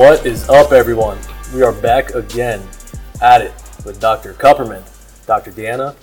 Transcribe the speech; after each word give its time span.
What 0.00 0.24
is 0.24 0.48
up, 0.48 0.72
everyone? 0.72 1.18
We 1.54 1.62
are 1.62 1.74
back 1.74 2.14
again 2.14 2.66
at 3.20 3.42
it 3.42 3.52
with 3.84 4.00
Dr. 4.00 4.32
Kupperman, 4.32 4.82
Dr. 5.26 5.52
Deanna. 5.52 5.94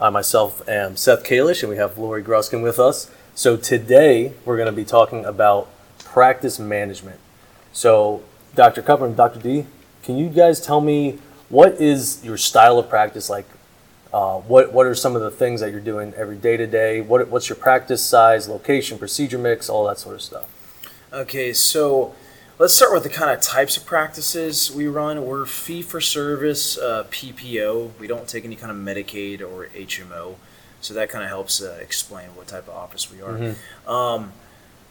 I 0.00 0.08
myself 0.08 0.66
am 0.66 0.96
Seth 0.96 1.22
Kalish, 1.22 1.60
and 1.62 1.68
we 1.68 1.76
have 1.76 1.98
Lori 1.98 2.24
Gruskin 2.24 2.62
with 2.62 2.78
us. 2.78 3.10
So 3.34 3.58
today 3.58 4.32
we're 4.46 4.56
going 4.56 4.70
to 4.70 4.72
be 4.72 4.86
talking 4.86 5.26
about 5.26 5.68
practice 5.98 6.58
management. 6.58 7.20
So, 7.74 8.22
Dr. 8.54 8.80
Kupperman, 8.80 9.16
Dr. 9.16 9.38
D, 9.38 9.66
can 10.02 10.16
you 10.16 10.30
guys 10.30 10.58
tell 10.58 10.80
me 10.80 11.18
what 11.50 11.78
is 11.78 12.24
your 12.24 12.38
style 12.38 12.78
of 12.78 12.88
practice 12.88 13.28
like? 13.28 13.44
Uh, 14.14 14.38
what 14.38 14.72
what 14.72 14.86
are 14.86 14.94
some 14.94 15.14
of 15.14 15.20
the 15.20 15.30
things 15.30 15.60
that 15.60 15.72
you're 15.72 15.80
doing 15.80 16.14
every 16.14 16.36
day 16.36 16.56
to 16.56 16.66
day? 16.66 17.02
What 17.02 17.28
what's 17.28 17.50
your 17.50 17.56
practice 17.56 18.02
size, 18.02 18.48
location, 18.48 18.98
procedure 18.98 19.36
mix, 19.36 19.68
all 19.68 19.86
that 19.88 19.98
sort 19.98 20.14
of 20.14 20.22
stuff? 20.22 20.48
Okay, 21.12 21.52
so 21.52 22.14
let's 22.62 22.74
start 22.74 22.92
with 22.92 23.02
the 23.02 23.08
kind 23.08 23.28
of 23.28 23.40
types 23.40 23.76
of 23.76 23.84
practices 23.84 24.70
we 24.70 24.86
run. 24.86 25.26
We're 25.26 25.46
fee 25.46 25.82
for 25.82 26.00
service, 26.00 26.78
uh, 26.78 27.02
PPO. 27.10 27.98
We 27.98 28.06
don't 28.06 28.28
take 28.28 28.44
any 28.44 28.54
kind 28.54 28.70
of 28.70 28.78
Medicaid 28.78 29.40
or 29.40 29.66
HMO, 29.74 30.36
so 30.80 30.94
that 30.94 31.08
kind 31.08 31.24
of 31.24 31.28
helps 31.28 31.60
uh, 31.60 31.76
explain 31.80 32.28
what 32.36 32.46
type 32.46 32.68
of 32.68 32.74
office 32.74 33.10
we 33.10 33.20
are. 33.20 33.56
Um, 33.84 34.32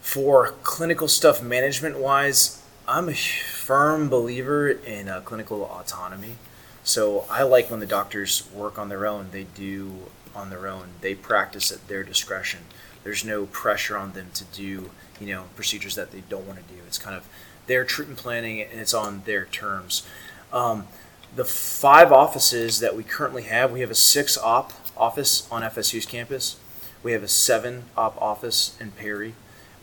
for 0.01 0.49
clinical 0.63 1.07
stuff 1.07 1.41
management 1.41 1.97
wise, 1.97 2.61
I'm 2.89 3.07
a 3.07 3.13
firm 3.13 4.09
believer 4.09 4.69
in 4.69 5.07
uh, 5.07 5.21
clinical 5.21 5.63
autonomy. 5.63 6.35
So 6.83 7.23
I 7.29 7.43
like 7.43 7.71
when 7.71 7.79
the 7.79 7.85
doctors 7.85 8.51
work 8.53 8.77
on 8.77 8.89
their 8.89 9.07
own. 9.07 9.29
They 9.31 9.45
do 9.45 9.93
on 10.35 10.49
their 10.49 10.67
own. 10.67 10.89
They 10.99 11.15
practice 11.15 11.71
at 11.71 11.87
their 11.87 12.03
discretion. 12.03 12.63
There's 13.05 13.23
no 13.23 13.45
pressure 13.45 13.97
on 13.97 14.11
them 14.11 14.27
to 14.33 14.43
do, 14.43 14.91
you 15.21 15.27
know, 15.27 15.45
procedures 15.55 15.95
that 15.95 16.11
they 16.11 16.21
don't 16.27 16.45
want 16.45 16.59
to 16.59 16.73
do. 16.73 16.81
It's 16.85 16.97
kind 16.97 17.15
of 17.15 17.25
their 17.67 17.83
treatment 17.83 18.19
planning 18.19 18.61
and 18.61 18.79
it's 18.79 18.93
on 18.93 19.23
their 19.25 19.45
terms. 19.45 20.05
Um, 20.51 20.87
the 21.35 21.45
five 21.45 22.11
offices 22.11 22.79
that 22.79 22.95
we 22.95 23.03
currently 23.03 23.43
have, 23.43 23.71
we 23.71 23.81
have 23.81 23.91
a 23.91 23.95
six 23.95 24.37
op 24.37 24.73
office 24.97 25.47
on 25.51 25.61
FSU's 25.61 26.05
campus. 26.05 26.57
We 27.03 27.13
have 27.13 27.23
a 27.23 27.27
seven 27.27 27.85
op 27.97 28.21
office 28.21 28.77
in 28.79 28.91
Perry. 28.91 29.33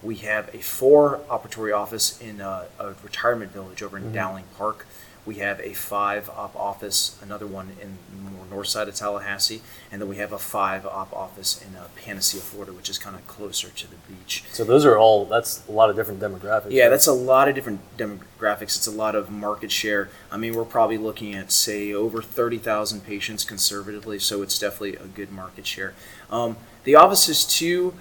We 0.03 0.17
have 0.17 0.55
a 0.55 0.59
four 0.59 1.21
operatory 1.29 1.77
office 1.77 2.21
in 2.21 2.41
uh, 2.41 2.67
a 2.79 2.95
retirement 3.03 3.53
village 3.53 3.83
over 3.83 3.97
in 3.97 4.13
Dowling 4.13 4.45
Park. 4.57 4.87
We 5.29 5.35
have 5.35 5.61
a 5.61 5.75
five 5.75 6.31
op 6.31 6.57
office, 6.57 7.19
another 7.23 7.47
one 7.47 7.69
in 7.83 7.99
the 8.11 8.31
more 8.31 8.47
north 8.51 8.69
side 8.69 8.89
of 8.89 8.95
Tallahassee, 8.95 9.61
and 9.93 10.01
then 10.01 10.09
we 10.09 10.17
have 10.17 10.33
a 10.33 10.39
five 10.39 10.87
op 10.87 11.13
office 11.13 11.63
in 11.63 11.77
uh, 11.77 11.89
Panacea, 11.97 12.41
Florida, 12.41 12.73
which 12.73 12.89
is 12.89 12.97
kind 12.97 13.15
of 13.15 13.27
closer 13.27 13.69
to 13.69 13.87
the 13.87 13.97
beach. 14.09 14.45
So 14.53 14.65
those 14.65 14.87
are 14.87 14.97
all 14.97 15.27
that's 15.27 15.69
a 15.69 15.73
lot 15.73 15.91
of 15.91 15.97
different 15.97 16.19
demographics. 16.19 16.71
Yeah, 16.71 16.89
that's 16.89 17.07
a 17.07 17.13
lot 17.13 17.47
of 17.47 17.55
different 17.55 17.81
demographics. 17.99 18.75
It's 18.79 18.87
a 18.87 18.91
lot 18.91 19.15
of 19.15 19.31
market 19.31 19.71
share. 19.71 20.09
I 20.33 20.39
mean, 20.39 20.55
we're 20.55 20.65
probably 20.65 20.97
looking 20.97 21.35
at 21.35 21.53
say 21.53 21.93
over 21.93 22.23
thirty 22.23 22.57
thousand 22.57 23.05
patients 23.05 23.45
conservatively, 23.45 24.19
so 24.19 24.41
it's 24.41 24.59
definitely 24.59 24.97
a 24.97 25.09
good 25.09 25.31
market 25.31 25.67
share. 25.67 25.93
Um, 26.31 26.57
the 26.85 26.95
offices 26.95 27.45
too, 27.45 27.93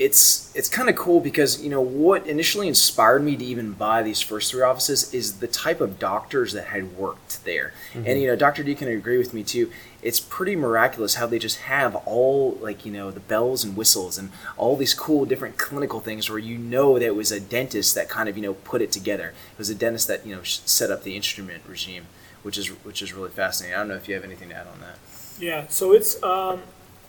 it's 0.00 0.50
it's 0.56 0.70
kind 0.70 0.88
of 0.88 0.96
cool 0.96 1.20
because 1.20 1.62
you 1.62 1.68
know 1.68 1.82
what 1.82 2.26
initially 2.26 2.66
inspired 2.66 3.22
me 3.22 3.36
to 3.36 3.44
even 3.44 3.72
buy 3.72 4.02
these 4.02 4.22
first 4.22 4.50
three 4.50 4.62
offices 4.62 5.12
is 5.12 5.40
the 5.40 5.46
type 5.46 5.82
of 5.82 5.98
doctors 5.98 6.54
that 6.54 6.68
had 6.68 6.96
worked 6.96 7.44
there, 7.44 7.74
and 8.06 8.18
you 8.18 8.26
know 8.26 8.34
Dr. 8.34 8.62
D 8.62 8.74
can 8.74 8.88
agree 8.88 9.18
with 9.18 9.34
me 9.34 9.42
too. 9.42 9.70
It's 10.02 10.18
pretty 10.18 10.56
miraculous 10.56 11.16
how 11.16 11.26
they 11.26 11.38
just 11.38 11.58
have 11.58 11.94
all 12.06 12.52
like 12.62 12.86
you 12.86 12.92
know 12.92 13.10
the 13.10 13.20
bells 13.20 13.62
and 13.62 13.76
whistles 13.76 14.16
and 14.16 14.30
all 14.56 14.74
these 14.74 14.94
cool 14.94 15.26
different 15.26 15.58
clinical 15.58 16.00
things 16.00 16.30
where 16.30 16.38
you 16.38 16.56
know 16.56 16.98
that 16.98 17.04
it 17.04 17.14
was 17.14 17.30
a 17.30 17.38
dentist 17.38 17.94
that 17.94 18.08
kind 18.08 18.26
of 18.26 18.38
you 18.38 18.42
know 18.42 18.54
put 18.54 18.80
it 18.80 18.90
together. 18.90 19.34
It 19.52 19.58
was 19.58 19.68
a 19.68 19.74
dentist 19.74 20.08
that 20.08 20.26
you 20.26 20.34
know 20.34 20.42
set 20.42 20.90
up 20.90 21.02
the 21.02 21.14
instrument 21.14 21.62
regime, 21.68 22.06
which 22.42 22.56
is 22.56 22.68
which 22.68 23.02
is 23.02 23.12
really 23.12 23.30
fascinating. 23.30 23.74
I 23.76 23.80
don't 23.80 23.88
know 23.88 23.96
if 23.96 24.08
you 24.08 24.14
have 24.14 24.24
anything 24.24 24.48
to 24.48 24.54
add 24.54 24.66
on 24.66 24.80
that. 24.80 24.98
Yeah, 25.38 25.66
so 25.68 25.92
it's, 25.92 26.22
um, 26.22 26.60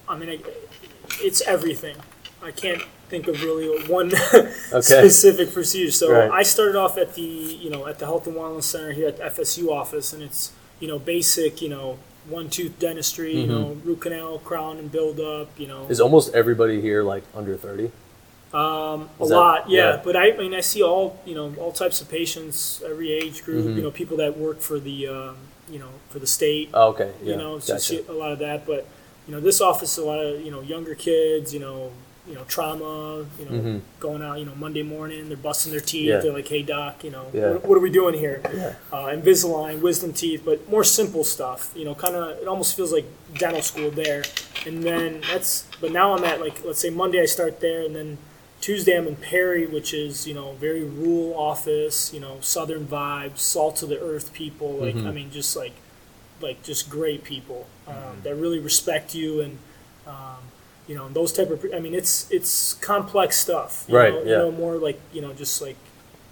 I 0.07 0.17
mean, 0.17 0.41
it's 1.19 1.41
everything. 1.41 1.97
I 2.43 2.51
can't 2.51 2.81
think 3.09 3.27
of 3.27 3.41
really 3.43 3.67
one 3.87 4.11
specific 4.81 5.53
procedure. 5.53 5.91
So 5.91 6.11
Right. 6.11 6.31
I 6.31 6.43
started 6.43 6.75
off 6.75 6.97
at 6.97 7.13
the, 7.15 7.21
you 7.21 7.69
know, 7.69 7.87
at 7.87 7.99
the 7.99 8.05
Health 8.05 8.27
and 8.27 8.35
Wellness 8.35 8.63
Center 8.63 8.91
here 8.91 9.07
at 9.07 9.17
the 9.17 9.23
FSU 9.23 9.69
office, 9.69 10.13
and 10.13 10.23
it's, 10.23 10.51
you 10.79 10.87
know, 10.87 10.97
basic, 10.99 11.61
you 11.61 11.69
know, 11.69 11.97
one 12.29 12.49
tooth 12.49 12.77
dentistry, 12.79 13.35
you 13.35 13.47
know, 13.47 13.77
root 13.83 14.01
canal, 14.01 14.39
crown 14.39 14.77
and 14.77 14.91
build 14.91 15.19
up, 15.19 15.49
you 15.59 15.67
know, 15.67 15.87
Is 15.89 15.99
almost 15.99 16.33
everybody 16.35 16.79
here 16.79 17.03
like 17.03 17.23
under 17.35 17.55
thirty? 17.57 17.91
um, 18.53 19.09
a 19.19 19.25
that- 19.27 19.35
lot, 19.35 19.69
yeah. 19.69 19.91
yeah. 19.95 20.01
But 20.03 20.15
I, 20.15 20.31
I 20.33 20.37
mean, 20.37 20.53
I 20.53 20.59
see 20.61 20.83
all 20.83 21.19
you 21.25 21.33
know, 21.35 21.53
all 21.59 21.71
types 21.71 21.99
of 22.01 22.09
patients, 22.09 22.81
every 22.85 23.11
age 23.11 23.43
group. 23.43 23.65
Mhm. 23.65 23.75
You 23.75 23.81
know, 23.83 23.91
people 23.91 24.17
that 24.17 24.37
work 24.37 24.59
for 24.61 24.79
the, 24.79 25.07
um, 25.07 25.37
you 25.69 25.79
know, 25.79 25.89
for 26.09 26.19
the 26.19 26.27
state. 26.27 26.69
Oh, 26.73 26.89
okay. 26.89 27.11
Yeah. 27.23 27.31
you 27.31 27.37
know, 27.37 27.59
so 27.59 27.73
gotcha. 27.73 27.83
see 27.85 28.03
a 28.07 28.11
lot 28.13 28.31
of 28.31 28.39
that. 28.39 28.65
But 28.67 28.85
you 29.27 29.33
know, 29.33 29.39
this 29.39 29.59
office 29.61 29.97
a 29.97 30.03
lot 30.03 30.19
of 30.19 30.41
you 30.41 30.51
know 30.51 30.61
younger 30.61 30.93
kids. 30.95 31.53
You 31.53 31.59
know, 31.61 31.91
you 32.27 32.35
know 32.35 32.43
trauma. 32.47 33.25
You 33.39 33.45
know, 33.45 33.51
Mhm. 33.51 33.81
going 33.99 34.21
out. 34.21 34.39
You 34.39 34.45
know, 34.45 34.55
Monday 34.55 34.83
morning 34.83 35.27
they're 35.27 35.37
busting 35.37 35.71
their 35.71 35.81
teeth. 35.81 36.07
Yeah. 36.09 36.19
They're 36.19 36.33
like, 36.33 36.47
"Hey 36.47 36.61
doc, 36.61 37.03
you 37.03 37.09
know, 37.11 37.25
Yeah. 37.33 37.51
what, 37.53 37.65
what 37.65 37.77
are 37.77 37.81
we 37.81 37.89
doing 37.89 38.13
here?" 38.17 38.41
Yeah. 38.53 38.75
Uh, 38.91 39.07
Invisalign, 39.07 39.81
wisdom 39.81 40.13
teeth, 40.13 40.41
but 40.45 40.69
more 40.69 40.83
simple 40.83 41.23
stuff. 41.23 41.71
You 41.75 41.85
know, 41.85 41.95
kind 41.95 42.15
of 42.15 42.37
it 42.41 42.47
almost 42.47 42.75
feels 42.75 42.91
like 42.93 43.05
dental 43.37 43.61
school 43.61 43.89
there. 43.91 44.23
And 44.65 44.83
then 44.83 45.21
that's. 45.31 45.65
But 45.81 45.91
now 45.91 46.13
I'm 46.15 46.23
at 46.23 46.39
like 46.39 46.63
let's 46.63 46.79
say 46.79 46.89
Monday 46.91 47.21
I 47.21 47.25
start 47.25 47.59
there, 47.59 47.81
and 47.81 47.95
then 47.95 48.17
Tuesday 48.61 48.95
I'm 48.95 49.07
in 49.07 49.15
Perry, 49.15 49.65
which 49.65 49.91
is 49.91 50.27
you 50.27 50.35
know 50.35 50.53
very 50.59 50.83
rural 50.83 51.33
office. 51.35 52.13
You 52.13 52.19
know, 52.19 52.37
southern 52.41 52.85
vibes, 52.85 53.39
salt 53.39 53.81
of 53.81 53.89
the 53.89 53.99
earth 53.99 54.31
people. 54.33 54.73
Like 54.73 54.93
Mhm. 54.95 55.07
I 55.07 55.11
mean, 55.11 55.31
just 55.31 55.55
like 55.55 55.73
like 56.41 56.61
just 56.63 56.89
great 56.89 57.23
people 57.23 57.65
um, 57.87 58.21
that 58.23 58.35
really 58.35 58.59
respect 58.59 59.13
you 59.15 59.41
and 59.41 59.57
um, 60.07 60.37
you 60.87 60.95
know 60.95 61.07
those 61.09 61.31
type 61.33 61.49
of. 61.49 61.65
I 61.73 61.79
mean, 61.79 61.93
it's 61.93 62.29
it's 62.31 62.73
complex 62.75 63.37
stuff. 63.37 63.85
You 63.87 63.97
Right, 63.97 64.13
Know, 64.13 64.19
yeah. 64.19 64.25
You 64.25 64.37
know, 64.37 64.51
more 64.51 64.75
like 64.77 64.99
you 65.13 65.21
know 65.21 65.33
just 65.33 65.61
like 65.61 65.77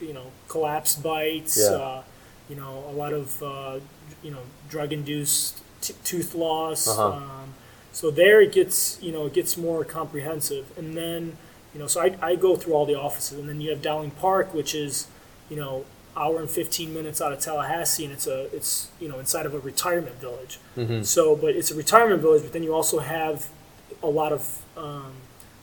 you 0.01 0.13
know 0.13 0.27
collapsed 0.47 1.03
bites. 1.03 1.57
Yeah. 1.59 1.75
Uh, 1.75 2.03
you 2.49 2.55
know, 2.55 2.83
a 2.89 2.93
lot 2.93 3.13
of 3.13 3.41
uh, 3.43 3.79
you 4.23 4.31
know 4.31 4.41
drug 4.69 4.91
induced 4.91 5.61
t- 5.81 5.93
tooth 6.03 6.33
loss. 6.35 6.87
Uh-huh. 6.87 7.11
Um, 7.13 7.53
so 7.91 8.11
there 8.11 8.41
it 8.41 8.51
gets 8.51 9.01
you 9.01 9.11
know 9.11 9.25
it 9.27 9.33
gets 9.33 9.57
more 9.57 9.83
comprehensive, 9.85 10.75
and 10.77 10.95
then 10.95 11.37
you 11.73 11.79
know 11.79 11.87
so 11.87 12.01
I, 12.01 12.15
I 12.21 12.35
go 12.35 12.55
through 12.55 12.73
all 12.73 12.85
the 12.85 12.95
offices, 12.95 13.39
and 13.39 13.47
then 13.47 13.61
you 13.61 13.69
have 13.69 13.81
Dowling 13.81 14.11
Park, 14.11 14.53
which 14.53 14.73
is 14.73 15.07
you 15.49 15.55
know 15.57 15.85
hour 16.17 16.39
and 16.39 16.49
15 16.49 16.93
minutes 16.93 17.21
out 17.21 17.31
of 17.31 17.39
Tallahassee, 17.39 18.03
and 18.03 18.13
it's 18.13 18.27
a 18.27 18.53
it's 18.55 18.89
you 18.99 19.07
know 19.07 19.19
inside 19.19 19.45
of 19.45 19.53
a 19.53 19.59
retirement 19.59 20.19
village. 20.19 20.59
Mm-hmm. 20.75 21.03
So, 21.03 21.35
but 21.35 21.55
it's 21.55 21.71
a 21.71 21.75
retirement 21.75 22.21
village, 22.21 22.43
but 22.43 22.51
then 22.53 22.63
you 22.63 22.73
also 22.73 22.99
have 22.99 23.49
a 24.03 24.07
lot 24.07 24.31
of 24.31 24.61
um, 24.77 25.13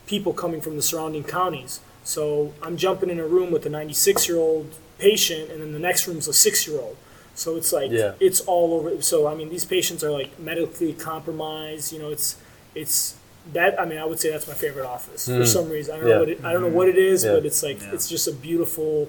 people 0.07 0.33
coming 0.33 0.61
from 0.61 0.77
the 0.77 0.83
surrounding 0.83 1.25
counties. 1.25 1.81
So 2.05 2.53
I'm 2.63 2.77
jumping 2.77 3.11
in 3.11 3.19
a 3.19 3.27
room 3.27 3.51
with 3.51 3.67
a 3.67 3.71
96 3.71 4.29
year 4.29 4.39
old 4.39 4.75
patient, 4.99 5.51
and 5.51 5.61
then 5.61 5.73
the 5.73 5.79
next 5.79 6.07
room's 6.07 6.29
a 6.29 6.33
six 6.33 6.67
year 6.69 6.79
old. 6.81 6.97
So 7.35 7.57
it's 7.57 7.73
like 7.73 7.91
Yeah. 7.91 8.13
it's 8.21 8.41
all 8.43 8.75
over. 8.75 9.03
So 9.03 9.27
I 9.27 9.35
mean, 9.35 9.49
these 9.51 9.65
patients 9.65 10.03
are 10.05 10.11
like 10.11 10.39
medically 10.39 10.93
compromised. 10.93 11.93
You 11.93 11.99
know, 11.99 12.11
it's 12.11 12.37
it's 12.75 13.15
that. 13.53 13.79
I 13.81 13.85
mean, 13.85 13.99
I 13.99 14.05
would 14.05 14.21
say 14.21 14.31
that's 14.31 14.47
my 14.49 14.55
favorite 14.55 14.87
office 14.87 15.27
for 15.27 15.33
Mm. 15.33 15.47
some 15.47 15.69
reason. 15.69 15.95
I 15.95 15.99
don't 15.99 16.09
Yeah. 16.09 16.15
know 16.15 16.21
what 16.21 16.29
it, 16.31 16.45
I 16.45 16.53
don't 16.53 16.63
know 16.63 16.69
what 16.81 16.89
it 16.89 16.97
is, 16.97 17.25
Yeah. 17.25 17.33
but 17.35 17.45
it's 17.47 17.63
like 17.63 17.81
Yeah. 17.83 17.93
it's 17.93 18.09
just 18.09 18.27
a 18.29 18.33
beautiful 18.33 19.09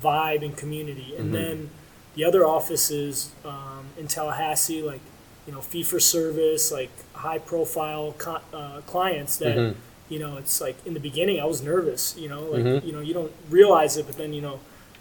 vibe 0.00 0.42
and 0.44 0.56
community. 0.56 1.14
And 1.18 1.30
Mhm. 1.30 1.32
then 1.32 1.70
the 2.14 2.24
other 2.24 2.46
offices 2.46 3.30
um, 3.44 3.86
in 3.98 4.06
Tallahassee, 4.08 4.82
like 4.82 5.00
you 5.46 5.52
know, 5.52 5.60
fee 5.60 5.82
for 5.82 6.00
service, 6.00 6.72
like 6.72 6.90
high 7.16 7.38
profile 7.38 8.14
co- 8.18 8.40
uh, 8.52 8.80
clients 8.86 9.36
that 9.38 9.56
Mhm. 9.56 9.74
you 10.08 10.18
know, 10.20 10.36
it's 10.36 10.60
like 10.60 10.76
in 10.86 10.94
the 10.94 11.00
beginning 11.00 11.40
I 11.40 11.46
was 11.46 11.60
nervous. 11.62 12.14
You 12.16 12.28
know, 12.28 12.42
like 12.54 12.64
Mhm. 12.64 12.84
you 12.86 12.92
know, 12.92 13.00
you 13.00 13.12
don't 13.14 13.32
realize 13.50 13.96
it, 13.96 14.06
but 14.06 14.16
then 14.16 14.32
you 14.32 14.40
know, 14.42 14.60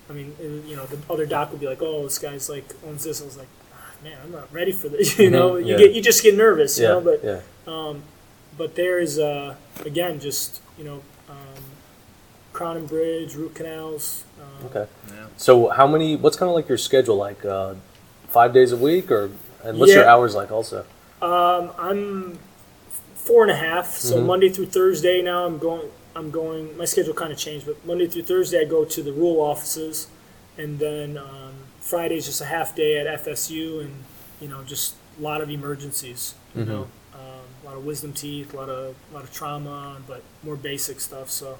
I 0.09 0.13
mean, 0.13 0.33
you 0.67 0.75
know, 0.75 0.85
the 0.85 0.97
other 1.13 1.25
doc 1.25 1.51
would 1.51 1.59
be 1.59 1.67
like, 1.67 1.81
"Oh, 1.81 2.03
this 2.03 2.17
guy's 2.17 2.49
like 2.49 2.65
owns 2.87 3.03
this." 3.03 3.21
I 3.21 3.25
was 3.25 3.37
like, 3.37 3.47
ah, 3.73 3.91
"Man, 4.03 4.17
I'm 4.23 4.31
not 4.31 4.47
ready 4.51 4.71
for 4.71 4.87
this." 4.89 5.17
You 5.25 5.29
know, 5.29 5.51
Mhm. 5.53 5.65
you 5.65 5.71
Yeah. 5.73 5.77
get 5.77 5.93
you 5.93 6.01
just 6.01 6.23
get 6.23 6.35
nervous. 6.35 6.77
You 6.79 6.85
Yeah. 6.85 6.91
know, 6.93 7.01
but 7.01 7.23
yeah. 7.23 7.41
um, 7.67 8.01
but 8.57 8.75
there 8.75 8.99
is 8.99 9.19
uh, 9.19 9.55
again 9.85 10.19
just 10.19 10.59
you 10.77 10.83
know 10.85 11.01
um, 11.29 11.61
crown 12.53 12.77
and 12.77 12.87
bridge, 12.87 13.35
root 13.35 13.53
canals. 13.55 14.23
Um, 14.41 14.65
Okay. 14.67 14.85
Yeah. 15.09 15.25
So 15.37 15.69
how 15.69 15.85
many? 15.87 16.15
What's 16.15 16.37
kind 16.37 16.49
of 16.49 16.55
like 16.55 16.69
your 16.69 16.77
schedule 16.79 17.17
like? 17.17 17.43
Uh, 17.45 17.73
five 18.29 18.53
days 18.53 18.71
a 18.71 18.77
week, 18.77 19.11
or 19.11 19.29
and 19.63 19.77
what's 19.79 19.93
your 19.93 20.05
hours 20.07 20.33
like 20.35 20.51
also? 20.51 20.83
Um, 21.25 21.71
I'm 21.79 22.39
four 23.15 23.41
and 23.43 23.51
a 23.51 23.55
half. 23.55 23.97
So 23.97 24.17
Mhm. 24.17 24.25
Monday 24.25 24.49
through 24.49 24.67
Thursday 24.67 25.21
now 25.21 25.45
I'm 25.45 25.57
going. 25.57 25.89
I'm 26.15 26.31
going. 26.31 26.77
My 26.77 26.85
schedule 26.85 27.13
kind 27.13 27.31
of 27.33 27.37
changed, 27.37 27.65
but 27.65 27.83
Monday 27.85 28.07
through 28.07 28.23
Thursday 28.23 28.61
I 28.61 28.65
go 28.65 28.85
to 28.85 29.03
the 29.03 29.11
rural 29.11 29.41
offices, 29.41 30.07
and 30.57 30.79
then 30.79 31.17
um, 31.17 31.53
is 32.11 32.25
just 32.25 32.41
a 32.41 32.45
half 32.45 32.75
day 32.75 32.97
at 32.97 33.07
FSU, 33.07 33.81
and 33.81 33.91
you 34.39 34.47
know 34.47 34.61
just 34.63 34.95
a 35.19 35.21
lot 35.23 35.41
of 35.41 35.49
emergencies. 35.49 36.35
You 36.55 36.63
Mhm. 36.63 36.67
know, 36.67 36.87
um, 37.13 37.45
a 37.63 37.65
lot 37.65 37.77
of 37.77 37.85
wisdom 37.85 38.13
teeth, 38.13 38.53
a 38.53 38.57
lot 38.57 38.69
of 38.69 38.95
a 39.11 39.13
lot 39.13 39.23
of 39.23 39.33
trauma, 39.33 39.97
but 40.07 40.21
more 40.43 40.55
basic 40.55 40.99
stuff. 41.01 41.29
So 41.31 41.57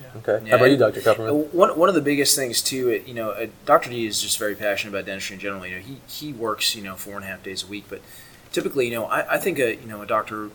Yeah. 0.00 0.04
Okay. 0.16 0.44
Yeah, 0.46 0.50
How 0.52 0.56
about 0.56 0.70
you, 0.70 0.78
Dr. 0.78 1.00
Kupperman? 1.02 1.28
Uh, 1.28 1.34
One, 1.52 1.78
one 1.78 1.88
of 1.90 1.94
the 1.94 2.00
biggest 2.00 2.34
things 2.34 2.62
too, 2.62 2.88
it, 2.88 3.06
you 3.06 3.12
know, 3.12 3.32
uh, 3.32 3.48
Dr. 3.66 3.90
D 3.90 4.06
is 4.06 4.22
just 4.22 4.38
very 4.38 4.54
passionate 4.54 4.94
about 4.94 5.04
dentistry 5.04 5.34
in 5.34 5.40
general. 5.40 5.66
You 5.66 5.76
know, 5.76 5.82
he, 5.82 6.00
he 6.08 6.32
works, 6.32 6.74
you 6.74 6.80
know, 6.82 6.96
four 6.96 7.16
and 7.16 7.24
a 7.24 7.28
half 7.28 7.42
days 7.42 7.62
a 7.62 7.66
week, 7.66 7.84
but 7.90 8.00
typically, 8.52 8.86
you 8.86 8.92
know, 8.92 9.06
I, 9.06 9.34
I 9.34 9.38
think 9.38 9.58
a, 9.58 9.74
you 9.76 9.86
know, 9.86 10.02
a 10.02 10.06
doctor 10.06 10.50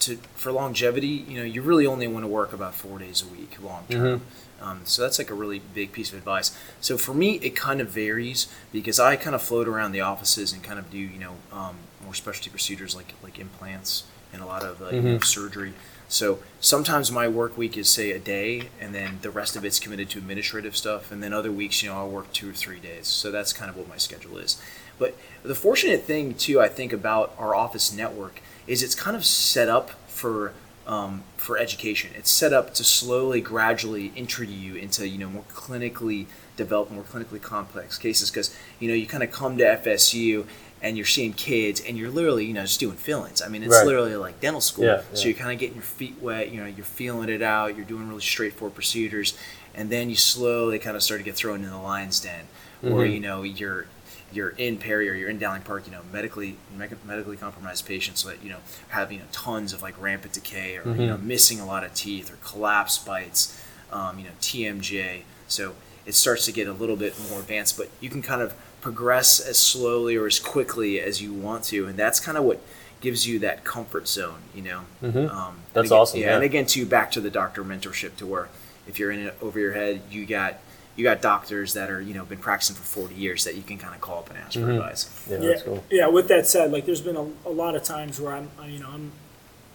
to, 0.00 0.16
for 0.34 0.52
longevity, 0.52 1.06
you 1.06 1.38
know, 1.38 1.44
you 1.44 1.62
really 1.62 1.86
only 1.86 2.08
want 2.08 2.24
to 2.24 2.28
work 2.28 2.52
about 2.52 2.74
four 2.74 2.98
days 2.98 3.22
a 3.22 3.26
week 3.26 3.56
long 3.62 3.84
term. 3.88 4.22
Um, 4.60 4.80
so 4.84 5.02
that's 5.02 5.18
like 5.18 5.30
a 5.30 5.34
really 5.34 5.60
big 5.74 5.90
piece 5.90 6.12
of 6.12 6.18
advice. 6.18 6.56
So 6.80 6.96
for 6.96 7.14
me, 7.14 7.34
it 7.36 7.56
kind 7.56 7.80
of 7.80 7.88
varies 7.88 8.46
because 8.72 9.00
I 9.00 9.16
kind 9.16 9.34
of 9.34 9.42
float 9.42 9.66
around 9.66 9.90
the 9.92 10.00
offices 10.02 10.52
and 10.52 10.62
kind 10.62 10.78
of 10.78 10.88
do, 10.90 10.98
you 10.98 11.18
know, 11.18 11.34
um, 11.52 11.76
more 12.04 12.14
specialty 12.14 12.50
procedures 12.50 12.94
like, 12.94 13.14
like 13.22 13.38
implants 13.40 14.04
and 14.32 14.40
a 14.40 14.46
lot 14.46 14.62
of, 14.62 14.80
uh, 14.80 14.90
you 14.90 15.02
know, 15.02 15.18
surgery. 15.18 15.72
So 16.08 16.40
sometimes 16.60 17.10
my 17.10 17.26
work 17.26 17.56
week 17.56 17.76
is 17.76 17.88
say 17.88 18.12
a 18.12 18.18
day, 18.18 18.68
and 18.80 18.94
then 18.94 19.18
the 19.22 19.30
rest 19.30 19.56
of 19.56 19.64
it's 19.64 19.80
committed 19.80 20.10
to 20.10 20.18
administrative 20.18 20.76
stuff. 20.76 21.10
And 21.10 21.22
then 21.22 21.32
other 21.32 21.50
weeks, 21.50 21.82
you 21.82 21.88
know, 21.88 21.96
I'll 21.96 22.08
work 22.08 22.32
two 22.32 22.50
or 22.50 22.52
three 22.52 22.78
days. 22.78 23.08
So 23.08 23.30
that's 23.30 23.52
kind 23.52 23.70
of 23.70 23.76
what 23.76 23.88
my 23.88 23.96
schedule 23.96 24.38
is. 24.38 24.62
But 25.02 25.16
the 25.42 25.56
fortunate 25.56 26.02
thing 26.04 26.34
too, 26.34 26.60
I 26.60 26.68
think 26.68 26.92
about 26.92 27.34
our 27.36 27.56
office 27.56 27.92
network 27.92 28.40
is 28.68 28.82
it's 28.84 28.94
kind 28.94 29.16
of 29.16 29.24
set 29.24 29.68
up 29.68 29.90
for 30.06 30.52
um, 30.86 31.24
for 31.36 31.58
education. 31.58 32.10
It's 32.16 32.30
set 32.30 32.52
up 32.52 32.72
to 32.74 32.84
slowly, 32.84 33.40
gradually 33.40 34.12
introduce 34.14 34.54
you 34.56 34.74
into 34.76 35.08
you 35.08 35.18
know 35.18 35.28
more 35.28 35.44
clinically 35.52 36.26
developed, 36.56 36.92
more 36.92 37.02
clinically 37.02 37.42
complex 37.42 37.98
cases 37.98 38.30
because 38.30 38.54
you 38.78 38.88
know 38.88 38.94
you 38.94 39.06
kind 39.06 39.24
of 39.24 39.32
come 39.32 39.58
to 39.58 39.64
FSU 39.64 40.44
and 40.80 40.96
you're 40.96 41.06
seeing 41.06 41.32
kids 41.32 41.80
and 41.80 41.96
you're 41.98 42.10
literally 42.10 42.44
you 42.46 42.52
know 42.52 42.62
just 42.62 42.78
doing 42.78 42.96
fillings. 42.96 43.42
I 43.42 43.48
mean, 43.48 43.64
it's 43.64 43.74
Right. 43.74 43.86
literally 43.86 44.14
like 44.14 44.40
dental 44.40 44.60
school. 44.60 44.84
Yeah, 44.86 45.02
So 45.14 45.24
you're 45.28 45.36
kind 45.38 45.52
of 45.52 45.58
getting 45.58 45.74
your 45.76 45.82
feet 45.98 46.16
wet. 46.20 46.52
You 46.52 46.60
know, 46.60 46.66
you're 46.66 46.84
feeling 46.84 47.28
it 47.28 47.42
out. 47.42 47.74
You're 47.76 47.84
doing 47.86 48.08
really 48.08 48.20
straightforward 48.34 48.74
procedures, 48.76 49.34
and 49.74 49.90
then 49.90 50.10
you 50.10 50.16
slowly 50.16 50.78
kind 50.78 50.96
of 50.96 51.02
start 51.02 51.18
to 51.20 51.24
get 51.24 51.34
thrown 51.34 51.56
into 51.60 51.70
the 51.70 51.76
lion's 51.78 52.20
den, 52.20 52.44
where 52.80 53.06
Mhm. 53.06 53.14
you 53.14 53.20
know 53.20 53.42
you're 53.44 53.86
you're 54.34 54.50
in 54.50 54.76
Perry 54.78 55.08
or 55.10 55.14
you're 55.14 55.28
in 55.28 55.38
Dowling 55.38 55.62
Park, 55.62 55.84
you 55.86 55.92
know, 55.92 56.00
medically 56.12 56.56
medically 56.76 57.36
compromised 57.36 57.86
patients 57.86 58.22
that 58.24 58.42
you 58.42 58.50
know 58.50 58.58
have 58.88 59.12
you 59.12 59.18
know 59.18 59.24
tons 59.32 59.72
of 59.72 59.82
like 59.82 60.00
rampant 60.00 60.32
decay 60.34 60.76
or 60.78 60.84
you 60.94 61.06
know 61.06 61.18
missing 61.18 61.60
a 61.60 61.66
lot 61.66 61.84
of 61.84 61.92
teeth 61.94 62.30
or 62.32 62.36
collapse 62.36 62.98
bites, 62.98 63.62
um, 63.92 64.18
you 64.18 64.24
know 64.24 64.30
TMJ. 64.40 65.22
So 65.48 65.74
it 66.06 66.14
starts 66.14 66.44
to 66.46 66.52
get 66.52 66.66
a 66.68 66.72
little 66.72 66.96
bit 66.96 67.14
more 67.30 67.40
advanced, 67.40 67.76
but 67.76 67.88
you 68.00 68.08
can 68.10 68.22
kind 68.22 68.42
of 68.42 68.54
progress 68.80 69.38
as 69.38 69.58
slowly 69.58 70.16
or 70.16 70.26
as 70.26 70.38
quickly 70.40 71.00
as 71.00 71.22
you 71.22 71.32
want 71.32 71.62
to, 71.64 71.86
and 71.86 71.96
that's 71.96 72.18
kind 72.18 72.36
of 72.36 72.42
what 72.44 72.60
gives 73.00 73.26
you 73.26 73.38
that 73.40 73.64
comfort 73.64 74.08
zone, 74.08 74.38
you 74.54 74.62
know. 74.62 74.80
Mhm. 75.02 75.28
Um, 75.30 75.56
That's 75.72 75.86
again- 75.88 75.98
awesome, 75.98 76.20
Yeah, 76.20 76.34
and 76.36 76.44
again, 76.44 76.66
too, 76.66 76.86
back 76.86 77.10
to 77.12 77.20
the 77.20 77.30
doctor 77.30 77.62
mentorship, 77.64 78.16
to 78.16 78.26
where 78.26 78.48
if 78.88 78.98
you're 78.98 79.10
in 79.12 79.20
it 79.26 79.34
over 79.42 79.58
your 79.60 79.72
head, 79.72 80.02
you 80.10 80.24
got 80.26 80.58
you 80.96 81.04
got 81.04 81.22
doctors 81.22 81.72
that 81.74 81.90
are 81.90 82.00
you 82.00 82.14
know 82.14 82.24
been 82.24 82.38
practicing 82.38 82.76
for 82.76 82.82
40 82.82 83.14
years 83.14 83.44
that 83.44 83.54
you 83.54 83.62
can 83.62 83.78
kind 83.78 83.94
of 83.94 84.00
call 84.00 84.18
up 84.20 84.28
and 84.30 84.38
ask 84.38 84.52
for 84.54 84.60
Mhm. 84.60 84.76
advice. 84.76 85.08
Yeah, 85.28 85.38
yeah, 85.40 85.48
that's 85.48 85.62
cool. 85.62 85.84
yeah. 85.90 86.06
With 86.08 86.28
that 86.28 86.46
said, 86.46 86.70
like 86.72 86.84
there's 86.86 87.00
been 87.00 87.16
a, 87.16 87.26
a 87.46 87.50
lot 87.50 87.74
of 87.74 87.82
times 87.82 88.20
where 88.20 88.32
I'm, 88.34 88.50
I, 88.60 88.66
you 88.68 88.78
know, 88.80 88.88
I'm, 88.92 89.12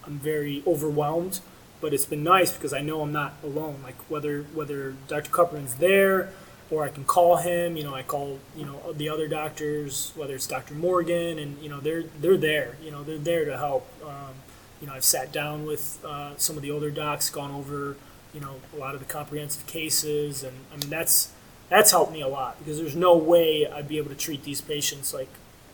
I'm 0.06 0.18
very 0.18 0.62
overwhelmed, 0.66 1.40
but 1.80 1.92
it's 1.92 2.06
been 2.06 2.22
nice 2.24 2.52
because 2.52 2.72
I 2.72 2.80
know 2.82 3.02
I'm 3.02 3.12
not 3.12 3.34
alone. 3.42 3.80
Like 3.82 3.96
whether 4.08 4.42
whether 4.54 4.94
Dr. 5.08 5.30
Kupperman's 5.30 5.74
there, 5.74 6.30
or 6.70 6.84
I 6.84 6.88
can 6.90 7.04
call 7.04 7.36
him. 7.36 7.76
You 7.76 7.84
know, 7.84 7.94
I 7.94 8.02
call 8.02 8.38
you 8.56 8.64
know 8.64 8.92
the 8.92 9.08
other 9.08 9.26
doctors, 9.28 10.12
whether 10.14 10.34
it's 10.34 10.46
Dr. 10.46 10.74
Morgan, 10.74 11.38
and 11.38 11.58
you 11.62 11.68
know 11.68 11.80
they're 11.80 12.04
they're 12.20 12.36
there. 12.36 12.76
You 12.82 12.90
know, 12.92 13.02
they're 13.02 13.18
there 13.18 13.44
to 13.44 13.56
help. 13.58 13.86
Um, 14.04 14.34
you 14.80 14.86
know, 14.86 14.92
I've 14.94 15.04
sat 15.04 15.32
down 15.32 15.66
with 15.66 15.98
uh, 16.06 16.36
some 16.36 16.56
of 16.56 16.62
the 16.62 16.70
older 16.70 16.90
docs, 16.92 17.28
gone 17.30 17.50
over 17.50 17.96
you 18.34 18.40
know 18.40 18.56
a 18.74 18.78
lot 18.78 18.94
of 18.94 19.00
the 19.00 19.06
comprehensive 19.06 19.66
cases, 19.66 20.42
and 20.42 20.56
I 20.72 20.76
mean 20.76 20.90
that's 20.90 21.32
that's 21.68 21.90
helped 21.90 22.12
me 22.12 22.22
a 22.22 22.28
lot 22.28 22.58
because 22.58 22.78
there's 22.78 22.96
no 22.96 23.16
way 23.16 23.66
I'd 23.66 23.88
be 23.88 23.98
able 23.98 24.10
to 24.10 24.16
treat 24.16 24.44
these 24.44 24.60
patients 24.60 25.12
like 25.12 25.28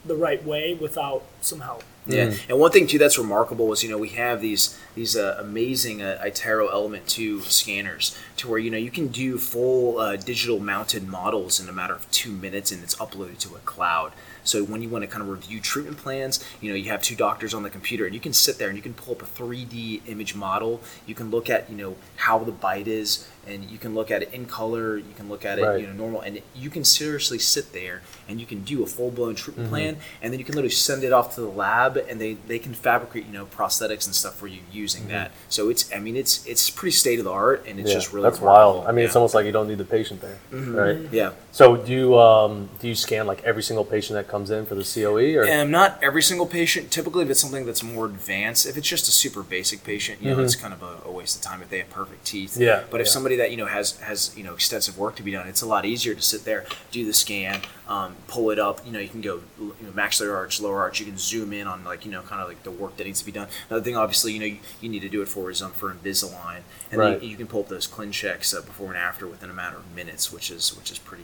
the 0.05 0.17
right 0.17 0.45
way 0.45 0.75
without 0.75 1.23
some 1.41 1.61
help. 1.61 1.83
Yeah, 2.07 2.27
Mm. 2.27 2.41
and 2.51 2.59
one 2.59 2.71
thing 2.71 2.87
too 2.87 2.99
that's 2.99 3.17
remarkable 3.19 3.73
is 3.73 3.83
you 3.83 3.89
know 3.91 3.97
we 3.99 4.11
have 4.11 4.41
these 4.43 4.79
these 4.95 5.17
uh, 5.17 5.37
amazing 5.41 6.03
uh, 6.03 6.21
iTero 6.25 6.71
Element 6.71 7.07
Two 7.07 7.41
scanners 7.41 8.17
to 8.37 8.49
where 8.49 8.59
you 8.59 8.71
know 8.71 8.77
you 8.79 8.91
can 8.91 9.09
do 9.09 9.39
full 9.39 9.99
uh, 9.99 10.17
digital 10.17 10.61
mounted 10.61 11.09
models 11.09 11.59
in 11.61 11.69
a 11.69 11.73
matter 11.73 11.95
of 11.95 12.11
two 12.11 12.31
minutes 12.33 12.71
and 12.73 12.83
it's 12.83 12.95
uploaded 12.97 13.39
to 13.39 13.55
a 13.55 13.59
cloud. 13.61 14.13
So 14.47 14.63
when 14.63 14.83
you 14.83 14.91
want 14.91 15.03
to 15.03 15.09
kind 15.09 15.23
of 15.23 15.31
review 15.31 15.59
treatment 15.59 15.97
plans, 15.97 16.45
you 16.61 16.69
know 16.71 16.77
you 16.77 16.91
have 16.91 17.01
two 17.01 17.17
doctors 17.17 17.55
on 17.55 17.63
the 17.63 17.71
computer 17.71 18.05
and 18.05 18.15
you 18.15 18.21
can 18.21 18.35
sit 18.35 18.59
there 18.59 18.69
and 18.69 18.77
you 18.77 18.83
can 18.83 18.93
pull 18.93 19.15
up 19.15 19.23
a 19.23 19.25
3D 19.27 20.03
image 20.07 20.35
model. 20.35 20.83
You 21.07 21.15
can 21.15 21.31
look 21.31 21.49
at 21.49 21.71
you 21.71 21.77
know 21.77 21.97
how 22.17 22.39
the 22.39 22.53
bite 22.53 22.87
is 22.87 23.27
and 23.47 23.65
you 23.71 23.77
can 23.79 23.95
look 23.95 24.11
at 24.11 24.23
it 24.23 24.33
in 24.35 24.45
color. 24.47 24.97
You 24.99 25.15
can 25.17 25.29
look 25.31 25.45
at 25.47 25.59
it 25.59 25.63
Right. 25.65 25.81
you 25.81 25.87
know 25.87 25.95
normal 25.95 26.21
and 26.21 26.43
you 26.55 26.69
can 26.69 26.85
seriously 26.85 27.39
sit 27.39 27.73
there 27.73 28.03
and 28.29 28.39
you 28.41 28.45
can 28.47 28.63
do 28.65 28.83
a 28.83 28.87
full 28.87 29.11
blown 29.11 29.35
treatment 29.35 29.55
Mm-hmm. 29.55 29.75
plan 29.75 29.97
and 30.21 30.33
then 30.33 30.39
you 30.41 30.45
can 30.45 30.55
literally 30.57 30.75
send 30.75 31.05
it 31.05 31.13
off 31.13 31.35
to 31.37 31.41
the 31.41 31.49
lab 31.49 31.94
and 31.97 32.21
they, 32.21 32.35
they 32.47 32.59
can 32.59 32.75
fabricate 32.75 33.27
you 33.27 33.33
know 33.33 33.47
prosthetics 33.47 34.07
and 34.07 34.15
stuff 34.15 34.35
for 34.35 34.47
you 34.47 34.61
using 34.73 35.09
that 35.09 35.31
so 35.49 35.69
it's 35.69 35.93
i 35.95 35.99
mean 35.99 36.17
it's 36.17 36.45
it's 36.47 36.71
pretty 36.71 36.93
state 36.93 37.19
of 37.19 37.25
the 37.25 37.31
art 37.31 37.65
and 37.67 37.79
it's 37.81 37.85
Mm-hmm. 37.85 37.89
Yeah, 37.89 37.95
just 37.95 38.13
really 38.13 38.25
that's 38.25 38.39
remarkable. 38.41 38.75
wild. 38.81 38.87
I 38.89 38.93
mean, 38.93 39.05
it's 39.05 39.15
almost 39.17 39.35
like 39.35 39.47
you 39.47 39.53
don't 39.53 39.69
need 39.69 39.79
the 39.79 39.85
patient 39.85 40.21
there, 40.23 40.39
right? 40.53 40.99
yeah 41.13 41.33
So 41.55 41.77
do 41.77 41.93
you 41.93 42.19
um, 42.19 42.69
do 42.81 42.89
you 42.89 42.97
scan 42.97 43.29
like 43.29 43.41
every 43.45 43.63
single 43.63 43.85
patient 43.85 44.17
that 44.17 44.27
comes 44.27 44.51
in 44.51 44.67
for 44.67 44.75
the 44.75 44.83
COE 44.83 45.37
or? 45.39 45.49
Um, 45.49 45.71
not 45.71 46.03
every 46.03 46.21
single 46.21 46.47
patient. 46.47 46.91
Typically, 46.91 47.23
if 47.23 47.31
it's 47.31 47.39
something 47.41 47.65
that's 47.65 47.81
more 47.81 48.07
advanced, 48.07 48.67
if 48.67 48.77
it's 48.77 48.89
just 48.89 49.07
a 49.07 49.13
super 49.13 49.45
basic 49.45 49.85
patient, 49.85 50.21
you 50.21 50.35
know, 50.35 50.43
it's 50.43 50.57
kind 50.57 50.75
of 50.75 50.83
a, 50.83 51.09
a 51.09 51.13
waste 51.13 51.37
of 51.37 51.43
time 51.43 51.63
if 51.63 51.71
they 51.71 51.79
have 51.79 51.91
perfect 51.91 52.25
teeth. 52.25 52.55
Mm-hmm. 52.55 52.63
Yeah, 52.63 52.83
But 52.91 53.01
if 53.01 53.07
yeah. 53.07 53.13
somebody 53.13 53.37
that 53.37 53.53
you 53.53 53.57
know 53.57 53.67
has 53.67 53.93
has 54.01 54.37
you 54.37 54.43
know 54.43 54.55
extensive 54.55 54.99
work 54.99 55.15
to 55.15 55.23
be 55.23 55.31
done, 55.31 55.47
it's 55.47 55.63
a 55.63 55.67
lot 55.67 55.85
easier 55.85 56.13
to 56.17 56.21
sit 56.21 56.45
there, 56.45 56.67
do 56.91 57.05
the 57.07 57.13
scan, 57.13 57.61
um, 57.87 58.17
pull 58.27 58.51
it 58.51 58.59
up. 58.59 58.85
You 58.85 58.91
know, 58.91 58.99
you 58.99 59.09
can 59.09 59.21
go 59.21 59.41
you 59.61 59.77
know, 59.81 59.93
maxillary 59.95 60.35
arch, 60.35 60.61
lower 60.61 60.81
arch. 60.81 60.99
You 60.99 61.07
can 61.07 61.19
zoom 61.19 61.53
in 61.53 61.69
on 61.69 61.85
like 61.85 62.05
you 62.05 62.11
know 62.11 62.23
kind 62.23 62.43
of 62.43 62.49
like 62.49 62.65
the 62.65 62.73
work 62.73 62.97
that 62.97 63.05
needs 63.05 63.21
to 63.21 63.27
be 63.27 63.31
done. 63.31 63.47
Another 63.71 63.85
thing, 63.85 63.97
obviously, 63.97 64.33
you 64.33 64.41
know, 64.41 64.47
you, 64.47 64.59
you 64.81 64.89
need 64.89 65.03
to 65.03 65.09
do 65.09 65.23
it 65.23 65.29
for 65.29 65.53
is 65.53 65.63
um, 65.63 65.71
for 65.71 65.95
Invisalign, 65.95 66.63
and 66.91 66.99
Right. 66.99 67.23
you, 67.23 67.29
you 67.29 67.37
can 67.37 67.47
pull 67.47 67.61
up 67.61 67.69
those 67.69 67.87
ClinChecks 67.87 68.59
uh, 68.59 68.63
before 68.63 68.89
and 68.89 68.97
after 68.97 69.29
within 69.29 69.51
a 69.51 69.55
matter 69.55 69.77
of 69.77 69.95
minutes, 69.95 70.33
which 70.33 70.51
is 70.51 70.77
which 70.77 70.91
is 70.91 70.99
pretty 70.99 71.23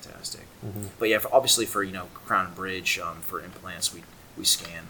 fantastic. 0.00 0.46
Mm-hmm. 0.64 0.86
But 0.98 1.08
yeah, 1.08 1.18
for, 1.18 1.34
obviously 1.34 1.66
for 1.66 1.82
you 1.82 1.92
know 1.92 2.06
crown 2.14 2.46
and 2.46 2.54
bridge 2.54 2.98
um, 2.98 3.20
for 3.20 3.40
implants, 3.40 3.92
we 3.94 4.02
we 4.36 4.44
scan, 4.44 4.88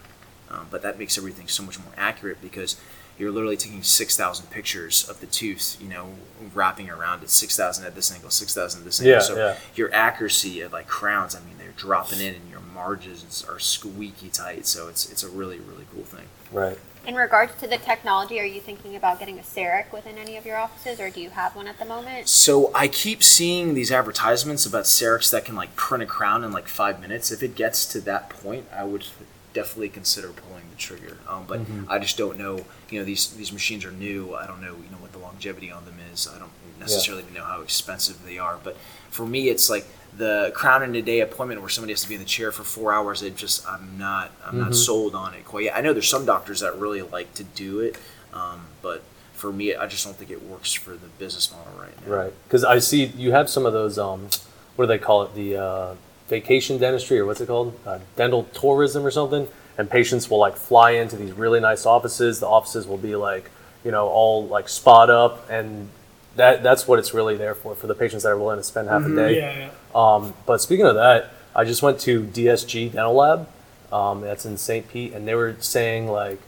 um, 0.49 0.67
but 0.69 0.81
that 0.81 0.97
makes 0.97 1.17
everything 1.17 1.47
so 1.47 1.63
much 1.63 1.79
more 1.79 1.93
accurate 1.97 2.41
because 2.41 2.79
you're 3.17 3.31
literally 3.31 3.57
taking 3.57 3.83
six 3.83 4.17
thousand 4.17 4.49
pictures 4.49 5.07
of 5.07 5.19
the 5.19 5.27
tooth, 5.27 5.77
you 5.81 5.87
know, 5.87 6.09
wrapping 6.53 6.89
around 6.89 7.23
it 7.23 7.29
six 7.29 7.55
thousand 7.55 7.85
at 7.85 7.95
this 7.95 8.11
angle, 8.11 8.29
six 8.29 8.53
thousand 8.53 8.81
at 8.81 8.85
this 8.85 8.99
angle. 8.99 9.13
Yeah, 9.13 9.19
so 9.19 9.35
yeah. 9.35 9.57
your 9.75 9.93
accuracy 9.93 10.61
of 10.61 10.73
like 10.73 10.87
crowns, 10.87 11.35
I 11.35 11.39
mean, 11.39 11.57
they're 11.57 11.73
dropping 11.75 12.19
in, 12.19 12.35
and 12.35 12.49
your 12.49 12.61
margins 12.61 13.45
are 13.47 13.59
squeaky 13.59 14.29
tight. 14.29 14.65
So 14.65 14.87
it's 14.87 15.11
it's 15.11 15.23
a 15.23 15.29
really 15.29 15.59
really 15.59 15.85
cool 15.93 16.03
thing. 16.03 16.25
Right. 16.51 16.77
In 17.05 17.15
regards 17.15 17.53
to 17.59 17.67
the 17.67 17.77
technology, 17.77 18.39
are 18.39 18.45
you 18.45 18.61
thinking 18.61 18.95
about 18.95 19.19
getting 19.19 19.37
a 19.37 19.41
CEREC 19.41 19.91
within 19.91 20.17
any 20.17 20.37
of 20.37 20.45
your 20.45 20.55
offices, 20.55 21.01
or 21.01 21.09
do 21.09 21.19
you 21.19 21.31
have 21.31 21.53
one 21.53 21.67
at 21.67 21.77
the 21.77 21.83
moment? 21.85 22.29
So 22.29 22.71
I 22.73 22.87
keep 22.87 23.21
seeing 23.21 23.73
these 23.73 23.91
advertisements 23.91 24.65
about 24.65 24.85
CERECs 24.85 25.29
that 25.31 25.43
can 25.43 25.55
like 25.55 25.75
print 25.75 26.01
a 26.01 26.05
crown 26.05 26.45
in 26.45 26.53
like 26.53 26.69
five 26.69 27.01
minutes. 27.01 27.29
If 27.29 27.43
it 27.43 27.55
gets 27.55 27.85
to 27.87 27.99
that 28.01 28.29
point, 28.29 28.67
I 28.73 28.85
would 28.85 29.05
definitely 29.53 29.89
consider 29.89 30.29
pulling 30.29 30.63
the 30.69 30.77
trigger. 30.77 31.17
Um, 31.27 31.43
but 31.45 31.59
I 31.89 31.99
just 31.99 32.17
don't 32.17 32.37
know. 32.37 32.65
You 32.89 32.99
know, 32.99 33.05
these 33.05 33.35
these 33.35 33.51
machines 33.51 33.83
are 33.83 33.91
new. 33.91 34.33
I 34.35 34.47
don't 34.47 34.61
know. 34.61 34.75
You 34.75 34.89
know 34.89 34.97
what 34.97 35.11
the 35.11 35.19
longevity 35.19 35.71
on 35.71 35.83
them 35.83 35.97
is. 36.13 36.27
I 36.33 36.39
don't 36.39 36.51
necessarily 36.79 37.23
even 37.23 37.33
know 37.33 37.43
how 37.43 37.61
expensive 37.61 38.23
they 38.25 38.37
are. 38.37 38.57
But 38.63 38.77
for 39.09 39.25
me, 39.25 39.49
it's 39.49 39.69
like 39.69 39.85
the 40.17 40.51
crown 40.53 40.83
in 40.83 40.95
a 40.95 41.01
day 41.01 41.21
appointment 41.21 41.61
where 41.61 41.69
somebody 41.69 41.93
has 41.93 42.03
to 42.03 42.09
be 42.09 42.15
in 42.15 42.19
the 42.19 42.25
chair 42.25 42.51
for 42.51 42.63
four 42.63 42.93
hours. 42.93 43.21
It 43.21 43.35
just 43.35 43.67
I'm 43.67 43.97
not 43.97 44.31
I'm 44.45 44.59
not 44.59 44.75
sold 44.75 45.15
on 45.15 45.33
it 45.33 45.45
quite 45.45 45.65
yet. 45.65 45.75
I 45.75 45.81
know 45.81 45.93
there's 45.93 46.09
some 46.09 46.25
doctors 46.25 46.59
that 46.59 46.77
really 46.77 47.01
like 47.01 47.33
to 47.35 47.43
do 47.43 47.79
it, 47.79 47.97
um, 48.33 48.61
but 48.81 49.01
for 49.33 49.51
me, 49.51 49.75
I 49.75 49.87
just 49.87 50.05
don't 50.05 50.15
think 50.15 50.31
it 50.31 50.43
works 50.43 50.73
for 50.73 50.91
the 50.91 51.07
business 51.19 51.51
model 51.51 51.73
right 51.79 52.07
now. 52.07 52.13
Right. 52.13 52.33
Because 52.47 52.63
I 52.63 52.79
see 52.79 53.05
you 53.05 53.31
have 53.31 53.49
some 53.49 53.65
of 53.65 53.73
those. 53.73 53.97
Um, 53.97 54.29
what 54.75 54.85
do 54.85 54.87
they 54.87 54.97
call 54.97 55.23
it? 55.23 55.35
The 55.35 55.57
uh, 55.57 55.95
vacation 56.27 56.77
dentistry 56.77 57.19
or 57.19 57.25
what's 57.25 57.41
it 57.41 57.47
called? 57.47 57.77
Uh, 57.85 57.99
dental 58.15 58.45
tourism 58.53 59.05
or 59.05 59.11
something. 59.11 59.47
And 59.77 59.89
patients 59.89 60.29
will 60.29 60.37
like 60.37 60.55
fly 60.55 60.91
into 60.91 61.15
these 61.15 61.31
really 61.33 61.59
nice 61.59 61.85
offices. 61.85 62.39
The 62.39 62.47
offices 62.47 62.87
will 62.87 62.97
be 62.97 63.15
like, 63.15 63.49
you 63.83 63.91
know, 63.91 64.07
all 64.07 64.47
like 64.47 64.69
spot 64.69 65.09
up, 65.09 65.49
and 65.49 65.89
that 66.35 66.63
that's 66.63 66.87
what 66.87 66.99
it's 66.99 67.13
really 67.13 67.37
there 67.37 67.55
for 67.55 67.75
for 67.75 67.87
the 67.87 67.95
patients 67.95 68.23
that 68.23 68.29
are 68.29 68.37
willing 68.37 68.57
to 68.57 68.63
spend 68.63 68.89
half 68.89 69.05
a 69.05 69.15
day. 69.15 69.37
Yeah, 69.37 69.57
yeah. 69.57 69.69
Um, 69.93 70.33
but 70.45 70.61
speaking 70.61 70.85
of 70.85 70.95
that, 70.95 71.31
I 71.55 71.63
just 71.63 71.81
went 71.81 71.99
to 72.01 72.23
DSG 72.23 72.93
Dental 72.93 73.13
Lab. 73.13 73.47
Um, 73.91 74.21
that's 74.21 74.45
in 74.45 74.57
St. 74.57 74.89
Pete, 74.89 75.13
and 75.13 75.27
they 75.27 75.35
were 75.35 75.55
saying 75.59 76.07
like, 76.07 76.39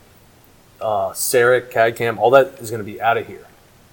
uh, 0.82 1.10
CEREC, 1.12 1.70
CAD 1.70 1.96
CAM, 1.96 2.18
all 2.18 2.32
that 2.32 2.60
is 2.60 2.72
going 2.72 2.84
to 2.84 2.92
be 2.92 3.00
out 3.00 3.18
of 3.18 3.28
here 3.28 3.46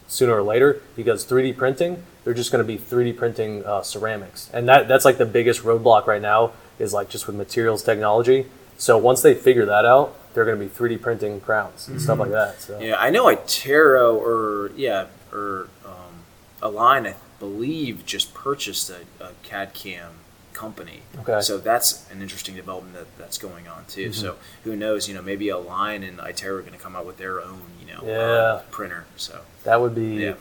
sooner 0.08 0.32
or 0.34 0.42
later 0.42 0.80
because 0.96 1.26
3D 1.26 1.56
printing, 1.56 2.02
they're 2.24 2.32
just 2.32 2.50
going 2.50 2.64
to 2.64 2.66
be 2.66 2.78
3D 2.78 3.14
printing 3.16 3.64
uh, 3.66 3.82
ceramics, 3.82 4.50
and 4.54 4.68
that 4.68 4.88
that's 4.88 5.04
like 5.04 5.18
the 5.18 5.26
biggest 5.26 5.62
roadblock 5.62 6.06
right 6.06 6.22
now 6.22 6.52
is 6.78 6.92
like 6.94 7.10
just 7.10 7.26
with 7.26 7.36
materials 7.36 7.82
technology. 7.82 8.46
So 8.78 8.96
once 8.98 9.22
they 9.22 9.34
figure 9.34 9.66
that 9.66 9.84
out, 9.84 10.16
they're 10.34 10.44
going 10.44 10.58
to 10.58 10.64
be 10.64 10.70
3D 10.70 11.00
printing 11.00 11.40
crowns 11.40 11.88
and 11.88 12.00
stuff 12.00 12.18
like 12.18 12.30
that. 12.30 12.60
So 12.60 12.80
Yeah, 12.80 12.96
I 12.98 13.10
know 13.10 13.26
iTero 13.26 14.14
or 14.14 14.72
yeah, 14.76 15.06
or 15.32 15.68
um, 15.84 16.24
Align, 16.60 17.06
I 17.06 17.14
believe, 17.38 18.04
just 18.06 18.34
purchased 18.34 18.90
a, 18.90 19.00
a 19.24 19.30
CAD 19.42 19.74
CAM 19.74 20.12
company. 20.52 21.00
Okay. 21.20 21.40
So 21.40 21.58
that's 21.58 22.08
an 22.10 22.22
interesting 22.22 22.54
development 22.54 22.94
that, 22.94 23.18
that's 23.18 23.38
going 23.38 23.66
on 23.68 23.84
too. 23.86 24.10
Mm-hmm. 24.10 24.12
So 24.12 24.36
who 24.64 24.76
knows? 24.76 25.08
You 25.08 25.14
know, 25.14 25.22
maybe 25.22 25.48
Align 25.48 26.02
and 26.02 26.18
iTero 26.18 26.58
are 26.58 26.60
going 26.60 26.72
to 26.74 26.78
come 26.78 26.94
out 26.94 27.06
with 27.06 27.16
their 27.16 27.40
own, 27.40 27.62
you 27.80 27.92
know, 27.92 28.02
Yeah. 28.04 28.54
um, 28.56 28.60
printer. 28.70 29.06
So 29.16 29.40
That 29.64 29.80
would 29.80 29.94
be 29.94 30.24
yeah. 30.24 30.34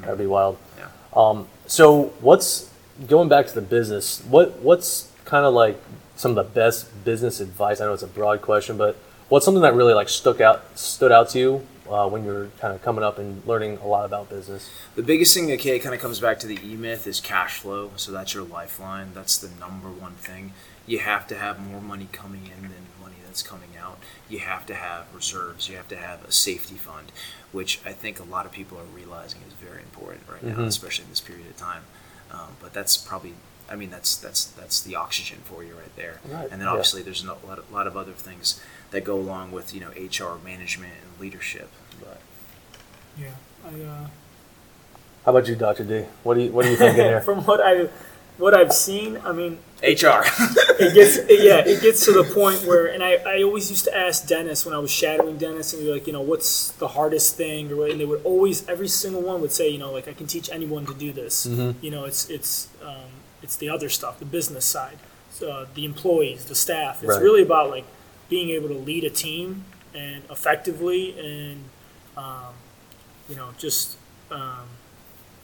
that'd 0.00 0.18
be 0.18 0.26
wild. 0.26 0.58
Yeah. 0.78 0.88
Um, 1.14 1.46
so 1.66 2.12
what's 2.20 2.70
going 3.06 3.28
back 3.28 3.46
to 3.46 3.54
the 3.54 3.62
business? 3.62 4.22
What 4.28 4.58
what's 4.60 5.10
kind 5.24 5.46
of 5.46 5.54
like 5.54 5.80
some 6.16 6.36
of 6.36 6.36
the 6.36 6.52
best 6.52 7.04
business 7.04 7.40
advice? 7.40 7.80
I 7.80 7.86
know 7.86 7.94
it's 7.94 8.02
a 8.02 8.06
broad 8.06 8.42
question, 8.42 8.76
but 8.76 8.96
what's 9.28 9.44
something 9.44 9.62
that 9.62 9.74
really 9.74 9.94
like 9.94 10.08
stuck 10.08 10.40
out 10.40 10.78
stood 10.78 11.12
out 11.12 11.30
to 11.30 11.38
you 11.38 11.66
uh, 11.92 12.08
when 12.08 12.24
you're 12.24 12.46
kind 12.58 12.74
of 12.74 12.82
coming 12.82 13.04
up 13.04 13.18
and 13.18 13.44
learning 13.46 13.78
a 13.78 13.86
lot 13.86 14.04
about 14.04 14.28
business? 14.30 14.70
The 14.96 15.02
biggest 15.02 15.34
thing 15.34 15.46
that 15.48 15.60
kind 15.60 15.94
of 15.94 16.00
comes 16.00 16.20
back 16.20 16.38
to 16.40 16.46
the 16.46 16.58
E 16.64 16.76
Myth 16.76 17.06
is 17.06 17.20
cash 17.20 17.58
flow. 17.58 17.90
So 17.96 18.12
that's 18.12 18.34
your 18.34 18.44
lifeline. 18.44 19.08
That's 19.14 19.36
the 19.36 19.50
number 19.60 19.88
one 19.88 20.12
thing. 20.14 20.52
You 20.86 20.98
have 21.00 21.26
to 21.28 21.36
have 21.36 21.60
more 21.60 21.80
money 21.80 22.08
coming 22.12 22.46
in 22.46 22.62
than 22.62 22.86
money 23.00 23.16
that's 23.24 23.42
coming 23.42 23.70
out. 23.80 23.98
You 24.28 24.40
have 24.40 24.66
to 24.66 24.74
have 24.74 25.06
reserves. 25.14 25.68
You 25.68 25.76
have 25.76 25.88
to 25.88 25.96
have 25.96 26.24
a 26.24 26.32
safety 26.32 26.74
fund, 26.76 27.12
which 27.52 27.80
I 27.86 27.92
think 27.92 28.18
a 28.18 28.24
lot 28.24 28.46
of 28.46 28.52
people 28.52 28.78
are 28.78 28.84
realizing 28.96 29.40
is 29.46 29.52
very 29.54 29.82
important 29.82 30.24
right 30.28 30.42
now, 30.42 30.56
Mhm. 30.56 30.66
especially 30.66 31.04
in 31.04 31.10
this 31.10 31.20
period 31.20 31.46
of 31.46 31.56
time. 31.56 31.84
Um, 32.32 32.56
but 32.60 32.72
that's 32.72 32.96
probably, 32.96 33.34
I 33.70 33.76
mean, 33.76 33.90
that's 33.90 34.16
that's 34.16 34.44
that's 34.46 34.80
the 34.80 34.96
oxygen 34.96 35.38
for 35.44 35.62
you 35.62 35.74
right 35.74 35.94
there. 35.96 36.20
Right, 36.28 36.48
And 36.50 36.60
then 36.60 36.66
yeah. 36.66 36.70
obviously 36.70 37.02
there's 37.02 37.22
a 37.22 37.26
lot 37.46 37.58
of, 37.58 37.70
lot 37.70 37.86
of 37.86 37.96
other 37.96 38.12
things 38.12 38.58
that 38.90 39.04
go 39.04 39.16
along 39.16 39.52
with 39.52 39.72
you 39.74 39.80
know 39.80 39.90
HR 39.90 40.38
management 40.42 40.94
and 41.02 41.20
leadership. 41.20 41.70
But 42.02 42.18
Yeah. 43.18 43.28
I, 43.64 43.68
uh, 43.84 44.06
How 45.24 45.30
about 45.32 45.46
you, 45.48 45.54
Doctor 45.56 45.84
D? 45.84 46.04
What 46.24 46.34
do 46.34 46.40
you 46.42 46.52
what 46.52 46.66
are 46.66 46.70
you 46.70 46.76
thinking 46.76 47.04
here? 47.12 47.20
from 47.20 47.44
what 47.44 47.60
I 47.60 47.88
what 48.38 48.54
I've 48.54 48.72
seen, 48.72 49.18
I 49.24 49.30
mean, 49.32 49.58
HR. 49.82 50.24
it 50.80 50.94
gets 50.94 51.16
yeah, 51.28 51.58
it 51.58 51.80
gets 51.82 52.04
to 52.06 52.12
the 52.12 52.24
point 52.24 52.64
where, 52.64 52.86
and 52.86 53.02
I, 53.04 53.16
I 53.26 53.42
always 53.42 53.70
used 53.70 53.84
to 53.84 53.96
ask 53.96 54.26
Dennis 54.26 54.64
when 54.64 54.74
I 54.74 54.78
was 54.78 54.90
shadowing 54.90 55.36
Dennis, 55.36 55.74
and 55.74 55.82
be 55.82 55.92
like, 55.92 56.06
you 56.06 56.12
know, 56.14 56.22
what's 56.22 56.72
the 56.72 56.88
hardest 56.88 57.36
thing, 57.36 57.70
or 57.70 57.86
and 57.86 58.00
they 58.00 58.04
would 58.06 58.22
always, 58.24 58.66
every 58.68 58.88
single 58.88 59.20
one 59.20 59.40
would 59.42 59.52
say, 59.52 59.68
you 59.68 59.78
know, 59.78 59.92
like 59.92 60.08
I 60.08 60.14
can 60.14 60.26
teach 60.26 60.48
anyone 60.50 60.86
to 60.86 60.94
do 60.94 61.12
this. 61.12 61.46
Mhm. 61.46 61.74
You 61.82 61.90
know, 61.90 62.04
it's 62.04 62.28
it's 62.30 62.68
um, 62.82 63.10
it's 63.42 63.54
the 63.56 63.68
other 63.68 63.88
stuff, 63.90 64.18
the 64.18 64.24
business 64.24 64.64
side, 64.64 64.98
so, 65.30 65.50
uh, 65.52 65.66
the 65.74 65.84
employees, 65.84 66.46
the 66.46 66.54
staff. 66.56 67.02
It's 67.04 67.10
Right. 67.12 67.22
really 67.22 67.42
about 67.42 67.70
like 67.70 67.84
being 68.30 68.48
able 68.50 68.68
to 68.68 68.78
lead 68.90 69.04
a 69.04 69.10
team 69.10 69.64
and 69.94 70.22
effectively, 70.30 71.16
and 71.20 71.64
um, 72.16 72.54
you 73.28 73.36
know, 73.36 73.48
just 73.58 73.96
um, 74.30 74.66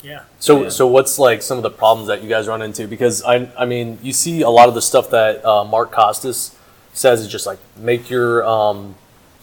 yeah. 0.03 0.23
So 0.39 0.65
Yeah. 0.65 0.69
so 0.69 0.87
what's 0.87 1.19
like 1.19 1.43
some 1.43 1.57
of 1.57 1.63
the 1.63 1.71
problems 1.71 2.09
that 2.09 2.23
you 2.23 2.29
guys 2.29 2.47
run 2.49 2.63
into? 2.63 2.87
Because 2.87 3.23
I 3.23 3.49
I 3.59 3.65
mean 3.65 3.99
you 4.03 4.13
see 4.13 4.43
a 4.43 4.51
lot 4.51 4.69
of 4.69 4.75
the 4.75 4.83
stuff 4.83 5.11
that 5.11 5.45
uh, 5.45 5.65
Mark 5.65 5.91
Costes 5.93 6.55
says 6.93 7.21
is 7.21 7.29
just 7.29 7.47
like 7.47 7.59
make 7.77 8.11
your 8.11 8.45
um, 8.47 8.95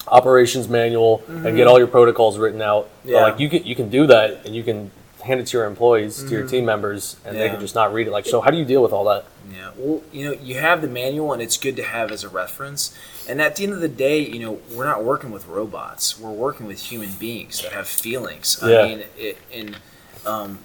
operations 0.08 0.68
manual 0.70 1.24
and 1.28 1.56
get 1.58 1.68
all 1.68 1.78
your 1.78 1.88
protocols 1.88 2.38
written 2.38 2.62
out. 2.62 2.90
But, 3.04 3.12
Yeah. 3.12 3.22
like 3.24 3.40
you 3.40 3.50
can 3.50 3.64
you 3.66 3.76
can 3.76 3.90
do 3.90 4.08
that 4.08 4.46
and 4.46 4.56
you 4.56 4.64
can 4.64 4.92
hand 5.26 5.40
it 5.40 5.48
to 5.48 5.58
your 5.58 5.66
employees 5.66 6.24
to 6.24 6.30
your 6.30 6.48
team 6.48 6.66
members 6.66 7.18
and 7.26 7.38
they 7.38 7.50
can 7.50 7.60
just 7.60 7.76
not 7.76 7.94
read 7.94 8.08
it. 8.08 8.12
Like 8.12 8.26
so 8.26 8.42
how 8.42 8.52
do 8.52 8.58
you 8.58 8.66
deal 8.66 8.82
with 8.82 8.94
all 8.94 9.06
that? 9.06 9.26
Yeah, 9.52 9.72
well, 9.78 10.02
you 10.12 10.26
know, 10.26 10.32
you 10.32 10.56
have 10.56 10.82
the 10.82 10.88
manual, 10.88 11.32
and 11.32 11.42
it's 11.42 11.58
good 11.58 11.76
to 11.76 11.84
have 11.84 12.12
as 12.12 12.24
a 12.24 12.30
reference. 12.30 12.98
And 13.30 13.42
at 13.42 13.56
the 13.56 13.64
end 13.64 13.74
of 13.74 13.82
the 13.82 13.88
day, 13.88 14.20
you 14.20 14.40
know, 14.40 14.60
we're 14.74 14.86
not 14.86 15.04
working 15.04 15.32
with 15.32 15.48
robots. 15.48 16.20
We're 16.20 16.32
working 16.32 16.66
with 16.66 16.82
human 16.82 17.12
beings 17.14 17.62
that 17.62 17.72
have 17.72 17.88
feelings. 17.88 18.60
Yeah. 18.64 18.80
I 18.80 18.88
mean, 18.88 19.04
it, 19.18 19.38
and 19.54 19.78
um, 20.26 20.60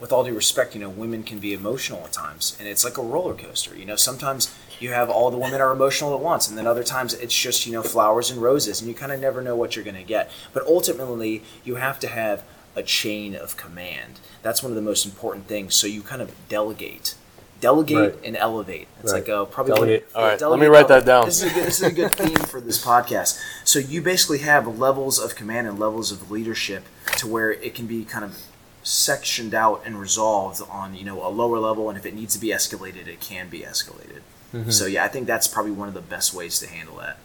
with 0.00 0.12
all 0.12 0.24
due 0.24 0.34
respect, 0.34 0.74
you 0.74 0.80
know, 0.80 0.88
women 0.88 1.22
can 1.22 1.38
be 1.40 1.52
emotional 1.52 2.04
at 2.04 2.12
times, 2.12 2.56
and 2.58 2.66
it's 2.66 2.84
like 2.84 2.96
a 2.96 3.02
roller 3.02 3.34
coaster. 3.34 3.76
You 3.76 3.84
know, 3.84 3.96
sometimes 3.96 4.54
you 4.80 4.90
have 4.90 5.10
all 5.10 5.30
the 5.30 5.38
women 5.38 5.60
are 5.60 5.72
emotional 5.72 6.14
at 6.14 6.20
once, 6.20 6.48
and 6.48 6.56
then 6.56 6.66
other 6.66 6.82
times 6.82 7.14
it's 7.14 7.38
just 7.38 7.66
you 7.66 7.72
know 7.72 7.82
flowers 7.82 8.30
and 8.30 8.40
roses, 8.40 8.80
and 8.80 8.88
you 8.88 8.94
kind 8.94 9.12
of 9.12 9.20
never 9.20 9.42
know 9.42 9.56
what 9.56 9.76
you're 9.76 9.84
going 9.84 9.96
to 9.96 10.02
get. 10.02 10.30
But 10.52 10.64
ultimately, 10.66 11.42
you 11.64 11.76
have 11.76 12.00
to 12.00 12.08
have 12.08 12.44
a 12.76 12.82
chain 12.82 13.34
of 13.34 13.56
command. 13.56 14.20
That's 14.42 14.62
one 14.62 14.72
of 14.72 14.76
the 14.76 14.82
most 14.82 15.04
important 15.04 15.46
things. 15.46 15.74
So 15.74 15.86
you 15.86 16.02
kind 16.02 16.22
of 16.22 16.30
delegate 16.48 17.14
delegate 17.60 17.96
Right. 18.16 18.24
and 18.24 18.36
elevate. 18.36 18.88
It's 19.04 19.12
Right. 19.12 19.20
like 19.20 19.28
a 19.28 19.46
probably 19.46 19.74
Delegate. 19.74 20.08
one- 20.14 20.20
All 20.24 20.28
right, 20.30 20.36
delegate, 20.36 20.60
let 20.60 20.66
me 20.68 20.74
write 20.76 20.88
that 20.88 21.04
down. 21.04 21.26
This 21.26 21.42
is 21.44 21.52
a 21.52 21.54
good, 21.54 21.64
this 21.64 21.76
is 21.76 21.82
a 21.86 21.92
good 21.92 22.12
theme 22.16 22.34
for 22.48 22.60
this 22.60 22.84
podcast. 22.84 23.38
So 23.64 23.78
you 23.78 24.02
basically 24.02 24.38
have 24.38 24.66
levels 24.80 25.20
of 25.20 25.36
command 25.36 25.68
and 25.68 25.78
levels 25.78 26.10
of 26.10 26.28
leadership 26.28 26.82
to 27.18 27.28
where 27.28 27.52
it 27.52 27.76
can 27.76 27.86
be 27.86 28.04
kind 28.04 28.24
of 28.24 28.36
sectioned 28.82 29.54
out 29.54 29.82
and 29.86 30.00
resolved 30.00 30.60
on 30.68 30.96
you 30.96 31.04
know 31.04 31.24
a 31.24 31.30
lower 31.30 31.60
level, 31.60 31.88
and 31.88 31.96
if 31.96 32.04
it 32.04 32.14
needs 32.14 32.34
to 32.34 32.40
be 32.40 32.48
escalated, 32.48 33.06
it 33.06 33.20
can 33.20 33.48
be 33.48 33.60
escalated. 33.60 34.22
Mm-hmm. 34.52 34.70
So 34.70 34.86
yeah, 34.86 35.04
I 35.04 35.08
think 35.08 35.28
that's 35.28 35.46
probably 35.46 35.70
one 35.70 35.86
of 35.86 35.94
the 35.94 36.00
best 36.00 36.34
ways 36.34 36.58
to 36.58 36.66
handle 36.68 36.96
that. 36.96 37.18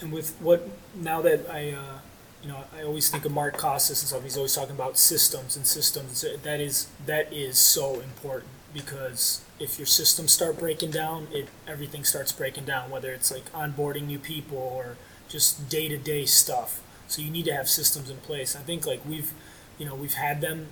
And 0.00 0.12
with 0.12 0.34
what 0.40 0.68
now 0.96 1.22
that 1.22 1.48
I, 1.48 1.70
uh, 1.70 1.98
you 2.46 2.52
know, 2.52 2.62
I 2.78 2.84
always 2.84 3.08
think 3.10 3.24
of 3.24 3.32
Mark 3.32 3.56
Costes 3.56 4.00
and 4.02 4.08
stuff. 4.08 4.22
He's 4.22 4.36
always 4.36 4.54
talking 4.54 4.76
about 4.76 4.96
systems 4.96 5.56
and 5.56 5.66
systems. 5.66 6.24
That 6.44 6.60
is 6.60 6.86
that 7.04 7.32
is 7.32 7.58
so 7.58 7.98
important 7.98 8.50
because 8.72 9.42
if 9.58 9.78
your 9.78 9.86
systems 9.86 10.30
start 10.30 10.56
breaking 10.56 10.92
down, 10.92 11.26
it 11.32 11.48
everything 11.66 12.04
starts 12.04 12.30
breaking 12.30 12.64
down. 12.64 12.88
Whether 12.90 13.10
it's 13.12 13.32
like 13.32 13.52
onboarding 13.52 14.06
new 14.06 14.20
people 14.20 14.58
or 14.58 14.96
just 15.28 15.68
day 15.68 15.88
to 15.88 15.98
day 15.98 16.24
stuff. 16.24 16.80
So 17.08 17.20
you 17.20 17.30
need 17.30 17.46
to 17.46 17.52
have 17.52 17.68
systems 17.68 18.10
in 18.10 18.18
place. 18.18 18.54
I 18.54 18.60
think 18.60 18.86
like 18.86 19.00
we've, 19.04 19.32
you 19.76 19.86
know, 19.86 19.96
we've 19.96 20.14
had 20.14 20.40
them. 20.40 20.68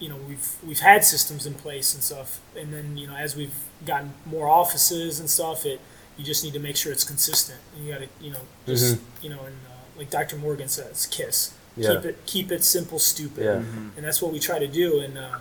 You 0.00 0.08
know, 0.08 0.16
we've 0.16 0.56
we've 0.66 0.80
had 0.80 1.04
systems 1.04 1.46
in 1.46 1.54
place 1.54 1.94
and 1.94 2.02
stuff, 2.02 2.40
and 2.58 2.72
then 2.74 2.96
you 2.96 3.06
know 3.06 3.14
as 3.14 3.36
we've 3.36 3.54
gotten 3.86 4.14
more 4.26 4.48
offices 4.48 5.20
and 5.20 5.30
stuff, 5.30 5.64
it 5.64 5.80
you 6.16 6.24
just 6.24 6.42
need 6.42 6.54
to 6.54 6.58
make 6.58 6.76
sure 6.76 6.90
it's 6.90 7.04
consistent. 7.04 7.60
You 7.80 7.92
got 7.92 8.00
to, 8.00 8.08
you 8.20 8.32
know, 8.32 8.40
just 8.66 8.98
you 9.22 9.30
know, 9.30 9.38
and 9.44 9.56
uh, 9.70 9.73
like 9.96 10.10
Dr. 10.10 10.36
Morgan 10.36 10.68
says, 10.68 11.06
kiss. 11.06 11.54
Yeah. 11.76 11.94
Keep 11.94 12.04
it 12.04 12.26
keep 12.26 12.52
it 12.52 12.62
simple, 12.62 12.98
stupid, 12.98 13.44
Yeah. 13.44 13.54
and 13.96 14.04
that's 14.04 14.22
what 14.22 14.32
we 14.32 14.38
try 14.38 14.58
to 14.60 14.68
do. 14.68 15.00
And 15.00 15.18
uh, 15.18 15.38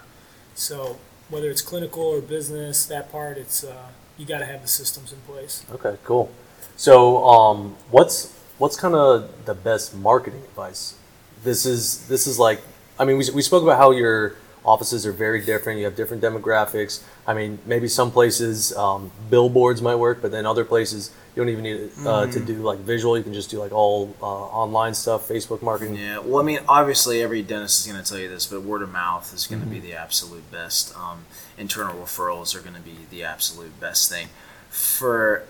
so 0.55 0.97
whether 1.29 1.49
it's 1.49 1.61
clinical 1.61 2.03
or 2.03 2.21
business, 2.21 2.85
that 2.87 3.11
part, 3.11 3.37
it's 3.37 3.63
uh, 3.63 3.89
you 4.17 4.25
got 4.25 4.39
to 4.39 4.45
have 4.45 4.61
the 4.61 4.67
systems 4.67 5.11
in 5.13 5.19
place. 5.21 5.63
Okay, 5.71 5.95
cool. 6.03 6.31
So, 6.75 7.23
um, 7.23 7.75
what's 7.91 8.33
what's 8.57 8.75
kind 8.75 8.95
of 8.95 9.45
the 9.45 9.53
best 9.53 9.95
marketing 9.95 10.41
advice? 10.41 10.95
This 11.43 11.65
is 11.65 12.07
this 12.07 12.25
is 12.25 12.39
like, 12.39 12.61
I 12.97 13.05
mean, 13.05 13.17
we, 13.17 13.25
we 13.33 13.41
spoke 13.43 13.61
about 13.61 13.77
how 13.77 13.91
your 13.91 14.35
offices 14.65 15.05
are 15.05 15.11
very 15.11 15.43
different. 15.43 15.77
You 15.79 15.85
have 15.85 15.95
different 15.95 16.23
demographics. 16.23 17.03
I 17.27 17.33
mean, 17.33 17.59
maybe 17.65 17.87
some 17.87 18.11
places 18.11 18.75
um, 18.75 19.11
billboards 19.29 19.81
might 19.81 19.95
work, 19.95 20.21
but 20.21 20.31
then 20.31 20.45
other 20.45 20.65
places 20.65 21.11
you 21.35 21.41
don't 21.41 21.49
even 21.49 21.63
need 21.63 21.89
uh, 22.05 22.27
to 22.27 22.39
do 22.39 22.55
like 22.57 22.79
visual. 22.79 23.17
You 23.17 23.23
can 23.23 23.33
just 23.33 23.49
do 23.49 23.57
like 23.57 23.71
all 23.71 24.15
uh, 24.21 24.25
online 24.25 24.93
stuff, 24.93 25.27
Facebook 25.27 25.63
marketing. 25.63 25.95
Yeah, 25.95 26.19
well, 26.19 26.39
I 26.39 26.43
mean, 26.43 26.59
obviously, 26.67 27.21
every 27.23 27.41
dentist 27.41 27.81
is 27.85 27.91
going 27.91 28.03
to 28.03 28.07
tell 28.07 28.19
you 28.19 28.29
this, 28.29 28.45
but 28.45 28.61
word 28.61 28.83
of 28.83 28.91
mouth 28.91 29.33
is 29.33 29.47
going 29.47 29.61
to 29.61 29.67
be 29.67 29.79
the 29.79 29.93
absolute 29.93 30.49
best. 30.51 30.95
Um, 30.95 31.25
internal 31.57 31.95
referrals 31.95 32.55
are 32.55 32.61
going 32.61 32.75
to 32.75 32.81
be 32.81 32.97
the 33.09 33.23
absolute 33.23 33.79
best 33.79 34.11
thing. 34.11 34.27
For 34.69 35.43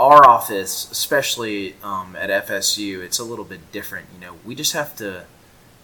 our 0.00 0.26
office, 0.28 0.90
especially 0.90 1.76
um, 1.84 2.16
at 2.18 2.46
FSU, 2.46 3.00
it's 3.00 3.18
a 3.18 3.24
little 3.24 3.44
bit 3.44 3.70
different. 3.70 4.06
You 4.14 4.20
know, 4.20 4.34
we 4.44 4.56
just 4.56 4.72
have 4.72 4.96
to, 4.96 5.26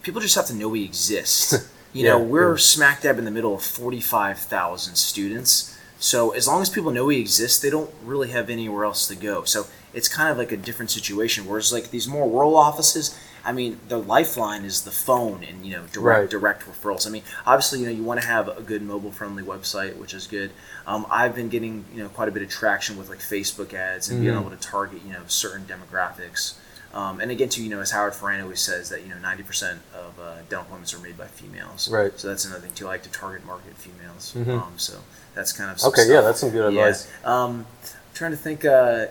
people 0.01 0.19
just 0.19 0.35
have 0.35 0.47
to 0.47 0.55
know 0.55 0.67
we 0.67 0.83
exist. 0.83 1.71
You 1.93 2.03
know, 2.03 2.19
we're 2.19 2.51
yeah. 2.51 2.57
smack 2.57 3.01
dab 3.01 3.17
in 3.17 3.25
the 3.25 3.31
middle 3.31 3.55
of 3.55 3.63
45,000 3.63 4.95
students. 4.95 5.76
So 5.99 6.31
as 6.31 6.47
long 6.47 6.61
as 6.61 6.69
people 6.69 6.91
know 6.91 7.05
we 7.05 7.19
exist, 7.19 7.61
they 7.61 7.69
don't 7.69 7.89
really 8.03 8.29
have 8.29 8.49
anywhere 8.49 8.85
else 8.85 9.07
to 9.07 9.15
go. 9.15 9.43
So 9.43 9.67
it's 9.93 10.07
kind 10.07 10.29
of 10.29 10.37
like 10.37 10.51
a 10.51 10.57
different 10.57 10.91
situation. 10.91 11.45
Whereas 11.47 11.73
like 11.73 11.89
these 11.89 12.07
more 12.07 12.29
rural 12.29 12.55
offices, 12.55 13.17
I 13.43 13.51
mean, 13.51 13.79
the 13.87 13.97
lifeline 13.97 14.63
is 14.65 14.81
the 14.83 14.91
phone 14.91 15.43
and 15.43 15.65
you 15.65 15.71
know 15.71 15.83
direct 15.91 16.19
Right. 16.21 16.29
direct 16.29 16.63
referrals. 16.65 17.07
I 17.07 17.09
mean, 17.09 17.23
obviously 17.45 17.79
you 17.79 17.85
know 17.85 17.91
you 17.91 18.03
want 18.03 18.21
to 18.21 18.27
have 18.27 18.47
a 18.47 18.61
good 18.61 18.81
mobile 18.81 19.11
friendly 19.11 19.41
website, 19.43 19.95
which 19.97 20.13
is 20.13 20.27
good. 20.27 20.51
Um, 20.85 21.07
I've 21.09 21.33
been 21.33 21.49
getting 21.49 21.85
you 21.93 22.03
know 22.03 22.09
quite 22.09 22.27
a 22.27 22.31
bit 22.31 22.43
of 22.43 22.49
traction 22.49 22.97
with 22.97 23.09
like 23.09 23.19
Facebook 23.19 23.73
ads 23.73 24.09
and 24.09 24.19
being 24.21 24.33
Mhm. 24.33 24.39
able 24.41 24.49
to 24.51 24.57
target 24.57 25.01
you 25.05 25.13
know 25.13 25.21
certain 25.27 25.65
demographics. 25.65 26.53
Um, 26.93 27.19
and 27.19 27.29
again, 27.31 27.49
too, 27.49 27.63
you 27.63 27.69
know, 27.69 27.79
as 27.81 27.91
Howard 27.91 28.15
Farran 28.15 28.41
always 28.41 28.61
says 28.61 28.89
that 28.89 29.01
you 29.03 29.09
know 29.09 29.19
ninety 29.19 29.43
percent 29.43 29.81
of 29.93 30.19
uh, 30.19 30.35
dental 30.49 30.61
appointments 30.61 30.93
are 30.93 30.99
made 30.99 31.17
by 31.17 31.27
females. 31.27 31.89
Right. 31.89 32.11
So 32.19 32.27
that's 32.29 32.45
another 32.45 32.61
thing 32.61 32.73
too. 32.73 32.85
I 32.87 32.91
like 32.91 33.03
to 33.03 33.11
target 33.11 33.45
market 33.45 33.75
females. 33.77 34.33
Mhm. 34.35 34.61
Um, 34.61 34.73
so 34.77 34.99
that's 35.35 35.51
kind 35.51 35.69
of 35.69 35.83
Okay, 35.83 36.01
stuff. 36.03 36.13
yeah, 36.13 36.21
that's 36.21 36.39
some 36.39 36.49
good 36.49 36.73
Yeah. 36.73 36.85
advice. 36.87 37.07
Um, 37.23 37.65
I'm 37.83 37.93
trying 38.15 38.31
to 38.31 38.37
think 38.37 38.65
uh, 38.65 39.07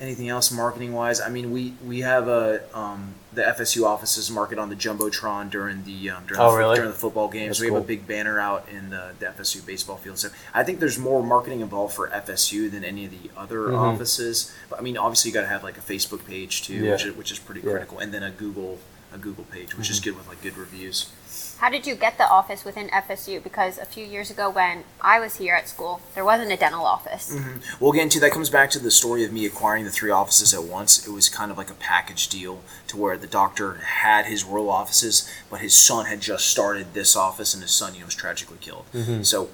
anything 0.00 0.28
else 0.28 0.50
marketing 0.50 0.92
wise. 0.92 1.20
I 1.20 1.28
mean, 1.28 1.52
we 1.52 1.74
we 1.86 2.00
have 2.00 2.26
a 2.26 2.62
um, 2.76 3.14
the 3.32 3.42
FSU 3.42 3.84
offices 3.84 4.30
market 4.30 4.58
on 4.58 4.68
the 4.70 4.74
jumbotron 4.76 5.50
during 5.50 5.84
the 5.84 6.10
um, 6.10 6.24
during, 6.26 6.40
Oh, 6.42 6.52
the, 6.52 6.58
really? 6.58 6.76
during 6.76 6.90
the 6.90 6.96
football 6.96 7.28
games. 7.28 7.58
That's 7.58 7.60
we 7.68 7.74
have 7.74 7.82
a 7.82 7.86
big 7.86 8.06
banner 8.06 8.40
out 8.40 8.66
in 8.68 8.90
the, 8.90 9.12
the 9.18 9.26
FSU 9.26 9.64
baseball 9.64 9.96
field. 9.96 10.18
So 10.18 10.30
I 10.54 10.64
think 10.64 10.80
there's 10.80 10.98
more 10.98 11.22
marketing 11.22 11.60
involved 11.60 11.94
for 11.94 12.08
FSU 12.08 12.70
than 12.70 12.82
any 12.84 13.04
of 13.04 13.10
the 13.12 13.30
other 13.36 13.68
Mhm. 13.68 13.78
offices. 13.78 14.52
But 14.68 14.78
I 14.78 14.82
mean, 14.82 14.96
obviously 14.96 15.30
you 15.30 15.34
got 15.34 15.42
to 15.42 15.48
have 15.48 15.62
like 15.62 15.78
a 15.78 15.82
Facebook 15.82 16.24
page 16.26 16.62
too, 16.62 16.74
Yeah. 16.74 16.92
which 16.92 17.04
is, 17.04 17.16
which 17.16 17.30
is 17.32 17.38
pretty 17.38 17.60
Yeah. 17.60 17.70
critical, 17.72 17.98
and 17.98 18.12
then 18.12 18.22
a 18.22 18.30
Google. 18.30 18.78
a 19.12 19.18
Google 19.18 19.42
page, 19.42 19.76
which 19.76 19.90
is 19.90 19.98
good 19.98 20.14
with 20.16 20.28
like 20.28 20.40
good 20.40 20.56
reviews. 20.56 21.08
How 21.60 21.68
did 21.68 21.86
you 21.86 21.94
get 21.94 22.16
the 22.16 22.26
office 22.26 22.64
within 22.64 22.88
FSU? 22.88 23.42
Because 23.42 23.76
a 23.76 23.84
few 23.84 24.02
years 24.02 24.30
ago, 24.30 24.48
when 24.48 24.84
I 25.02 25.20
was 25.20 25.36
here 25.36 25.54
at 25.54 25.68
school, 25.68 26.00
there 26.14 26.24
wasn't 26.24 26.50
a 26.50 26.56
dental 26.56 26.86
office. 26.86 27.36
Mm-hmm. 27.36 27.84
We'll 27.84 27.92
get 27.92 28.04
into 28.04 28.18
that. 28.20 28.32
Comes 28.32 28.48
back 28.48 28.70
to 28.70 28.78
the 28.78 28.90
story 28.90 29.24
of 29.24 29.32
me 29.32 29.44
acquiring 29.44 29.84
the 29.84 29.90
three 29.90 30.10
offices 30.10 30.54
at 30.54 30.64
once. 30.64 31.06
It 31.06 31.10
was 31.10 31.28
kind 31.28 31.50
of 31.50 31.58
like 31.58 31.70
a 31.70 31.74
package 31.74 32.28
deal 32.28 32.62
to 32.88 32.96
where 32.96 33.18
the 33.18 33.26
doctor 33.26 33.74
had 33.74 34.24
his 34.24 34.42
rural 34.42 34.70
offices, 34.70 35.30
but 35.50 35.60
his 35.60 35.74
son 35.74 36.06
had 36.06 36.22
just 36.22 36.46
started 36.46 36.94
this 36.94 37.14
office, 37.14 37.52
and 37.52 37.62
his 37.62 37.72
son, 37.72 37.92
you 37.92 38.00
know, 38.00 38.06
was 38.06 38.14
tragically 38.14 38.56
killed. 38.58 38.86
Mm-hmm. 38.94 39.22
So 39.22 39.50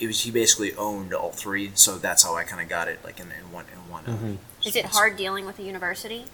it 0.00 0.08
was 0.08 0.22
he 0.22 0.32
basically 0.32 0.74
owned 0.74 1.14
all 1.14 1.30
three. 1.30 1.70
So 1.74 1.98
that's 1.98 2.24
how 2.24 2.34
I 2.34 2.42
kind 2.42 2.62
of 2.62 2.68
got 2.68 2.88
it, 2.88 2.98
like 3.04 3.20
in, 3.20 3.26
in 3.26 3.52
one 3.52 3.66
in 3.72 3.88
one. 3.88 4.04
uh, 4.06 4.10
mm-hmm. 4.10 4.34
Is 4.66 4.74
it 4.74 4.86
hard 4.86 5.16
dealing 5.16 5.46
with 5.46 5.60
a 5.60 5.62
university? 5.62 6.24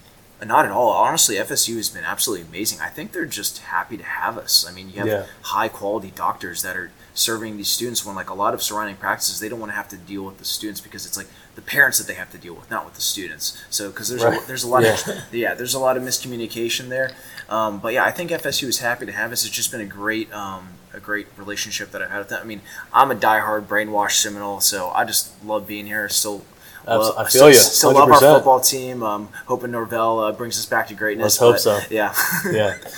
Not 0.45 0.65
at 0.65 0.71
all. 0.73 0.91
Honestly, 0.91 1.37
FSU 1.37 1.77
has 1.77 1.89
been 1.91 2.05
absolutely 2.05 2.47
amazing. 2.47 2.81
I 2.81 2.89
think 2.89 3.13
they're 3.13 3.27
just 3.27 3.59
happy 3.59 3.97
to 3.99 4.05
have 4.05 4.39
us. 4.39 4.67
I 4.69 4.73
mean, 4.73 4.89
you 4.91 4.97
have 4.99 5.07
Yeah. 5.09 5.27
high 5.43 5.69
quality 5.69 6.13
doctors 6.15 6.63
that 6.63 6.77
are 6.77 6.91
serving 7.13 7.57
these 7.59 7.69
students 7.69 8.07
when 8.07 8.15
like 8.17 8.31
a 8.31 8.35
lot 8.35 8.55
of 8.55 8.63
surrounding 8.63 8.97
practices 8.97 9.41
they 9.41 9.49
don't 9.49 9.59
want 9.61 9.71
to 9.73 9.77
have 9.77 9.89
to 9.89 9.97
deal 9.97 10.23
with 10.23 10.39
the 10.39 10.45
students 10.45 10.81
because 10.81 11.05
it's 11.05 11.17
like 11.17 11.27
the 11.57 11.61
parents 11.61 11.99
that 11.99 12.07
they 12.07 12.15
have 12.15 12.31
to 12.31 12.39
deal 12.39 12.55
with, 12.55 12.71
not 12.71 12.85
with 12.87 12.95
the 12.95 13.01
students. 13.01 13.61
So 13.69 13.91
because 13.91 14.09
there's 14.09 14.25
Right. 14.25 14.43
a, 14.43 14.47
there's 14.47 14.63
a 14.63 14.69
lot 14.69 14.83
Yeah. 14.85 14.93
of 14.95 15.25
yeah, 15.35 15.55
there's 15.55 15.75
a 15.75 15.79
lot 15.79 15.97
of 15.97 16.03
miscommunication 16.03 16.89
there. 16.89 17.11
Um, 17.51 17.79
but 17.79 17.93
yeah, 17.93 18.05
I 18.05 18.11
think 18.13 18.31
FSU 18.31 18.69
is 18.69 18.79
happy 18.79 19.05
to 19.07 19.13
have 19.13 19.33
us. 19.33 19.45
It's 19.45 19.55
just 19.55 19.71
been 19.71 19.81
a 19.83 19.87
great 19.87 20.33
um, 20.33 20.69
a 20.95 21.01
great 21.01 21.27
relationship 21.37 21.91
that 21.91 22.01
I've 22.03 22.11
had 22.11 22.19
with 22.21 22.29
them. 22.31 22.41
I 22.43 22.45
mean, 22.47 22.63
I'm 22.93 23.11
a 23.11 23.15
diehard 23.15 23.67
brainwashed 23.67 24.13
Seminole, 24.23 24.61
so 24.61 24.91
I 24.91 25.05
just 25.05 25.33
love 25.45 25.67
being 25.67 25.87
here. 25.87 26.09
Still. 26.09 26.45
Love- 26.87 27.15
I 27.17 27.23
feel 27.23 27.29
still, 27.31 27.49
ya, 27.49 27.55
Still 27.55 27.93
love 27.95 28.11
our 28.11 28.21
football 28.21 28.61
team. 28.61 29.03
Um, 29.03 29.29
hoping 29.47 29.71
Norvell 29.71 30.21
uh, 30.21 30.33
brings 30.33 30.59
us 30.59 30.67
back 30.67 30.89
to 30.89 30.95
greatness. 30.95 31.25
Let's 31.25 31.37
hope 31.39 31.59
so. 31.59 31.79
Yeah. 31.91 32.15
yeah. 32.51 32.79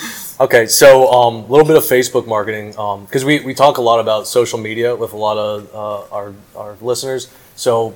Okay, 0.40 0.66
so 0.66 1.06
a 1.08 1.28
um, 1.28 1.48
little 1.48 1.66
bit 1.66 1.76
of 1.76 1.84
Facebook 1.84 2.26
marketing 2.26 2.70
because 2.70 3.24
we, 3.24 3.40
we 3.40 3.54
talk 3.54 3.76
a 3.78 3.80
lot 3.82 4.00
about 4.00 4.26
social 4.26 4.58
media 4.58 4.96
with 4.96 5.12
a 5.12 5.16
lot 5.16 5.36
of 5.38 5.72
uh, 5.72 6.14
our 6.14 6.34
our 6.56 6.76
listeners. 6.80 7.32
So 7.54 7.94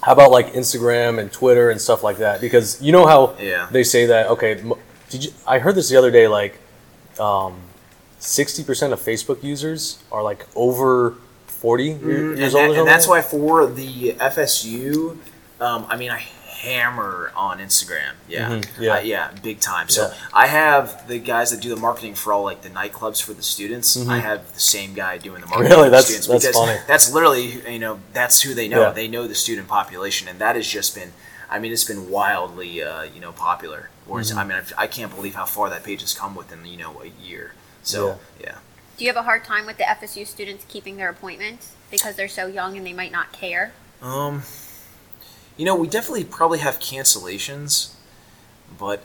how 0.00 0.12
about 0.12 0.30
like 0.30 0.54
Instagram 0.54 1.18
and 1.18 1.30
Twitter 1.30 1.70
and 1.70 1.78
stuff 1.78 2.02
like 2.02 2.18
that? 2.18 2.40
Because 2.40 2.80
you 2.80 2.92
know 2.92 3.04
how 3.06 3.36
Yeah. 3.38 3.68
they 3.70 3.82
say 3.84 4.06
that. 4.06 4.28
Okay, 4.28 4.62
did 5.10 5.24
you? 5.24 5.32
I 5.46 5.58
heard 5.58 5.74
this 5.74 5.90
the 5.90 5.96
other 5.96 6.10
day. 6.10 6.28
Like 6.28 6.58
sixty 8.20 8.64
percent 8.64 8.92
of 8.92 9.00
Facebook 9.00 9.42
users 9.42 10.02
are 10.10 10.22
like 10.22 10.46
over 10.54 11.16
forty 11.62 11.94
Mm-hmm. 11.94 12.10
and, 12.10 12.42
old. 12.44 12.52
that- 12.52 12.78
and 12.80 12.86
that's 12.92 13.06
why 13.08 13.22
for 13.22 13.66
the 13.66 14.12
FSU, 14.14 15.16
um, 15.60 15.86
I 15.88 15.96
mean, 15.96 16.10
I 16.10 16.18
hammer 16.62 17.32
on 17.34 17.58
Instagram. 17.58 18.12
Yeah, 18.28 18.50
Mhm, 18.50 18.64
yeah. 18.80 18.94
Uh, 18.94 19.00
yeah, 19.00 19.30
big 19.42 19.58
time. 19.58 19.88
So 19.88 20.02
Yeah. 20.02 20.14
I 20.32 20.46
have 20.46 21.08
the 21.08 21.18
guys 21.18 21.50
that 21.50 21.60
do 21.60 21.68
the 21.74 21.80
marketing 21.88 22.14
for 22.14 22.32
all 22.32 22.44
like 22.44 22.62
the 22.62 22.68
nightclubs 22.70 23.20
for 23.20 23.32
the 23.32 23.42
students. 23.42 23.96
I 24.16 24.18
have 24.18 24.40
the 24.54 24.60
same 24.60 24.94
guy 24.94 25.18
doing 25.18 25.40
the 25.40 25.46
marketing 25.52 25.72
Mm-hmm. 25.72 25.80
Really? 25.80 25.86
for 25.86 25.90
the 25.90 25.96
That's- 25.96 26.06
students 26.06 26.28
that's 26.28 26.46
because 26.46 26.56
funny. 26.68 26.78
that's 26.86 27.12
literally 27.12 27.46
you 27.72 27.78
know 27.80 27.98
that's 28.12 28.42
who 28.42 28.54
they 28.54 28.68
know. 28.68 28.82
Yeah. 28.82 28.90
They 28.92 29.08
know 29.08 29.26
the 29.26 29.34
student 29.34 29.66
population, 29.68 30.28
and 30.28 30.38
that 30.38 30.54
has 30.56 30.66
just 30.68 30.94
been. 30.94 31.12
I 31.50 31.58
mean, 31.58 31.70
it's 31.72 31.84
been 31.84 32.08
wildly, 32.10 32.82
uh, 32.82 33.02
you 33.02 33.20
know, 33.20 33.32
popular. 33.32 33.90
Whereas, 34.06 34.30
Mm-hmm. 34.30 34.38
I 34.38 34.44
mean, 34.44 34.56
I've, 34.58 34.72
I 34.78 34.86
can't 34.86 35.14
believe 35.14 35.34
how 35.34 35.44
far 35.44 35.68
that 35.68 35.84
page 35.84 36.00
has 36.00 36.14
come 36.14 36.34
within, 36.34 36.64
you 36.64 36.78
know, 36.78 37.02
a 37.02 37.10
year. 37.22 37.52
So, 37.82 38.18
yeah. 38.40 38.54
Do 38.96 39.04
you 39.04 39.10
have 39.10 39.16
a 39.16 39.22
hard 39.22 39.44
time 39.44 39.66
with 39.66 39.78
the 39.78 39.84
FSU 39.84 40.26
students 40.26 40.64
keeping 40.68 40.96
their 40.96 41.08
appointments 41.08 41.74
because 41.90 42.16
they're 42.16 42.28
so 42.28 42.46
young 42.46 42.76
and 42.76 42.86
they 42.86 42.92
might 42.92 43.12
not 43.12 43.32
care? 43.32 43.72
Um, 44.00 44.42
you 45.56 45.64
know, 45.64 45.74
we 45.74 45.88
definitely 45.88 46.24
probably 46.24 46.58
have 46.58 46.78
cancellations, 46.78 47.94
but 48.78 49.02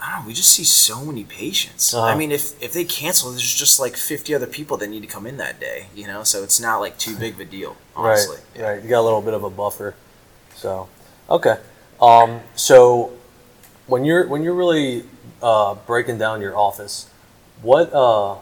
I 0.00 0.12
don't 0.12 0.22
know. 0.22 0.28
We 0.28 0.34
just 0.34 0.50
see 0.50 0.64
so 0.64 1.04
many 1.04 1.24
patients. 1.24 1.94
Uh-huh. 1.94 2.04
I 2.06 2.16
mean, 2.16 2.32
if 2.32 2.60
if 2.62 2.72
they 2.72 2.84
cancel, 2.84 3.30
there's 3.30 3.54
just 3.54 3.80
like 3.80 3.96
50 3.96 4.34
other 4.34 4.46
people 4.46 4.76
that 4.78 4.88
need 4.88 5.00
to 5.02 5.08
come 5.08 5.26
in 5.26 5.36
that 5.38 5.60
day. 5.60 5.86
You 5.94 6.06
know, 6.06 6.24
so 6.24 6.42
it's 6.42 6.60
not 6.60 6.78
like 6.78 6.98
too 6.98 7.16
big 7.16 7.34
of 7.34 7.40
a 7.40 7.44
deal. 7.44 7.76
Honestly, 7.96 8.38
Right, 8.56 8.62
right. 8.62 8.82
You 8.82 8.88
got 8.88 9.00
a 9.00 9.02
little 9.02 9.22
bit 9.22 9.34
of 9.34 9.44
a 9.44 9.50
buffer. 9.50 9.94
So, 10.54 10.88
okay. 11.30 11.56
Um, 12.00 12.40
so 12.54 13.12
when 13.86 14.04
you're 14.04 14.26
when 14.26 14.42
you're 14.42 14.54
really 14.54 15.04
uh, 15.42 15.74
breaking 15.74 16.18
down 16.18 16.40
your 16.40 16.56
office, 16.56 17.10
what? 17.62 17.92
Uh, 17.92 18.36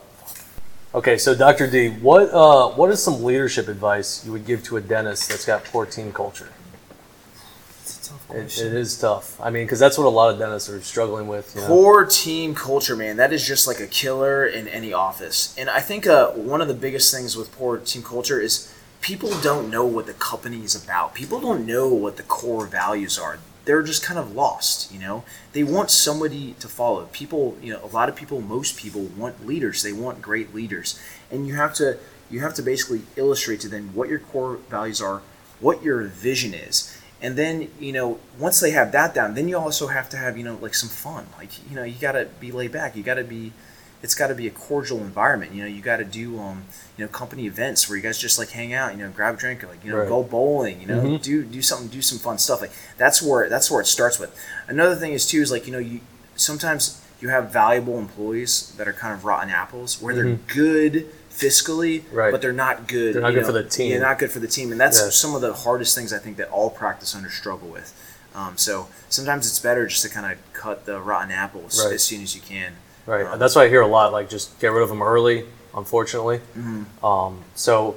okay, 0.94 1.18
so 1.18 1.34
Dr. 1.34 1.68
D, 1.70 1.88
what 1.88 2.30
uh, 2.32 2.68
what 2.70 2.90
is 2.90 3.02
some 3.02 3.22
leadership 3.22 3.68
advice 3.68 4.24
you 4.24 4.32
would 4.32 4.46
give 4.46 4.62
to 4.64 4.76
a 4.76 4.80
dentist 4.80 5.28
that's 5.28 5.44
got 5.44 5.64
poor 5.64 5.86
team 5.86 6.12
culture? 6.12 6.50
It's 7.80 8.08
a 8.08 8.10
tough 8.10 8.30
It, 8.30 8.58
it 8.58 8.74
is 8.74 8.98
tough. 8.98 9.40
I 9.40 9.50
mean, 9.50 9.64
because 9.64 9.78
that's 9.78 9.98
what 9.98 10.06
a 10.06 10.10
lot 10.10 10.32
of 10.32 10.38
dentists 10.38 10.68
are 10.68 10.80
struggling 10.80 11.28
with. 11.28 11.54
You 11.54 11.62
know? 11.62 11.66
Poor 11.68 12.04
team 12.04 12.54
culture, 12.54 12.96
man. 12.96 13.16
That 13.16 13.32
is 13.32 13.46
just 13.46 13.66
like 13.66 13.80
a 13.80 13.86
killer 13.86 14.46
in 14.46 14.68
any 14.68 14.92
office. 14.92 15.54
And 15.58 15.70
I 15.70 15.80
think 15.80 16.06
uh, 16.06 16.30
one 16.32 16.60
of 16.60 16.68
the 16.68 16.74
biggest 16.74 17.14
things 17.14 17.36
with 17.36 17.52
poor 17.52 17.78
team 17.78 18.02
culture 18.02 18.40
is 18.40 18.72
people 19.00 19.30
don't 19.40 19.70
know 19.70 19.84
what 19.84 20.06
the 20.06 20.14
company 20.14 20.62
is 20.64 20.74
about. 20.74 21.14
People 21.14 21.40
don't 21.40 21.66
know 21.66 21.88
what 21.88 22.16
the 22.16 22.22
core 22.24 22.66
values 22.66 23.18
are. 23.18 23.38
They're 23.66 23.82
just 23.82 24.02
kind 24.02 24.18
of 24.18 24.34
lost, 24.34 24.92
you 24.92 24.98
know? 24.98 25.24
They 25.52 25.62
want 25.62 25.90
somebody 25.90 26.54
to 26.60 26.68
follow. 26.68 27.04
People, 27.12 27.58
you 27.60 27.72
know, 27.72 27.84
a 27.84 27.92
lot 27.92 28.08
of 28.08 28.16
people, 28.16 28.40
most 28.40 28.78
people 28.78 29.02
want 29.02 29.46
leaders. 29.46 29.82
They 29.82 29.92
want 29.92 30.22
great 30.22 30.54
leaders. 30.54 30.98
And 31.30 31.46
you 31.46 31.54
have 31.56 31.74
to 31.74 31.98
you 32.28 32.40
have 32.40 32.54
to 32.54 32.62
basically 32.62 33.02
illustrate 33.14 33.60
to 33.60 33.68
them 33.68 33.94
what 33.94 34.08
your 34.08 34.18
core 34.18 34.56
values 34.68 35.00
are, 35.00 35.22
what 35.60 35.82
your 35.84 36.02
vision 36.02 36.54
is 36.54 36.96
and 37.20 37.36
then 37.36 37.68
you 37.80 37.92
know 37.92 38.18
once 38.38 38.60
they 38.60 38.70
have 38.70 38.92
that 38.92 39.14
down 39.14 39.34
then 39.34 39.48
you 39.48 39.56
also 39.56 39.86
have 39.86 40.08
to 40.08 40.16
have 40.16 40.36
you 40.36 40.44
know 40.44 40.58
like 40.60 40.74
some 40.74 40.88
fun 40.88 41.26
like 41.38 41.50
you 41.68 41.76
know 41.76 41.82
you 41.82 41.94
got 41.94 42.12
to 42.12 42.26
be 42.40 42.52
laid 42.52 42.72
back 42.72 42.96
you 42.96 43.02
got 43.02 43.14
to 43.14 43.24
be 43.24 43.52
it's 44.06 44.14
got 44.14 44.28
to 44.28 44.34
be 44.42 44.46
a 44.46 44.54
cordial 44.68 44.98
environment 45.10 45.52
you 45.54 45.60
know 45.62 45.68
you 45.76 45.82
got 45.82 45.96
to 46.04 46.04
do 46.22 46.38
um 46.38 46.58
you 46.96 47.04
know 47.04 47.10
company 47.22 47.44
events 47.46 47.88
where 47.88 47.96
you 47.98 48.02
guys 48.08 48.16
just 48.26 48.38
like 48.38 48.50
hang 48.50 48.72
out 48.80 48.88
you 48.94 48.98
know 49.02 49.10
grab 49.18 49.34
a 49.34 49.36
drink 49.44 49.62
like 49.72 49.84
you 49.84 49.90
know 49.90 49.98
Right. 49.98 50.08
go 50.14 50.22
bowling 50.22 50.80
you 50.80 50.86
know 50.86 51.00
Mhm. 51.02 51.22
do 51.22 51.34
do 51.44 51.60
something 51.60 51.88
do 51.88 52.02
some 52.10 52.18
fun 52.26 52.38
stuff 52.38 52.60
like 52.64 52.72
that's 53.02 53.18
where 53.20 53.48
that's 53.54 53.68
where 53.70 53.80
it 53.80 53.86
starts 53.86 54.18
with 54.22 54.30
another 54.68 54.94
thing 54.94 55.12
is 55.12 55.26
too 55.26 55.40
is 55.42 55.50
like 55.50 55.66
you 55.66 55.72
know 55.72 55.78
you 55.90 56.00
sometimes 56.36 57.00
you 57.20 57.28
have 57.30 57.50
valuable 57.52 57.98
employees 57.98 58.72
that 58.78 58.86
are 58.86 58.92
kind 58.92 59.12
of 59.14 59.24
rotten 59.24 59.50
apples 59.50 60.00
where 60.02 60.14
they're 60.14 60.38
good 60.54 60.94
fiscally 61.30 62.00
Mm-hmm. 62.02 62.16
Right. 62.16 62.32
but 62.32 62.40
they're 62.42 62.52
not 62.66 62.86
good 62.88 63.14
They're 63.14 63.22
not 63.28 63.34
good 63.34 63.46
for 63.46 63.52
the 63.52 63.64
team. 63.64 63.92
yeah 63.92 63.98
not 63.98 64.18
good 64.18 64.30
for 64.30 64.38
the 64.40 64.46
team 64.56 64.72
and 64.72 64.80
that's 64.80 65.00
Yeah. 65.02 65.10
some 65.10 65.34
of 65.34 65.40
the 65.42 65.52
hardest 65.52 65.94
things 65.94 66.12
i 66.12 66.18
think 66.18 66.36
that 66.38 66.48
all 66.50 66.70
practice 66.70 67.14
owners 67.16 67.34
struggle 67.34 67.68
with 67.68 67.88
um, 68.34 68.56
so 68.58 68.88
sometimes 69.08 69.46
it's 69.46 69.58
better 69.58 69.86
just 69.86 70.02
to 70.02 70.10
kind 70.10 70.30
of 70.30 70.38
cut 70.52 70.84
the 70.86 71.00
rotten 71.00 71.30
apples 71.30 71.82
Right. 71.82 71.94
as 71.94 72.02
soon 72.02 72.22
as 72.22 72.34
you 72.34 72.40
can 72.42 72.72
Right. 73.06 73.26
Um, 73.26 73.38
That's 73.38 73.54
what 73.54 73.66
I 73.66 73.68
hear 73.68 73.82
a 73.82 73.86
lot. 73.86 74.12
Like, 74.12 74.28
just 74.28 74.58
get 74.60 74.68
rid 74.72 74.82
of 74.82 74.88
them 74.88 75.02
early. 75.02 75.44
Unfortunately. 75.74 76.38
Mm-hmm. 76.56 77.04
Um, 77.04 77.44
so, 77.54 77.96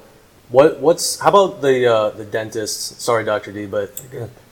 what 0.49 0.79
what's 0.79 1.19
how 1.19 1.29
about 1.29 1.61
the 1.61 1.85
uh, 1.87 2.09
the 2.09 2.25
dentists? 2.25 3.01
Sorry, 3.01 3.23
Doctor 3.23 3.51
D, 3.51 3.65
but 3.65 4.01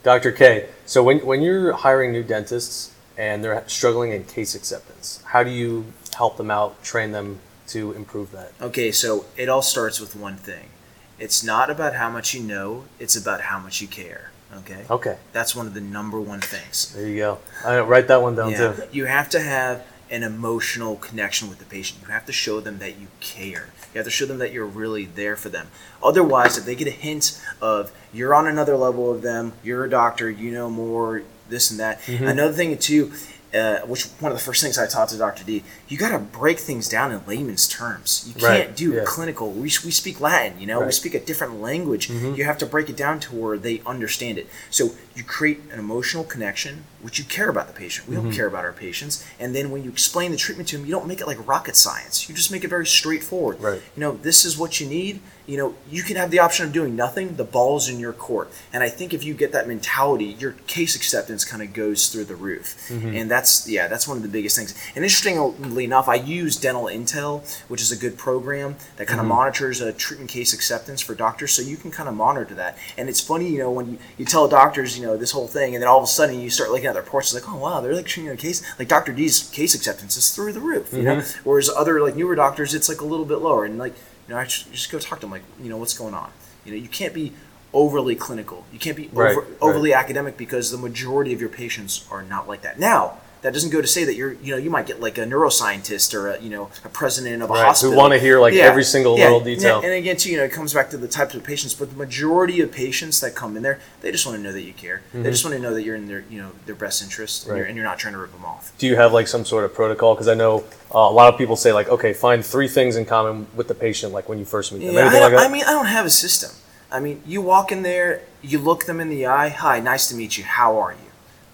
Doctor 0.02 0.32
K. 0.32 0.68
So 0.86 1.02
when 1.02 1.18
when 1.26 1.42
you're 1.42 1.72
hiring 1.72 2.12
new 2.12 2.22
dentists 2.22 2.94
and 3.18 3.44
they're 3.44 3.62
struggling 3.68 4.12
in 4.12 4.24
case 4.24 4.54
acceptance, 4.54 5.22
how 5.26 5.42
do 5.42 5.50
you 5.50 5.84
help 6.16 6.36
them 6.38 6.50
out, 6.50 6.82
train 6.82 7.12
them 7.12 7.40
to 7.68 7.92
improve 7.92 8.32
that? 8.32 8.50
okay 8.62 8.90
so 8.90 9.26
it 9.36 9.48
all 9.50 9.60
starts 9.60 10.00
with 10.00 10.16
one 10.16 10.36
thing 10.38 10.70
it's 11.18 11.44
not 11.44 11.68
about 11.68 11.94
how 11.94 12.08
much 12.08 12.32
you 12.32 12.42
know 12.42 12.84
it's 12.98 13.14
about 13.14 13.42
how 13.42 13.58
much 13.58 13.82
you 13.82 13.86
care 13.86 14.30
okay 14.56 14.86
Okay, 14.88 15.18
that's 15.32 15.54
one 15.54 15.66
of 15.66 15.74
the 15.74 15.80
number 15.82 16.18
one 16.18 16.40
things 16.40 16.94
there 16.94 17.06
you 17.06 17.16
go. 17.18 17.38
I 17.66 17.80
write 17.80 18.08
that 18.08 18.22
one 18.22 18.34
down 18.36 18.52
Yeah. 18.52 18.72
too. 18.72 18.82
You 18.90 19.04
have 19.04 19.28
to 19.30 19.40
have 19.40 19.84
an 20.10 20.22
emotional 20.22 20.96
connection 20.96 21.48
with 21.48 21.58
the 21.58 21.64
patient. 21.64 22.00
You 22.02 22.08
have 22.08 22.26
to 22.26 22.32
show 22.32 22.60
them 22.60 22.78
that 22.78 22.98
you 22.98 23.08
care. 23.20 23.68
You 23.92 23.98
have 23.98 24.06
to 24.06 24.10
show 24.10 24.26
them 24.26 24.38
that 24.38 24.52
you're 24.52 24.66
really 24.66 25.04
there 25.04 25.36
for 25.36 25.48
them. 25.48 25.68
Otherwise, 26.02 26.56
if 26.58 26.64
they 26.64 26.74
get 26.74 26.88
a 26.88 26.92
hint 26.92 27.42
of 27.60 27.92
you're 28.12 28.34
on 28.34 28.46
another 28.46 28.76
level 28.76 29.10
of 29.10 29.22
them, 29.22 29.52
you're 29.62 29.84
a 29.84 29.90
doctor, 29.90 30.30
you 30.30 30.50
know 30.50 30.70
more, 30.70 31.22
this 31.48 31.70
and 31.70 31.80
that. 31.80 32.00
Mm-hmm. 32.02 32.24
Another 32.24 32.52
thing 32.52 32.76
too, 32.78 33.12
uh, 33.54 33.78
which 33.86 34.04
one 34.20 34.30
of 34.30 34.36
the 34.36 34.44
first 34.44 34.62
things 34.62 34.76
I 34.78 34.86
taught 34.86 35.08
to 35.08 35.16
Dr. 35.16 35.42
D, 35.42 35.64
you 35.88 35.96
got 35.96 36.10
to 36.10 36.18
break 36.18 36.58
things 36.58 36.88
down 36.88 37.12
in 37.12 37.24
layman's 37.26 37.66
terms. 37.66 38.24
You 38.28 38.34
can't 38.34 38.44
Right, 38.68 38.76
do 38.76 38.92
yeah. 38.92 39.04
clinical. 39.06 39.50
We, 39.52 39.62
we 39.62 39.90
speak 39.90 40.20
Latin, 40.20 40.60
you 40.60 40.66
know, 40.66 40.80
we 40.84 40.92
speak 40.92 41.14
a 41.14 41.20
different 41.20 41.60
language. 41.60 42.08
Mm-hmm. 42.08 42.34
You 42.34 42.44
have 42.44 42.58
to 42.58 42.66
break 42.66 42.90
it 42.90 42.96
down 42.96 43.20
to 43.20 43.34
where 43.34 43.56
they 43.56 43.80
understand 43.86 44.36
it. 44.36 44.48
So 44.70 44.90
you 45.14 45.24
create 45.24 45.60
an 45.72 45.78
emotional 45.78 46.24
connection, 46.24 46.84
which 47.00 47.18
you 47.18 47.24
care 47.24 47.48
about 47.48 47.68
the 47.68 47.72
patient. 47.72 48.06
We 48.06 48.16
Mm-hmm. 48.16 48.24
don't 48.26 48.34
care 48.34 48.46
about 48.48 48.64
our 48.64 48.72
patients. 48.74 49.24
And 49.40 49.54
then 49.54 49.70
when 49.70 49.82
you 49.82 49.90
explain 49.90 50.30
the 50.30 50.36
treatment 50.36 50.68
to 50.68 50.76
them, 50.76 50.84
you 50.86 50.92
don't 50.92 51.06
make 51.06 51.20
it 51.22 51.26
like 51.26 51.46
rocket 51.48 51.74
science. 51.76 52.28
You 52.28 52.34
just 52.34 52.52
make 52.52 52.64
it 52.64 52.68
very 52.68 52.86
straightforward. 52.86 53.60
Right. 53.60 53.80
You 53.96 54.00
know, 54.00 54.12
this 54.12 54.44
is 54.44 54.58
what 54.58 54.78
you 54.80 54.86
need. 54.86 55.20
You 55.48 55.56
know, 55.56 55.74
you 55.90 56.02
can 56.02 56.16
have 56.16 56.30
the 56.30 56.38
option 56.40 56.66
of 56.66 56.74
doing 56.74 56.94
nothing. 56.94 57.36
The 57.36 57.44
ball's 57.44 57.88
in 57.88 57.98
your 57.98 58.12
court. 58.12 58.52
And 58.70 58.82
I 58.82 58.90
think 58.90 59.14
if 59.14 59.24
you 59.24 59.32
get 59.32 59.50
that 59.52 59.66
mentality, 59.66 60.26
your 60.26 60.52
case 60.66 60.94
acceptance 60.94 61.42
kind 61.42 61.62
of 61.62 61.72
goes 61.72 62.08
through 62.08 62.26
the 62.26 62.36
roof. 62.36 62.76
Mm-hmm. 62.88 63.14
And 63.14 63.30
that's, 63.30 63.66
yeah, 63.66 63.88
that's 63.88 64.06
one 64.06 64.18
of 64.18 64.22
the 64.22 64.28
biggest 64.28 64.56
things. 64.56 64.74
And 64.94 65.02
interestingly 65.02 65.84
enough, 65.84 66.06
I 66.06 66.16
use 66.16 66.56
Dental 66.56 66.84
Intel, 66.84 67.48
which 67.68 67.80
is 67.80 67.90
a 67.90 67.96
good 67.96 68.18
program 68.18 68.76
that 68.98 69.08
kind 69.08 69.20
of 69.20 69.24
mm-hmm. 69.24 69.36
monitors 69.36 69.80
a 69.80 69.90
treatment 69.90 70.28
case 70.28 70.52
acceptance 70.52 71.00
for 71.00 71.14
doctors. 71.14 71.52
So 71.52 71.62
you 71.62 71.78
can 71.78 71.90
kind 71.90 72.10
of 72.10 72.14
monitor 72.14 72.54
that. 72.56 72.76
And 72.98 73.08
it's 73.08 73.22
funny, 73.22 73.48
you 73.48 73.58
know, 73.58 73.70
when 73.70 73.92
you, 73.92 73.98
you 74.18 74.26
tell 74.26 74.48
doctors, 74.48 74.98
you 74.98 75.06
know, 75.06 75.16
this 75.16 75.30
whole 75.30 75.48
thing, 75.48 75.74
and 75.74 75.82
then 75.82 75.88
all 75.88 75.96
of 75.96 76.04
a 76.04 76.08
sudden 76.08 76.38
you 76.38 76.50
start 76.50 76.70
looking 76.70 76.88
at 76.88 76.92
their 76.92 77.02
reports, 77.02 77.32
it's 77.32 77.42
like, 77.42 77.50
oh, 77.50 77.58
wow, 77.58 77.80
they're 77.80 77.94
like 77.94 78.04
treating 78.04 78.30
a 78.30 78.36
case. 78.36 78.62
Like 78.78 78.88
Dr. 78.88 79.14
D's 79.14 79.48
case 79.48 79.74
acceptance 79.74 80.18
is 80.18 80.34
through 80.34 80.52
the 80.52 80.60
roof, 80.60 80.92
you 80.92 81.04
know? 81.04 81.16
Mm-hmm. 81.16 81.48
Whereas 81.48 81.70
other, 81.70 82.02
like, 82.02 82.16
newer 82.16 82.34
doctors, 82.34 82.74
it's 82.74 82.90
like 82.90 83.00
a 83.00 83.06
little 83.06 83.24
bit 83.24 83.38
lower. 83.38 83.64
And, 83.64 83.78
like, 83.78 83.94
you 84.28 84.34
know, 84.34 84.40
I 84.40 84.44
just, 84.44 84.70
just 84.70 84.92
go 84.92 84.98
talk 84.98 85.20
to 85.20 85.22
them, 85.22 85.30
like, 85.30 85.42
you 85.60 85.70
know, 85.70 85.78
what's 85.78 85.96
going 85.96 86.14
on? 86.14 86.30
You 86.64 86.72
know, 86.72 86.78
you 86.78 86.88
can't 86.88 87.14
be 87.14 87.32
overly 87.72 88.14
clinical. 88.14 88.64
You 88.72 88.78
can't 88.78 88.96
be 88.96 89.08
over, 89.08 89.22
right. 89.22 89.38
overly 89.60 89.94
academic 89.94 90.36
because 90.36 90.70
the 90.70 90.78
majority 90.78 91.32
of 91.32 91.40
your 91.40 91.50
patients 91.50 92.06
are 92.10 92.22
not 92.22 92.46
like 92.46 92.62
that. 92.62 92.78
Now, 92.78 93.18
that 93.42 93.52
doesn't 93.52 93.70
go 93.70 93.80
to 93.80 93.86
say 93.86 94.04
that 94.04 94.14
you're, 94.14 94.32
you 94.34 94.52
know, 94.52 94.56
you 94.56 94.70
might 94.70 94.86
get 94.86 95.00
like 95.00 95.16
a 95.18 95.22
neuroscientist 95.24 96.12
or 96.14 96.30
a, 96.30 96.40
you 96.40 96.50
know, 96.50 96.70
a 96.84 96.88
president 96.88 97.42
of 97.42 97.50
a 97.50 97.52
Right, 97.52 97.78
who 97.78 97.94
wanna 97.94 98.18
hear, 98.18 98.40
like, 98.40 98.54
every 98.54 98.84
single 98.84 99.14
little 99.14 99.36
and- 99.36 99.44
detail. 99.44 99.80
And 99.80 99.92
again, 99.92 100.16
too, 100.16 100.30
you 100.30 100.36
know, 100.36 100.44
it 100.44 100.52
comes 100.52 100.74
back 100.74 100.90
to 100.90 100.96
the 100.96 101.08
types 101.08 101.34
of 101.34 101.44
patients, 101.44 101.74
but 101.74 101.90
the 101.90 101.96
majority 101.96 102.60
of 102.60 102.72
patients 102.72 103.20
that 103.20 103.34
come 103.34 103.56
in 103.56 103.62
there, 103.62 103.78
they 104.00 104.10
just 104.10 104.26
want 104.26 104.36
to 104.38 104.42
know 104.42 104.52
that 104.52 104.62
you 104.62 104.72
care. 104.72 105.02
They 105.14 105.30
just 105.30 105.44
want 105.44 105.56
to 105.56 105.62
know 105.62 105.72
that 105.74 105.82
you're 105.82 105.96
in 105.96 106.08
their, 106.08 106.24
you 106.30 106.40
know, 106.40 106.50
their 106.66 106.74
best 106.74 107.02
interest, 107.02 107.44
and, 107.44 107.50
Mm-hmm. 107.50 107.56
You're, 107.58 107.66
and 107.66 107.76
you're 107.76 107.84
not 107.84 107.98
trying 107.98 108.14
to 108.14 108.18
rip 108.20 108.32
them 108.32 108.44
off. 108.44 108.72
Do 108.78 108.86
you 108.86 108.96
have 108.96 109.12
like 109.12 109.28
some 109.28 109.44
sort 109.44 109.64
of 109.64 109.74
protocol? 109.74 110.14
Because 110.14 110.28
I 110.28 110.34
know 110.34 110.64
uh, 110.94 110.98
a 110.98 111.12
lot 111.12 111.32
of 111.32 111.38
people 111.38 111.56
say 111.56 111.72
like, 111.72 111.88
okay, 111.88 112.12
find 112.12 112.44
three 112.44 112.68
things 112.68 112.96
in 112.96 113.04
common 113.04 113.46
with 113.54 113.68
the 113.68 113.74
patient, 113.74 114.12
like 114.12 114.28
when 114.28 114.38
you 114.38 114.44
first 114.44 114.72
meet 114.72 114.84
them. 114.84 114.94
Yeah, 114.94 115.10
I, 115.12 115.18
like? 115.28 115.34
I 115.34 115.48
mean, 115.52 115.64
I 115.64 115.70
don't 115.72 115.86
have 115.86 116.06
a 116.06 116.10
system. 116.10 116.50
I 116.90 117.00
mean, 117.00 117.22
you 117.26 117.42
walk 117.42 117.70
in 117.70 117.82
there, 117.82 118.22
you 118.42 118.58
look 118.58 118.84
them 118.86 118.98
in 119.00 119.08
the 119.10 119.26
eye. 119.26 119.48
Hi, 119.50 119.78
nice 119.80 120.08
to 120.08 120.14
meet 120.14 120.38
you. 120.38 120.44
How 120.44 120.78
are 120.78 120.92
you? 120.92 120.98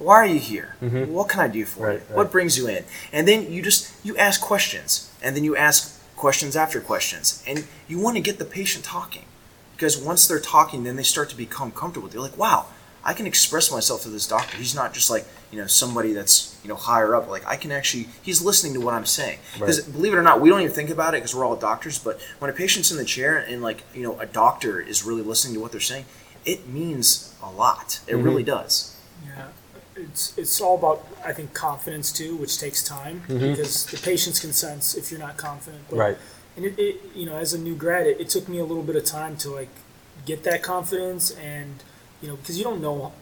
Why 0.04 0.16
are 0.16 0.26
you 0.26 0.38
here? 0.38 0.76
What 0.80 1.28
can 1.28 1.40
I 1.40 1.48
do 1.48 1.64
for 1.64 1.80
Mm-hmm. 1.80 1.84
Right, 1.84 1.92
you? 1.94 1.98
right. 2.08 2.16
What 2.16 2.32
brings 2.32 2.58
you 2.58 2.68
in? 2.68 2.84
And 3.12 3.26
then 3.26 3.50
you 3.52 3.62
just 3.62 3.92
you 4.04 4.16
ask 4.16 4.40
questions, 4.40 5.10
and 5.22 5.34
then 5.34 5.44
you 5.44 5.56
ask 5.56 6.00
questions 6.16 6.56
after 6.56 6.80
questions, 6.80 7.42
and 7.46 7.64
you 7.88 7.98
want 7.98 8.16
to 8.16 8.22
get 8.22 8.38
the 8.38 8.44
patient 8.44 8.84
talking, 8.84 9.24
because 9.74 9.96
once 9.96 10.28
they're 10.28 10.40
talking, 10.40 10.84
then 10.84 10.96
they 10.96 11.02
start 11.02 11.30
to 11.30 11.36
become 11.36 11.70
comfortable. 11.72 12.08
They're 12.08 12.20
like, 12.20 12.38
wow. 12.38 12.66
I 13.06 13.12
can 13.12 13.26
express 13.26 13.70
myself 13.70 14.00
to 14.04 14.08
this 14.08 14.26
doctor. 14.26 14.56
He's 14.56 14.74
not 14.74 14.94
just 14.94 15.10
like 15.10 15.26
you 15.52 15.58
know 15.60 15.66
somebody 15.66 16.14
that's 16.14 16.58
you 16.62 16.70
know 16.70 16.74
higher 16.74 17.14
up. 17.14 17.28
Like 17.28 17.46
I 17.46 17.56
can 17.56 17.70
actually, 17.70 18.08
he's 18.22 18.40
listening 18.40 18.72
to 18.74 18.80
what 18.80 18.94
I'm 18.94 19.04
saying. 19.04 19.40
Because 19.58 19.82
believe 19.82 20.14
it 20.14 20.16
or 20.16 20.22
not, 20.22 20.40
we 20.40 20.48
don't 20.48 20.62
even 20.62 20.72
think 20.72 20.88
about 20.88 21.12
it 21.12 21.18
because 21.18 21.34
we're 21.34 21.44
all 21.44 21.54
doctors. 21.54 21.98
But 21.98 22.18
when 22.38 22.50
a 22.50 22.54
patient's 22.54 22.90
in 22.90 22.96
the 22.96 23.04
chair 23.04 23.36
and 23.36 23.60
like 23.60 23.82
you 23.94 24.02
know 24.02 24.18
a 24.20 24.24
doctor 24.24 24.80
is 24.80 25.04
really 25.04 25.20
listening 25.20 25.52
to 25.52 25.60
what 25.60 25.70
they're 25.70 25.82
saying, 25.82 26.06
it 26.46 26.66
means 26.66 27.34
a 27.42 27.50
lot. 27.50 28.00
It 28.08 28.16
really 28.16 28.42
does. 28.42 28.96
Yeah, 29.26 29.48
it's 29.96 30.36
it's 30.36 30.60
all 30.60 30.76
about 30.76 31.06
I 31.24 31.32
think 31.32 31.54
confidence 31.54 32.12
too, 32.12 32.36
which 32.36 32.58
takes 32.58 32.82
time 32.82 33.22
mm-hmm. 33.28 33.38
because 33.38 33.86
the 33.86 33.98
patients 33.98 34.40
can 34.40 34.52
sense 34.52 34.94
if 34.94 35.10
you're 35.10 35.20
not 35.20 35.36
confident. 35.36 35.84
But, 35.88 35.96
Right. 35.96 36.18
And 36.56 36.66
it, 36.66 36.78
it 36.78 37.00
you 37.14 37.26
know 37.26 37.36
as 37.36 37.52
a 37.54 37.58
new 37.58 37.74
grad, 37.74 38.06
it, 38.06 38.20
it 38.20 38.28
took 38.28 38.48
me 38.48 38.58
a 38.58 38.64
little 38.64 38.82
bit 38.82 38.96
of 38.96 39.04
time 39.04 39.36
to 39.38 39.50
like 39.50 39.70
get 40.26 40.44
that 40.44 40.62
confidence 40.62 41.30
and 41.32 41.82
you 42.22 42.28
know 42.28 42.36
because 42.36 42.56
you 42.56 42.64
don't 42.64 42.80
know 42.80 43.12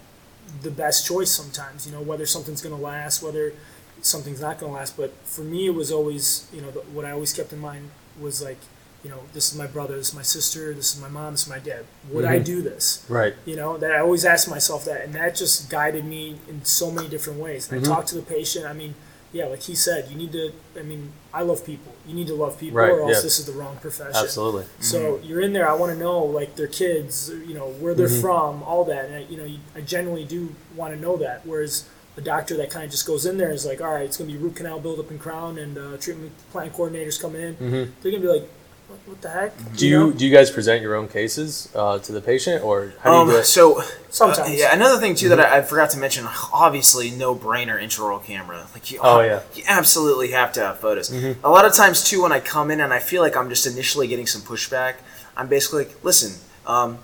the 0.62 0.70
best 0.70 1.06
choice 1.06 1.30
sometimes. 1.30 1.87
You 1.87 1.92
know 1.92 2.02
whether 2.02 2.26
something's 2.26 2.62
going 2.62 2.76
to 2.76 2.82
last, 2.82 3.22
whether 3.22 3.52
something's 4.00 4.40
not 4.40 4.58
going 4.58 4.72
to 4.72 4.76
last. 4.76 4.96
But 4.96 5.12
for 5.24 5.42
me, 5.42 5.66
it 5.66 5.74
was 5.74 5.90
always 5.90 6.48
you 6.52 6.61
know 6.61 6.70
the, 6.70 6.80
what 6.80 7.04
I 7.04 7.12
always 7.12 7.32
kept 7.32 7.52
in 7.52 7.58
mind 7.58 7.90
was 8.20 8.42
like 8.42 8.58
you 9.05 9.11
know 9.11 9.21
this 9.35 9.51
is 9.53 9.59
my 9.59 9.67
brother, 9.67 9.97
this 9.97 10.09
is 10.11 10.15
my 10.15 10.23
sister, 10.23 10.73
this 10.75 10.95
is 10.95 11.01
my 11.01 11.09
mom, 11.09 11.33
this 11.33 11.43
is 11.43 11.49
my 11.49 11.59
dad. 11.59 11.85
Would 12.11 12.25
I 12.25 12.38
do 12.38 12.62
this? 12.62 13.05
right. 13.09 13.35
you 13.45 13.57
know 13.57 13.77
that 13.79 13.91
i 13.93 13.99
always 14.01 14.25
ask 14.25 14.49
myself 14.49 14.85
that 14.85 15.03
and 15.05 15.15
that 15.15 15.35
just 15.35 15.69
guided 15.71 16.05
me 16.05 16.38
in 16.49 16.65
so 16.65 16.91
many 16.91 17.09
different 17.09 17.38
ways 17.41 17.71
and 17.71 17.81
i 17.81 17.83
talk 17.85 18.07
to 18.07 18.15
the 18.15 18.23
patient 18.23 18.65
i 18.67 18.73
mean 18.73 18.95
yeah 19.33 19.47
like 19.47 19.62
he 19.62 19.75
said 19.75 20.09
you 20.11 20.17
need 20.17 20.31
to 20.33 20.53
i 20.79 20.83
mean 20.83 21.11
i 21.33 21.43
love 21.43 21.65
people 21.65 21.93
you 22.07 22.15
need 22.15 22.27
to 22.27 22.35
love 22.35 22.59
people 22.61 22.79
Right, 22.79 22.91
or 22.91 23.01
else 23.03 23.17
yeah. 23.17 23.21
this 23.23 23.38
is 23.41 23.47
the 23.47 23.53
wrong 23.53 23.77
profession 23.79 24.15
Absolutely. 24.25 24.65
so 24.81 25.19
you're 25.23 25.41
in 25.41 25.53
there 25.53 25.69
i 25.69 25.75
want 25.75 25.91
to 25.93 25.99
know 25.99 26.19
like 26.23 26.55
their 26.57 26.67
kids 26.69 27.31
you 27.49 27.55
know 27.55 27.69
where 27.83 27.95
they're 27.95 28.09
Mm-hmm. 28.09 28.21
from 28.21 28.62
all 28.62 28.85
that 28.85 29.07
and 29.07 29.15
I, 29.17 29.21
you 29.31 29.37
know 29.38 29.49
i 29.75 29.81
genuinely 29.81 30.25
do 30.25 30.55
want 30.77 30.95
to 30.95 31.01
know 31.01 31.17
that 31.17 31.45
whereas 31.47 31.88
a 32.17 32.21
doctor 32.21 32.57
that 32.59 32.69
kind 32.71 32.85
of 32.85 32.91
just 32.91 33.07
goes 33.07 33.25
in 33.25 33.38
there 33.38 33.51
is 33.51 33.65
like 33.65 33.81
all 33.81 33.93
right 33.95 34.05
it's 34.05 34.19
going 34.19 34.31
to 34.31 34.37
be 34.37 34.43
root 34.43 34.55
canal 34.57 34.79
buildup 34.81 35.11
and 35.11 35.19
crown 35.19 35.59
and 35.59 35.79
uh, 35.79 35.97
treatment 35.97 36.33
plan 36.53 36.69
coordinators 36.71 37.19
coming 37.21 37.41
in 37.41 37.57
they're 38.03 38.12
going 38.12 38.23
to 38.23 38.29
be 38.29 38.35
like 38.38 38.49
what, 38.92 39.09
what 39.09 39.22
the 39.22 39.28
heck 39.31 39.57
Mm-hmm. 39.57 39.74
Do 39.76 39.87
you 39.88 39.98
know? 39.98 40.11
do 40.12 40.26
you 40.26 40.33
guys 40.35 40.50
present 40.50 40.83
your 40.83 40.94
own 40.94 41.09
cases 41.09 41.68
uh, 41.74 41.98
to 42.00 42.12
the 42.12 42.20
patient, 42.20 42.62
or 42.64 42.92
how 43.00 43.11
do 43.11 43.16
you 43.16 43.22
Um, 43.22 43.28
do 43.31 43.37
it? 43.38 43.44
so 43.44 43.83
Sometimes. 44.11 44.50
uh, 44.50 44.55
yeah, 44.55 44.74
another 44.74 44.98
thing 45.00 45.14
too 45.14 45.28
that 45.31 45.40
I, 45.40 45.59
I 45.59 45.62
forgot 45.62 45.90
to 45.90 45.98
mention. 45.98 46.26
Obviously, 46.52 47.11
no 47.11 47.35
brainer 47.35 47.81
intraoral 47.83 48.22
camera. 48.22 48.66
Like 48.74 48.90
you, 48.90 49.00
Oh, 49.02 49.20
yeah. 49.20 49.40
you 49.55 49.62
absolutely 49.66 50.31
have 50.33 50.52
to 50.55 50.61
have 50.61 50.78
photos. 50.78 51.11
A 51.12 51.48
lot 51.48 51.64
of 51.64 51.72
times 51.74 52.05
too, 52.05 52.22
when 52.22 52.33
I 52.33 52.40
come 52.40 52.70
in 52.70 52.81
and 52.81 52.92
I 52.92 52.98
feel 52.98 53.22
like 53.22 53.37
I'm 53.37 53.48
just 53.48 53.66
initially 53.66 54.07
getting 54.07 54.26
some 54.26 54.42
pushback, 54.42 54.94
I'm 55.37 55.48
basically 55.48 55.85
like, 55.87 56.05
listen. 56.05 56.33
Um, 56.66 56.98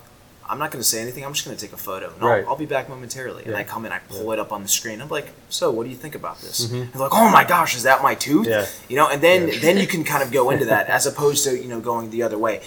I'm 0.48 0.58
not 0.58 0.70
going 0.70 0.80
to 0.80 0.88
say 0.88 1.00
anything. 1.02 1.24
I'm 1.24 1.32
just 1.34 1.44
going 1.44 1.56
to 1.56 1.60
take 1.60 1.74
a 1.74 1.76
photo. 1.78 2.12
And 2.12 2.22
I'll, 2.22 2.28
Right. 2.28 2.44
I'll 2.46 2.56
be 2.56 2.66
back 2.66 2.88
momentarily. 2.88 3.44
And 3.44 3.54
I 3.54 3.64
come 3.64 3.84
in, 3.84 3.92
I 3.92 3.98
pull 3.98 4.32
it 4.32 4.38
up 4.38 4.50
on 4.50 4.62
the 4.62 4.68
screen. 4.68 5.00
I'm 5.02 5.08
like, 5.08 5.28
so 5.50 5.70
what 5.70 5.84
do 5.84 5.90
you 5.90 5.96
think 5.96 6.14
about 6.14 6.40
this? 6.40 6.70
And 6.70 6.92
they're 6.92 7.00
like, 7.02 7.12
oh 7.12 7.28
my 7.30 7.44
gosh, 7.44 7.76
is 7.76 7.82
that 7.82 8.02
my 8.02 8.14
tooth? 8.14 8.46
Yeah. 8.46 8.66
You 8.88 8.96
know, 8.96 9.08
and 9.08 9.20
then 9.22 9.50
then 9.60 9.76
you 9.78 9.86
can 9.94 10.04
kind 10.04 10.22
of 10.22 10.32
go 10.32 10.50
into 10.50 10.64
that 10.66 10.88
as 10.88 11.06
opposed 11.06 11.44
to 11.44 11.56
you 11.60 11.68
know 11.68 11.80
going 11.80 12.10
the 12.10 12.22
other 12.22 12.38
way 12.38 12.62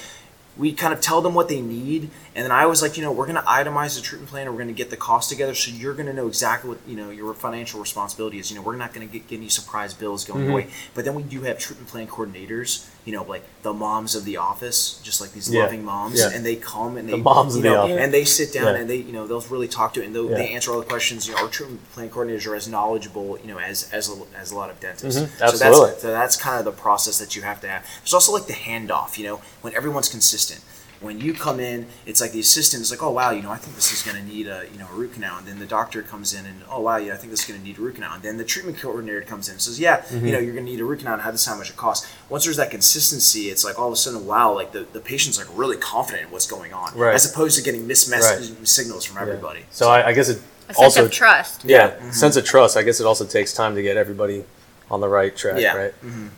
we 0.58 0.74
kind 0.74 0.94
of 0.94 1.00
tell 1.00 1.22
them 1.22 1.34
what 1.34 1.48
they 1.48 1.62
need 1.62 2.10
and 2.34 2.44
then 2.46 2.52
i 2.52 2.66
was 2.66 2.82
like 2.82 2.96
you 2.98 3.04
know 3.04 3.12
we're 3.12 3.26
going 3.26 3.36
to 3.36 3.42
itemize 3.42 3.96
the 3.96 4.02
treatment 4.02 4.30
plan 4.30 4.48
and 4.48 4.52
we're 4.56 4.62
going 4.64 4.74
to 4.74 4.78
get 4.78 4.90
the 4.90 4.98
cost 4.98 5.30
together 5.30 5.54
so 5.54 5.70
you're 5.72 5.94
going 5.94 6.06
to 6.06 6.14
know 6.14 6.28
exactly 6.28 6.70
what 6.70 6.80
you 6.88 6.96
know 6.96 7.10
your 7.10 7.34
financial 7.34 7.80
responsibility 7.80 8.40
is 8.40 8.50
you 8.50 8.56
know 8.56 8.62
we're 8.64 8.76
not 8.76 8.94
going 8.94 9.06
to 9.08 9.12
get, 9.12 9.28
get 9.28 9.38
any 9.38 9.50
surprise 9.50 9.94
bills 9.94 10.24
going 10.26 10.42
Mm-hmm. 10.44 10.52
away 10.52 10.68
but 10.96 11.04
then 11.06 11.14
we 11.16 11.24
do 11.24 11.42
have 11.42 11.58
treatment 11.60 11.90
plan 11.90 12.08
coordinators 12.08 12.88
you 13.06 13.12
know 13.14 13.24
like 13.24 13.44
the 13.64 13.74
moms 13.74 14.16
of 14.16 14.24
the 14.26 14.38
office 14.38 15.00
just 15.04 15.20
like 15.22 15.34
these 15.34 15.52
Yeah. 15.54 15.64
loving 15.64 15.84
moms 15.84 16.20
Yeah. 16.20 16.30
and 16.34 16.46
they 16.46 16.56
come 16.56 16.96
and 16.98 17.08
they 17.08 17.14
The 17.14 17.18
moms 17.18 17.56
you 17.58 17.62
the 17.64 17.70
know, 17.70 17.82
office. 17.84 17.98
and 18.00 18.14
they 18.14 18.24
sit 18.26 18.54
down 18.54 18.76
Yeah. 18.76 18.82
and 18.82 18.90
they 18.90 18.98
you 18.98 19.12
know 19.12 19.28
they'll 19.28 19.42
really 19.42 19.68
talk 19.68 19.94
to 19.96 20.02
it 20.02 20.06
and 20.06 20.16
they 20.16 20.50
answer 20.54 20.72
all 20.72 20.80
the 20.80 20.86
questions 20.86 21.28
you 21.28 21.34
know 21.36 21.42
our 21.42 21.50
treatment 21.50 21.82
plan 21.94 22.10
coordinators 22.10 22.48
are 22.48 22.56
as 22.56 22.68
knowledgeable 22.68 23.38
you 23.40 23.48
know 23.48 23.60
as 23.60 23.90
as 23.92 24.10
a, 24.10 24.16
as 24.38 24.52
a 24.52 24.56
lot 24.56 24.70
of 24.70 24.80
dentists 24.80 25.20
Mhm. 25.22 25.38
so 25.38 25.44
Absolutely. 25.46 25.90
that's 25.90 26.02
so 26.02 26.08
that's 26.12 26.36
kind 26.38 26.60
of 26.60 26.66
the 26.66 26.72
process 26.72 27.18
that 27.20 27.36
you 27.36 27.42
have 27.42 27.60
to 27.62 27.68
have. 27.68 27.86
There's 28.02 28.14
also 28.14 28.32
like 28.32 28.46
the 28.48 28.54
handoff, 28.54 29.18
you 29.18 29.26
know, 29.26 29.42
when 29.62 29.74
everyone's 29.76 30.08
consistent. 30.10 30.62
When 31.02 31.20
you 31.20 31.34
come 31.34 31.60
in, 31.60 31.88
it's 32.06 32.22
like 32.22 32.32
the 32.32 32.40
assistant 32.40 32.84
is 32.84 32.92
like, 32.92 33.02
oh 33.02 33.10
wow, 33.10 33.32
you 33.32 33.42
know, 33.42 33.50
I 33.50 33.58
think 33.58 33.76
this 33.76 33.92
is 33.92 34.04
going 34.04 34.24
to 34.24 34.24
need 34.34 34.46
a 34.48 34.66
you 34.72 34.78
know 34.78 34.88
a 34.88 34.96
root 34.96 35.14
canal, 35.14 35.40
and 35.40 35.48
then 35.48 35.58
the 35.58 35.66
doctor 35.66 36.04
comes 36.04 36.32
in 36.34 36.46
and 36.46 36.62
oh 36.70 36.80
wow, 36.82 36.98
yeah, 36.98 37.14
I 37.14 37.18
think 37.18 37.32
this 37.32 37.42
is 37.42 37.48
going 37.48 37.60
to 37.60 37.66
need 37.66 37.80
a 37.80 37.82
root 37.82 37.96
canal, 37.96 38.14
and 38.14 38.22
then 38.22 38.38
the 38.38 38.44
treatment 38.44 38.78
coordinator 38.78 39.22
comes 39.24 39.48
in 39.50 39.54
and 39.54 39.62
says, 39.62 39.80
yeah, 39.80 39.98
Mm-hmm. 40.02 40.26
you 40.28 40.32
know, 40.32 40.38
you're 40.40 40.54
going 40.54 40.66
to 40.66 40.72
need 40.72 40.80
a 40.80 40.86
root 40.86 41.00
canal, 41.00 41.14
and 41.14 41.22
how 41.24 41.32
this 41.32 41.46
how 41.46 41.58
much 41.58 41.72
it 41.72 41.76
costs. 41.76 42.08
Once 42.30 42.44
there's 42.46 42.58
that 42.58 42.70
consistency, 42.70 43.50
it's 43.50 43.66
like 43.66 43.80
all 43.80 43.88
of 43.88 43.94
a 43.94 43.96
sudden, 43.96 44.28
wow, 44.28 44.54
like 44.54 44.72
the, 44.74 44.86
the 44.94 45.00
patient's 45.00 45.40
like 45.40 45.48
really 45.58 45.76
confident 45.78 46.26
in 46.28 46.32
what's 46.32 46.46
going 46.46 46.72
on, 46.72 46.96
Right. 46.96 47.16
as 47.16 47.26
opposed 47.32 47.58
to 47.58 47.64
getting 47.64 47.88
missed 47.88 48.12
Right. 48.12 48.40
signals 48.68 49.04
from 49.04 49.16
Yeah. 49.18 49.24
everybody. 49.24 49.66
So 49.72 49.90
I, 49.90 50.10
I 50.10 50.14
guess 50.14 50.30
it 50.30 50.40
A 50.70 50.74
sense 50.76 50.78
also 50.78 51.06
of 51.06 51.12
trust. 51.12 51.66
yeah, 51.66 52.12
sense 52.12 52.36
of 52.36 52.46
trust. 52.46 52.78
I 52.78 52.84
guess 52.84 53.00
it 53.00 53.08
also 53.08 53.26
takes 53.26 53.54
time 53.54 53.74
to 53.74 53.82
get 53.82 53.98
everybody 53.98 54.44
on 54.92 55.00
the 55.02 55.10
right 55.10 55.36
track, 55.36 55.60
Yeah. 55.60 55.76
right? 55.76 55.94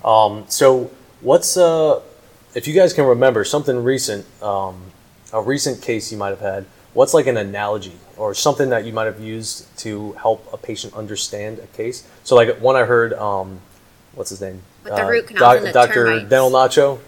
Um, 0.06 0.46
so 0.48 0.90
what's 1.22 1.58
uh, 1.58 2.00
if 2.56 2.68
you 2.68 2.74
guys 2.74 2.94
can 2.94 3.06
remember 3.06 3.44
something 3.44 3.84
recent, 3.84 4.26
um, 4.42 4.82
a 5.32 5.42
recent 5.42 5.82
case 5.82 6.12
you 6.12 6.18
might 6.18 6.30
have 6.30 6.40
had. 6.40 6.66
What's 6.94 7.14
like 7.14 7.26
an 7.26 7.38
analogy 7.38 7.94
or 8.18 8.36
something 8.36 8.70
that 8.70 8.86
you 8.86 8.94
might 8.94 9.06
have 9.06 9.20
used 9.20 9.76
to 9.80 10.12
help 10.14 10.48
a 10.54 10.58
patient 10.58 10.94
understand 10.94 11.60
a 11.60 11.68
case? 11.68 12.08
So 12.24 12.36
like 12.36 12.60
one 12.62 12.76
I 12.76 12.84
heard, 12.84 13.14
um, 13.14 13.60
what's 14.14 14.30
his 14.30 14.42
name? 14.42 14.62
With 14.84 14.96
the 14.96 15.06
root 15.06 15.28
canals 15.28 15.58
and 15.58 15.66
the 15.66 15.72
Doctor 15.72 16.06
termites. 16.06 16.30
Dental 16.30 16.52
Nacho. 16.52 17.00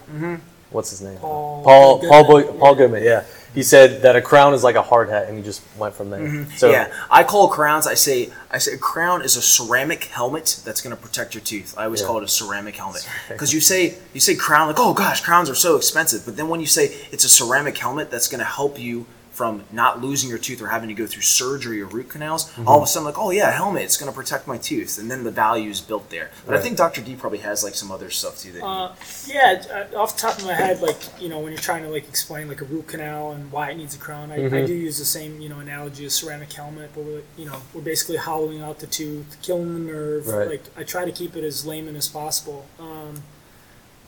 What's 0.72 0.90
his 0.90 1.02
name? 1.02 1.18
Paul 1.20 1.64
Paul 1.64 2.00
Paul, 2.00 2.24
Goodman. 2.24 2.54
Boy, 2.54 2.60
Paul 2.60 2.76
Goodman. 2.76 3.04
Yeah, 3.04 3.24
he 3.56 3.64
said 3.64 4.02
that 4.04 4.16
a 4.16 4.22
crown 4.22 4.54
is 4.54 4.64
like 4.64 4.76
a 4.76 4.82
hard 4.82 5.10
hat, 5.10 5.28
and 5.28 5.38
he 5.38 5.44
just 5.44 5.64
went 5.78 5.96
from 5.96 6.10
there. 6.12 6.20
Mm-hmm. 6.20 6.52
So 6.58 6.70
yeah, 6.70 6.94
I 7.10 7.24
call 7.24 7.48
crowns. 7.48 7.88
I 7.88 7.96
say 7.96 8.30
I 8.52 8.60
say 8.60 8.74
a 8.74 8.78
crown 8.78 9.22
is 9.24 9.36
a 9.36 9.42
ceramic 9.42 10.04
helmet 10.06 10.62
that's 10.66 10.82
going 10.82 10.96
to 10.96 11.02
protect 11.02 11.34
your 11.34 11.42
teeth. 11.44 11.74
I 11.78 11.86
always 11.86 12.02
Yeah. 12.02 12.08
call 12.08 12.18
it 12.18 12.24
a 12.24 12.28
ceramic 12.28 12.76
helmet 12.76 13.08
because 13.30 13.54
you 13.54 13.62
say 13.62 13.96
you 14.14 14.20
say 14.20 14.36
crown 14.36 14.68
like 14.68 14.80
oh 14.80 14.94
gosh 14.94 15.22
crowns 15.22 15.50
are 15.50 15.56
so 15.56 15.76
expensive, 15.78 16.24
but 16.26 16.36
then 16.38 16.50
when 16.50 16.60
you 16.60 16.68
say 16.68 16.86
it's 17.12 17.24
a 17.24 17.30
ceramic 17.30 17.78
helmet 17.78 18.12
that's 18.12 18.28
going 18.28 18.40
to 18.40 18.46
help 18.46 18.78
you 18.78 19.06
from 19.36 19.64
not 19.72 20.02
losing 20.02 20.30
your 20.30 20.40
tooth 20.40 20.62
or 20.62 20.68
having 20.68 20.88
to 20.88 20.96
go 20.96 21.06
through 21.06 21.22
surgery 21.24 21.82
or 21.82 21.88
root 21.88 22.08
canals, 22.10 22.46
Mm-hmm. 22.46 22.68
all 22.70 22.78
of 22.78 22.84
a 22.84 22.88
sudden 22.88 23.06
like 23.06 23.18
oh 23.18 23.32
yeah 23.32 23.52
helmet 23.52 23.84
it's 23.84 23.98
going 23.98 24.10
to 24.12 24.16
protect 24.16 24.48
my 24.48 24.58
tooth, 24.58 24.98
and 24.98 25.12
then 25.12 25.24
the 25.26 25.32
value 25.32 25.70
is 25.70 25.82
built 25.82 26.10
there. 26.10 26.32
But 26.46 26.56
I 26.56 26.60
think 26.62 26.78
Dr. 26.78 27.02
D 27.02 27.16
probably 27.16 27.40
has 27.40 27.64
like 27.64 27.76
some 27.76 27.92
other 27.92 28.10
stuff 28.10 28.40
too 28.40 28.52
that. 28.54 28.60
he- 28.60 28.66
Uh, 28.66 28.90
yeah, 29.28 29.64
uh, 29.94 30.02
off 30.02 30.16
the 30.16 30.22
top 30.28 30.38
of 30.40 30.46
my 30.46 30.54
head, 30.54 30.82
like 30.82 30.98
you 31.20 31.28
know, 31.30 31.40
when 31.40 31.52
you're 31.52 31.62
trying 31.62 31.84
to 31.84 31.90
like 31.90 32.08
explain 32.08 32.48
like 32.48 32.62
a 32.62 32.66
root 32.66 32.88
canal 32.88 33.32
and 33.34 33.52
why 33.52 33.72
it 33.72 33.78
needs 33.78 33.94
a 33.96 34.00
crown, 34.00 34.32
I, 34.32 34.38
Mm-hmm. 34.40 34.56
I 34.56 34.66
do 34.66 34.74
use 34.74 34.98
the 34.98 35.06
same 35.06 35.42
you 35.42 35.50
know 35.50 35.60
analogy 35.60 36.06
as 36.06 36.14
ceramic 36.14 36.52
helmet, 36.54 36.92
but 36.96 37.04
we're 37.04 37.22
you 37.38 37.46
know 37.46 37.58
we're 37.74 37.82
basically 37.82 38.18
hollowing 38.18 38.62
out 38.62 38.80
the 38.80 38.88
tooth, 38.88 39.38
killing 39.42 39.74
the 39.74 39.92
nerve. 39.94 40.28
Right. 40.28 40.48
Like 40.48 40.64
I 40.78 40.84
try 40.84 41.04
to 41.06 41.12
keep 41.12 41.36
it 41.36 41.44
as 41.44 41.66
layman 41.66 41.96
as 41.98 42.08
possible. 42.08 42.66
Um, 42.80 43.24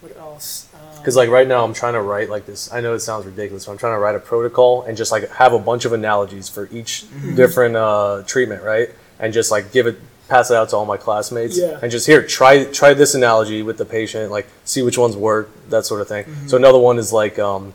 what 0.10 0.17
else? 0.17 0.67
Um, 0.74 0.80
Because 0.98 1.15
like 1.15 1.30
right 1.30 1.48
now, 1.48 1.63
I'm 1.63 1.74
trying 1.74 1.93
to 1.93 2.02
write 2.02 2.30
like 2.30 2.46
this. 2.46 2.72
I 2.74 2.82
know 2.82 2.93
it 2.93 3.00
sounds 3.00 3.26
ridiculous, 3.26 3.65
but 3.65 3.72
I'm 3.74 3.78
trying 3.78 3.96
to 3.96 4.00
write 4.00 4.15
a 4.15 4.20
protocol 4.20 4.84
and 4.84 4.98
just 4.98 5.12
like 5.12 5.30
have 5.32 5.54
a 5.54 5.60
bunch 5.60 5.86
of 5.86 5.93
analogies 5.93 6.50
for 6.50 6.67
each 6.72 7.06
Mm-hmm. 7.06 7.36
different 7.36 7.76
uh, 7.76 8.24
treatment, 8.26 8.63
right? 8.63 8.89
And 9.20 9.34
just 9.34 9.50
like 9.52 9.72
give 9.72 9.88
it, 9.88 9.98
pass 10.30 10.52
it 10.52 10.58
out 10.58 10.70
to 10.70 10.76
all 10.78 10.86
my 10.86 10.98
classmates, 10.98 11.58
Yeah. 11.58 11.80
and 11.82 11.89
just 11.91 12.06
here 12.06 12.22
try 12.22 12.65
try 12.65 12.93
this 12.93 13.15
analogy 13.15 13.62
with 13.63 13.78
the 13.78 13.86
patient, 13.86 14.32
like 14.32 14.48
see 14.65 14.82
which 14.82 14.98
ones 14.98 15.15
work, 15.15 15.50
that 15.70 15.86
sort 15.86 16.02
of 16.02 16.08
thing. 16.08 16.26
Mm-hmm. 16.26 16.48
So 16.48 16.58
another 16.58 16.80
one 16.80 16.98
is 17.00 17.13
like 17.13 17.39
um, 17.39 17.74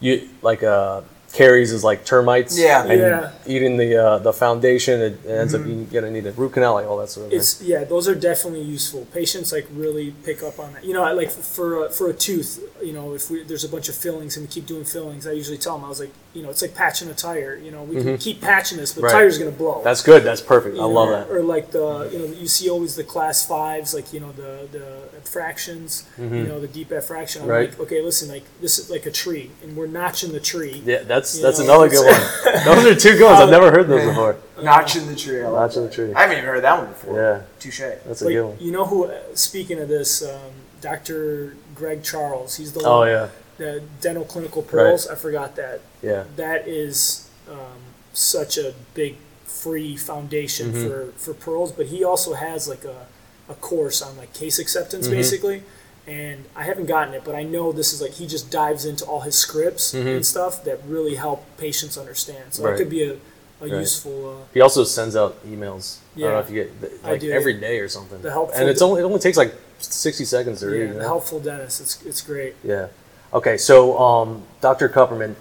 you 0.00 0.28
like 0.42 0.62
uh, 0.62 1.02
caries 1.32 1.70
is 1.72 1.84
like 1.84 2.04
termites, 2.04 2.58
Yeah. 2.58 2.82
and 2.84 3.00
Yeah. 3.00 3.30
eating 3.46 3.76
the 3.76 3.96
uh, 3.96 4.18
the 4.18 4.32
foundation, 4.32 5.00
it, 5.00 5.18
it 5.24 5.30
ends 5.30 5.54
up 5.54 5.62
you're 5.64 5.84
gonna 5.84 6.10
need 6.10 6.26
a 6.26 6.32
root 6.32 6.52
canal, 6.54 6.74
like 6.74 6.86
all 6.86 6.98
that 6.98 7.08
sort 7.10 7.26
of 7.26 7.30
thing. 7.30 7.38
It's 7.40 7.62
yeah, 7.62 7.84
those 7.84 8.08
are 8.08 8.14
definitely 8.14 8.62
useful. 8.62 9.06
Patients 9.12 9.52
like 9.52 9.66
really 9.72 10.12
pick 10.24 10.42
up 10.42 10.58
on 10.58 10.72
that. 10.72 10.84
You 10.84 10.92
know, 10.92 11.04
I, 11.04 11.12
like 11.12 11.30
for 11.30 11.86
a, 11.86 11.90
for 11.90 12.10
a 12.10 12.12
tooth, 12.14 12.60
you 12.82 12.92
know, 12.92 13.14
if 13.14 13.30
we, 13.30 13.42
there's 13.44 13.64
a 13.64 13.68
bunch 13.68 13.88
of 13.88 13.94
fillings 13.94 14.36
and 14.36 14.46
we 14.46 14.52
keep 14.52 14.66
doing 14.66 14.84
fillings, 14.84 15.26
I 15.26 15.32
usually 15.32 15.58
tell 15.58 15.76
them 15.76 15.84
I 15.84 15.88
was 15.88 16.00
like, 16.00 16.12
you 16.34 16.42
know, 16.42 16.50
it's 16.50 16.62
like 16.62 16.74
patching 16.74 17.08
a 17.08 17.14
tire. 17.14 17.54
You 17.56 17.70
know, 17.70 17.82
we 17.84 18.02
can 18.02 18.18
keep 18.18 18.40
patching 18.40 18.78
this, 18.78 18.92
but 18.92 19.04
Right. 19.04 19.12
tire's 19.12 19.38
gonna 19.38 19.50
blow. 19.52 19.82
That's 19.84 20.02
good. 20.02 20.24
That's 20.24 20.40
perfect. 20.40 20.74
I 20.76 20.78
You 20.80 20.86
love 20.86 21.10
that. 21.10 21.30
Or 21.30 21.42
like 21.42 21.70
the 21.70 22.08
you 22.12 22.18
know 22.18 22.24
you 22.26 22.48
see 22.48 22.68
always 22.68 22.96
the 22.96 23.04
class 23.04 23.46
fives, 23.46 23.94
like 23.94 24.12
you 24.12 24.20
know 24.20 24.32
the 24.32 24.68
the 24.72 24.84
fractions, 25.28 26.04
you 26.18 26.24
know 26.50 26.58
the 26.60 26.68
deep 26.68 26.90
abfraction. 26.90 27.36
I'm 27.36 27.42
Mm-hmm. 27.42 27.50
Right. 27.50 27.70
like, 27.70 27.80
okay, 27.80 28.00
listen, 28.02 28.28
like 28.28 28.44
this 28.60 28.78
is 28.78 28.90
like 28.90 29.06
a 29.06 29.10
tree, 29.10 29.50
and 29.62 29.76
we're 29.76 29.86
notching 29.86 30.32
the 30.32 30.40
tree. 30.40 30.82
Yeah, 30.84 31.02
that's 31.04 31.19
You 31.36 31.42
that's 31.42 31.58
know, 31.58 31.64
another 31.82 31.88
good 31.88 32.06
one. 32.06 32.64
Those 32.64 32.86
are 32.86 32.94
two 32.94 33.16
good 33.18 33.24
ones. 33.26 33.40
I've 33.40 33.50
never 33.50 33.70
heard 33.70 33.88
those 33.88 34.06
before. 34.08 34.36
Notch 34.62 34.96
in 34.96 35.06
the 35.06 35.16
tree. 35.16 35.42
I 35.42 35.48
like 35.48 35.60
Notch 35.68 35.76
in 35.76 35.82
the 35.84 35.90
tree. 35.90 36.12
I 36.14 36.20
haven't 36.22 36.36
even 36.38 36.48
heard 36.48 36.62
that 36.64 36.78
one 36.78 36.88
before. 36.88 37.16
Yeah, 37.16 37.42
Touche. 37.58 37.80
that's 38.06 38.22
a 38.22 38.24
Like, 38.26 38.34
good 38.34 38.44
one. 38.44 38.56
you 38.60 38.72
know 38.72 38.84
who? 38.86 39.04
uh, 39.06 39.18
Speaking 39.34 39.78
of 39.78 39.88
this, 39.88 40.22
um, 40.22 40.52
Dr. 40.80 41.54
Greg 41.74 42.02
Charles. 42.02 42.56
He's 42.56 42.72
the 42.72 42.80
Oh 42.84 42.98
one- 43.00 43.08
yeah, 43.08 43.28
the 43.58 43.82
dental 44.00 44.24
clinical 44.24 44.62
pearls. 44.62 45.06
I 45.08 45.14
forgot 45.14 45.56
that. 45.56 45.80
yeah. 46.02 46.24
That 46.36 46.66
is 46.68 47.28
um, 47.50 47.80
such 48.12 48.58
a 48.58 48.74
big 48.94 49.16
free 49.44 49.96
foundation 49.96 50.72
Mm-hmm. 50.72 50.88
for 50.88 51.12
for 51.16 51.34
pearls. 51.34 51.72
But 51.72 51.86
he 51.86 52.04
also 52.04 52.34
has 52.34 52.68
like 52.68 52.84
a 52.84 53.06
a 53.48 53.54
course 53.54 54.00
on 54.02 54.16
like 54.16 54.32
case 54.32 54.58
acceptance 54.58 55.06
Mm-hmm. 55.06 55.16
basically. 55.16 55.62
And 56.10 56.44
I 56.56 56.64
haven't 56.64 56.86
gotten 56.86 57.14
it, 57.14 57.22
but 57.24 57.34
I 57.36 57.44
know 57.44 57.70
this 57.70 57.92
is 57.92 58.02
like 58.02 58.14
he 58.14 58.26
just 58.26 58.50
dives 58.50 58.84
into 58.84 59.04
all 59.04 59.20
his 59.20 59.36
scripts 59.36 59.94
and 59.94 60.26
stuff 60.26 60.64
that 60.64 60.80
really 60.86 61.14
help 61.14 61.40
patients 61.56 61.96
understand. 61.96 62.46
So 62.54 62.62
Mm-hmm. 62.62 62.64
Right. 62.66 62.72
that 62.72 62.82
could 62.82 62.90
be 62.90 63.02
a, 63.04 63.12
a 63.12 63.16
Right. 63.60 63.72
useful. 63.80 64.30
Uh, 64.30 64.44
He 64.52 64.60
also 64.60 64.82
sends 64.84 65.14
out 65.14 65.32
emails. 65.46 65.98
I 66.16 66.20
don't 66.20 66.28
know 66.30 66.34
Yeah. 66.34 66.40
if 66.40 66.50
you 66.50 66.56
get 66.64 67.04
like 67.04 67.22
every 67.24 67.54
day 67.68 67.78
or 67.78 67.88
something. 67.88 68.20
The 68.22 68.30
helpful- 68.32 68.58
and 68.58 68.68
it's 68.68 68.82
only 68.82 69.00
it 69.02 69.04
only 69.04 69.20
takes 69.20 69.36
like 69.36 69.54
sixty 69.78 70.24
seconds 70.24 70.60
to 70.60 70.66
read. 70.66 70.88
yeah, 70.88 70.92
the 70.94 71.04
helpful 71.14 71.38
dentist. 71.38 71.80
It's 71.80 72.02
it's 72.04 72.20
great. 72.22 72.54
Yeah. 72.64 72.88
Okay, 73.32 73.56
so 73.56 73.96
um, 74.06 74.42
Dr. 74.60 74.88
Kupperman, 74.88 75.36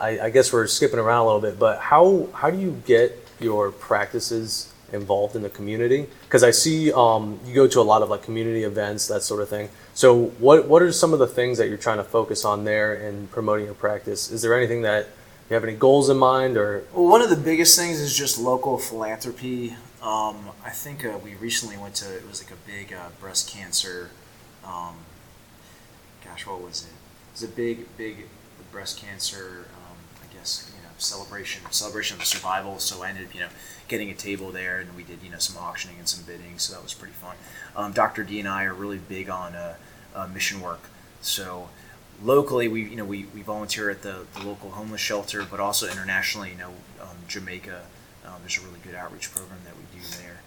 I, 0.00 0.10
I 0.26 0.30
guess 0.30 0.52
we're 0.52 0.66
skipping 0.66 0.98
around 0.98 1.20
a 1.22 1.26
little 1.26 1.40
bit, 1.48 1.56
but 1.60 1.78
how 1.78 2.26
how 2.32 2.50
do 2.50 2.58
you 2.58 2.82
get 2.86 3.08
your 3.38 3.70
practices 3.70 4.72
involved 4.92 5.36
in 5.36 5.42
the 5.42 5.50
community? 5.50 6.08
Because 6.30 6.44
I 6.44 6.52
see 6.52 6.92
um, 6.92 7.40
you 7.44 7.52
go 7.52 7.66
to 7.66 7.80
a 7.80 7.82
lot 7.82 8.02
of 8.02 8.08
like 8.08 8.22
community 8.22 8.62
events, 8.62 9.08
that 9.08 9.24
sort 9.24 9.42
of 9.42 9.48
thing. 9.48 9.68
So 9.94 10.26
what 10.38 10.68
what 10.68 10.80
are 10.80 10.92
some 10.92 11.12
of 11.12 11.18
the 11.18 11.26
things 11.26 11.58
that 11.58 11.68
you're 11.68 11.76
trying 11.76 11.96
to 11.96 12.04
focus 12.04 12.44
on 12.44 12.62
there 12.62 12.94
in 12.94 13.26
promoting 13.26 13.64
your 13.64 13.74
practice? 13.74 14.30
Is 14.30 14.40
there 14.40 14.56
anything 14.56 14.82
that 14.82 15.08
you 15.48 15.54
have 15.54 15.64
any 15.64 15.74
goals 15.74 16.08
in 16.08 16.18
mind, 16.18 16.56
or 16.56 16.84
Well, 16.94 17.08
one 17.08 17.20
of 17.20 17.30
the 17.30 17.36
biggest 17.36 17.76
things 17.76 17.98
is 17.98 18.16
just 18.16 18.38
local 18.38 18.78
philanthropy. 18.78 19.74
Um, 20.00 20.50
I 20.64 20.70
think 20.70 21.04
uh, 21.04 21.18
we 21.24 21.34
recently 21.34 21.76
went 21.76 21.96
to 21.96 22.14
it 22.14 22.28
was 22.28 22.40
like 22.40 22.52
a 22.52 22.62
big 22.64 22.92
uh, 22.92 23.08
breast 23.20 23.50
cancer. 23.50 24.10
Um, 24.64 24.94
gosh, 26.24 26.46
what 26.46 26.62
was 26.62 26.84
it? 26.84 26.94
It 26.94 27.32
was 27.32 27.42
a 27.42 27.52
big, 27.52 27.96
big 27.96 28.26
breast 28.70 28.98
cancer. 28.98 29.66
Um, 29.74 29.96
I 30.22 30.32
guess 30.32 30.70
celebration, 31.00 31.62
celebration 31.70 32.14
of 32.14 32.20
the 32.20 32.26
survival. 32.26 32.78
So 32.78 33.02
I 33.02 33.10
ended 33.10 33.28
up 33.28 33.34
you 33.34 33.40
know 33.40 33.48
getting 33.88 34.10
a 34.10 34.14
table 34.14 34.50
there, 34.50 34.78
and 34.78 34.94
we 34.96 35.02
did 35.02 35.22
you 35.22 35.30
know 35.30 35.38
some 35.38 35.56
auctioning 35.62 35.98
and 35.98 36.08
some 36.08 36.24
bidding. 36.24 36.58
So 36.58 36.74
that 36.74 36.82
was 36.82 36.94
pretty 36.94 37.14
fun. 37.14 37.36
Um, 37.76 37.92
Dr. 37.92 38.24
D 38.24 38.38
and 38.38 38.48
I 38.48 38.64
are 38.64 38.74
really 38.74 38.98
big 38.98 39.28
on 39.28 39.54
uh, 39.54 39.74
uh, 40.14 40.26
mission 40.28 40.60
work. 40.60 40.88
So 41.20 41.68
locally 42.22 42.68
we 42.68 42.82
you 42.82 42.96
know 42.96 43.04
we, 43.04 43.26
we 43.34 43.42
volunteer 43.42 43.90
at 43.90 44.02
the, 44.02 44.26
the 44.34 44.46
local 44.46 44.70
homeless 44.70 45.00
shelter 45.00 45.46
but 45.50 45.60
also 45.60 45.88
internationally 45.88 46.50
you 46.50 46.58
know 46.58 46.70
um, 47.00 47.16
jamaica 47.28 47.82
um, 48.26 48.34
there's 48.40 48.58
a 48.58 48.60
really 48.60 48.78
good 48.84 48.94
outreach 48.94 49.32
program 49.32 49.58
that 49.64 49.74
we 49.76 49.98
do 49.98 50.06
there 50.18 50.40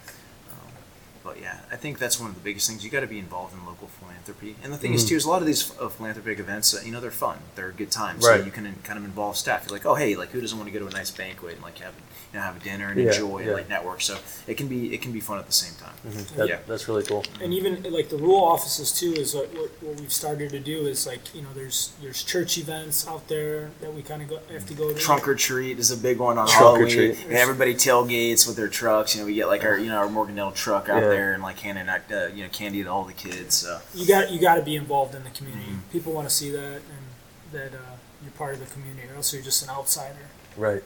but 1.24 1.40
yeah 1.42 1.60
i 1.72 1.76
think 1.76 1.98
that's 2.00 2.20
one 2.20 2.30
of 2.30 2.36
the 2.36 2.42
biggest 2.42 2.68
things 2.70 2.84
you 2.84 2.90
got 2.92 3.00
to 3.00 3.08
be 3.08 3.20
involved 3.20 3.54
in 3.54 3.66
local 3.66 3.88
philanthropy 3.88 4.56
and 4.64 4.72
the 4.74 4.78
thing 4.78 4.94
is 4.94 5.06
too 5.06 5.16
is 5.16 5.26
a 5.26 5.30
lot 5.30 5.42
of 5.42 5.48
these 5.48 5.72
uh, 5.80 5.88
philanthropic 5.90 6.40
events 6.40 6.74
uh, 6.76 6.82
you 6.86 6.92
know 6.92 7.00
they're 7.00 7.12
fun 7.12 7.38
they're 7.56 7.70
a 7.70 7.74
good 7.74 7.92
time 7.92 8.20
so 8.22 8.30
Right. 8.32 8.46
you 8.46 8.52
can 8.52 8.66
in, 8.66 8.76
kind 8.84 8.98
of 9.00 9.06
involve 9.06 9.38
staff 9.38 9.66
you're 9.66 9.74
like 9.78 9.86
oh 9.86 9.96
hey 9.96 10.16
like 10.16 10.30
who 10.32 10.42
doesn't 10.42 10.58
want 10.58 10.72
to 10.72 10.78
go 10.78 10.84
to 10.86 10.88
a 10.94 10.98
nice 10.98 11.12
banquet 11.12 11.54
and 11.56 11.62
like 11.64 11.78
have 11.80 11.94
you 12.32 12.40
know 12.40 12.42
have 12.46 12.58
a 12.58 12.60
dinner 12.60 12.90
and 12.90 13.00
Yeah, 13.00 13.08
enjoy 13.12 13.40
and 13.44 13.54
like 13.54 13.70
network 13.70 14.02
so 14.02 14.18
it 14.48 14.56
can 14.58 14.68
be 14.68 14.94
it 14.94 15.02
can 15.02 15.12
be 15.12 15.20
fun 15.20 15.38
at 15.40 15.46
the 15.46 15.52
same 15.54 15.74
time 15.80 15.94
that, 16.36 16.48
Yeah. 16.48 16.60
that's 16.68 16.88
really 16.88 17.04
cool? 17.04 17.24
and 17.42 17.54
even 17.54 17.84
like 17.92 18.10
the 18.10 18.18
rural 18.18 18.44
offices 18.44 18.92
too 18.92 19.14
is 19.14 19.34
what, 19.36 19.54
what, 19.54 19.70
what 19.82 20.00
we've 20.00 20.12
started 20.12 20.50
to 20.52 20.60
do 20.60 20.86
is 20.88 21.06
like 21.08 21.34
you 21.36 21.42
know 21.42 21.50
there's 21.54 21.94
there's 22.02 22.24
church 22.24 22.58
events 22.58 23.08
out 23.08 23.28
there 23.28 23.72
that 23.82 23.94
we 23.94 24.02
kind 24.02 24.22
of 24.22 24.28
go 24.30 24.40
have 24.52 24.66
to 24.68 24.74
go 24.74 24.92
to 24.94 25.00
Trunk 25.00 25.28
or 25.28 25.36
treat 25.36 25.80
is 25.80 25.92
a 25.92 25.98
big 25.98 26.18
one 26.20 26.38
on 26.38 26.48
Trunk 26.48 26.80
or 26.80 26.88
Halloween. 26.88 27.16
treat. 27.16 27.26
And 27.26 27.34
everybody 27.34 27.74
tailgates 27.76 28.48
with 28.48 28.56
their 28.56 28.68
trucks. 28.68 29.14
You 29.16 29.22
know, 29.22 29.28
we 29.28 29.36
get 29.36 29.48
like 29.48 29.64
our 29.64 29.78
you 29.78 29.88
know 29.90 29.98
our 29.98 30.08
Morganell 30.08 30.54
truck 30.54 30.90
out 30.90 31.02
Yeah. 31.04 31.10
There 31.16 31.34
and 31.34 31.44
like 31.44 31.60
handing 31.60 31.88
out 31.90 32.02
uh, 32.12 32.28
you 32.36 32.44
know 32.44 32.50
candy 32.50 32.84
to 32.84 32.90
all 32.90 33.04
the 33.04 33.14
kids. 33.14 33.56
So 33.56 33.80
you 33.96 34.06
got 34.08 34.32
you 34.32 34.40
got 34.42 34.56
to 34.56 34.62
be 34.62 34.76
involved 34.76 35.16
in 35.16 35.24
the 35.24 35.30
community 35.32 35.72
Mm-hmm. 35.72 35.92
people 35.92 36.12
want 36.14 36.28
to 36.28 36.34
see 36.34 36.50
that 36.52 36.82
and 36.96 37.04
that 37.52 37.74
uh, 37.74 37.96
you're 38.22 38.32
part 38.38 38.54
of 38.56 38.60
the 38.60 38.66
community 38.74 39.08
or 39.12 39.16
else 39.16 39.34
you're 39.34 39.44
just 39.44 39.64
an 39.64 39.70
outsider 39.70 40.28
Right, 40.58 40.84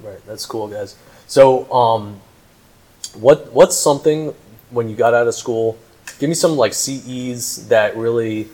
right. 0.00 0.20
That's 0.26 0.46
cool, 0.46 0.68
guys. 0.68 0.96
So, 1.26 1.70
um, 1.72 2.20
what 3.14 3.52
what's 3.52 3.76
something 3.76 4.34
when 4.70 4.88
you 4.88 4.96
got 4.96 5.12
out 5.14 5.26
of 5.26 5.34
school? 5.34 5.76
Give 6.18 6.28
me 6.28 6.34
some 6.34 6.56
like 6.56 6.72
CEs 6.74 7.68
that 7.68 7.96
really 7.96 8.48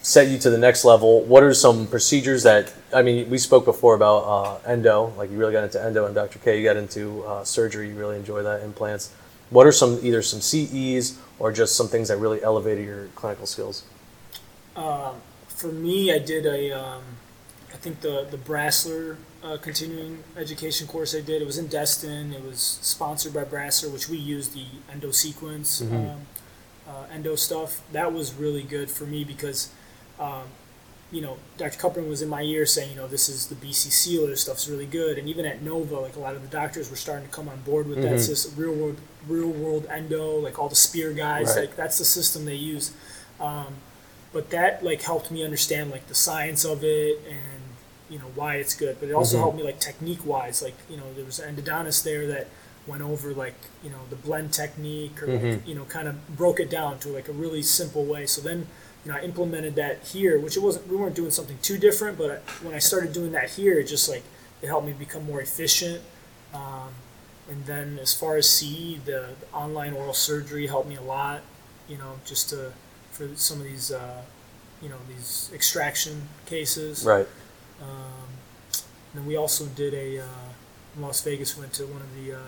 set 0.00 0.28
you 0.28 0.38
to 0.38 0.48
the 0.50 0.56
next 0.58 0.84
level. 0.84 1.22
What 1.24 1.42
are 1.42 1.52
some 1.52 1.86
procedures 1.86 2.42
that 2.44 2.72
I 2.94 3.02
mean? 3.02 3.28
We 3.28 3.36
spoke 3.38 3.64
before 3.66 3.94
about 3.94 4.20
uh, 4.24 4.70
endo. 4.70 5.12
Like 5.18 5.30
you 5.30 5.36
really 5.36 5.52
got 5.52 5.64
into 5.64 5.82
endo, 5.82 6.06
and 6.06 6.14
Dr. 6.14 6.38
K, 6.38 6.58
you 6.58 6.64
got 6.64 6.76
into 6.76 7.22
uh, 7.24 7.44
surgery. 7.44 7.88
You 7.88 7.94
really 7.94 8.16
enjoy 8.16 8.42
that 8.42 8.62
implants. 8.62 9.12
What 9.50 9.66
are 9.66 9.72
some 9.72 9.98
either 10.02 10.22
some 10.22 10.40
CEs 10.40 11.18
or 11.38 11.52
just 11.52 11.76
some 11.76 11.88
things 11.88 12.08
that 12.08 12.18
really 12.18 12.42
elevated 12.42 12.84
your 12.84 13.06
clinical 13.14 13.46
skills? 13.46 13.84
um, 14.78 15.16
for 15.48 15.68
me 15.68 16.12
i 16.12 16.18
did 16.18 16.46
a 16.46 16.70
um, 16.70 17.02
i 17.72 17.76
think 17.76 18.00
the 18.00 18.26
the 18.30 18.36
Brasseler 18.36 19.16
uh, 19.42 19.56
continuing 19.60 20.22
education 20.36 20.86
course 20.86 21.14
i 21.14 21.20
did 21.20 21.42
it 21.42 21.44
was 21.44 21.58
in 21.58 21.66
destin 21.66 22.32
it 22.32 22.42
was 22.42 22.78
sponsored 22.80 23.34
by 23.34 23.44
Brasseler 23.44 23.92
which 23.92 24.08
we 24.08 24.16
use 24.16 24.50
the 24.50 24.64
endo 24.90 25.10
sequence 25.10 25.80
um, 25.82 26.20
uh, 26.88 27.04
endo 27.12 27.34
stuff 27.36 27.82
that 27.92 28.12
was 28.12 28.32
really 28.34 28.62
good 28.62 28.90
for 28.90 29.04
me 29.04 29.24
because 29.24 29.70
um, 30.18 30.44
you 31.10 31.22
know, 31.22 31.38
Dr. 31.56 31.78
Kupperman 31.78 32.08
was 32.08 32.20
in 32.20 32.28
my 32.28 32.42
ear 32.42 32.66
saying, 32.66 32.90
you 32.90 32.96
know, 32.96 33.06
this 33.06 33.30
is 33.30 33.46
the 33.46 33.54
BC 33.54 33.90
sealer 33.90 34.36
stuff's 34.36 34.68
really 34.68 34.84
good, 34.84 35.16
and 35.16 35.26
even 35.26 35.46
at 35.46 35.62
Nova, 35.62 36.00
like 36.00 36.16
a 36.16 36.18
lot 36.18 36.34
of 36.34 36.42
the 36.42 36.48
doctors 36.48 36.90
were 36.90 36.96
starting 36.96 37.26
to 37.26 37.32
come 37.32 37.48
on 37.48 37.60
board 37.62 37.88
with 37.88 38.02
that 38.02 38.20
system, 38.20 38.52
real 38.56 38.74
world, 38.74 38.98
real 39.26 39.48
world 39.48 39.86
endo, 39.90 40.36
like 40.38 40.58
all 40.58 40.68
the 40.68 40.76
spear 40.76 41.12
guys, 41.12 41.48
Right. 41.48 41.66
like 41.66 41.76
that's 41.76 41.98
the 41.98 42.04
system 42.04 42.44
they 42.44 42.54
use. 42.54 42.92
Um, 43.40 43.74
but 44.32 44.50
that 44.50 44.84
like 44.84 45.02
helped 45.02 45.30
me 45.30 45.44
understand 45.44 45.90
like 45.90 46.06
the 46.08 46.14
science 46.14 46.64
of 46.64 46.84
it 46.84 47.18
and 47.28 47.62
you 48.10 48.18
know 48.18 48.30
why 48.34 48.56
it's 48.56 48.74
good. 48.74 48.96
But 49.00 49.08
it 49.08 49.12
also 49.12 49.38
helped 49.38 49.56
me 49.56 49.62
like 49.62 49.80
technique 49.80 50.24
wise, 50.24 50.62
like 50.62 50.74
you 50.90 50.96
know 50.96 51.04
there 51.14 51.24
was 51.24 51.38
an 51.38 51.54
endodontist 51.56 52.04
there 52.04 52.26
that 52.28 52.48
went 52.86 53.02
over 53.02 53.32
like 53.34 53.54
you 53.84 53.90
know 53.90 53.98
the 54.08 54.16
blend 54.16 54.52
technique 54.52 55.22
or 55.22 55.26
like, 55.26 55.66
you 55.66 55.74
know 55.74 55.84
kind 55.84 56.08
of 56.08 56.36
broke 56.36 56.58
it 56.60 56.70
down 56.70 56.98
to 57.00 57.08
like 57.08 57.28
a 57.28 57.32
really 57.32 57.62
simple 57.62 58.04
way. 58.04 58.26
So 58.26 58.40
then 58.40 58.66
you 59.04 59.12
know 59.12 59.18
I 59.18 59.22
implemented 59.22 59.74
that 59.76 60.02
here, 60.04 60.38
which 60.38 60.56
it 60.56 60.60
wasn't 60.62 60.88
we 60.88 60.96
weren't 60.96 61.14
doing 61.16 61.30
something 61.30 61.58
too 61.62 61.76
different, 61.78 62.16
but 62.18 62.42
when 62.62 62.74
I 62.74 62.78
started 62.78 63.12
doing 63.12 63.32
that 63.32 63.50
here, 63.50 63.78
it 63.80 63.84
just 63.84 64.08
like 64.08 64.22
it 64.62 64.66
helped 64.66 64.86
me 64.86 64.92
become 64.92 65.24
more 65.24 65.40
efficient. 65.40 66.00
Um, 66.54 66.88
and 67.48 67.64
then 67.66 67.98
as 68.00 68.12
far 68.14 68.36
as 68.36 68.48
CE, 68.48 68.98
the, 69.04 69.34
the 69.40 69.46
online 69.54 69.94
oral 69.94 70.14
surgery 70.14 70.66
helped 70.66 70.88
me 70.88 70.96
a 70.96 71.02
lot. 71.02 71.40
You 71.88 71.96
know, 71.98 72.14
just 72.24 72.50
to 72.50 72.72
for 73.10 73.28
some 73.36 73.58
of 73.58 73.64
these 73.64 73.90
uh, 73.90 74.22
you 74.82 74.88
know 74.88 74.96
these 75.08 75.50
extraction 75.54 76.28
cases. 76.46 77.04
Right. 77.04 77.26
Um, 77.80 78.28
then 79.14 79.24
we 79.26 79.36
also 79.36 79.64
did 79.66 79.94
a 79.94 80.20
uh, 80.20 80.24
in 80.96 81.02
Las 81.02 81.22
Vegas. 81.24 81.56
Went 81.56 81.72
to 81.74 81.84
one 81.86 82.02
of 82.02 82.14
the 82.24 82.34
uh, 82.36 82.40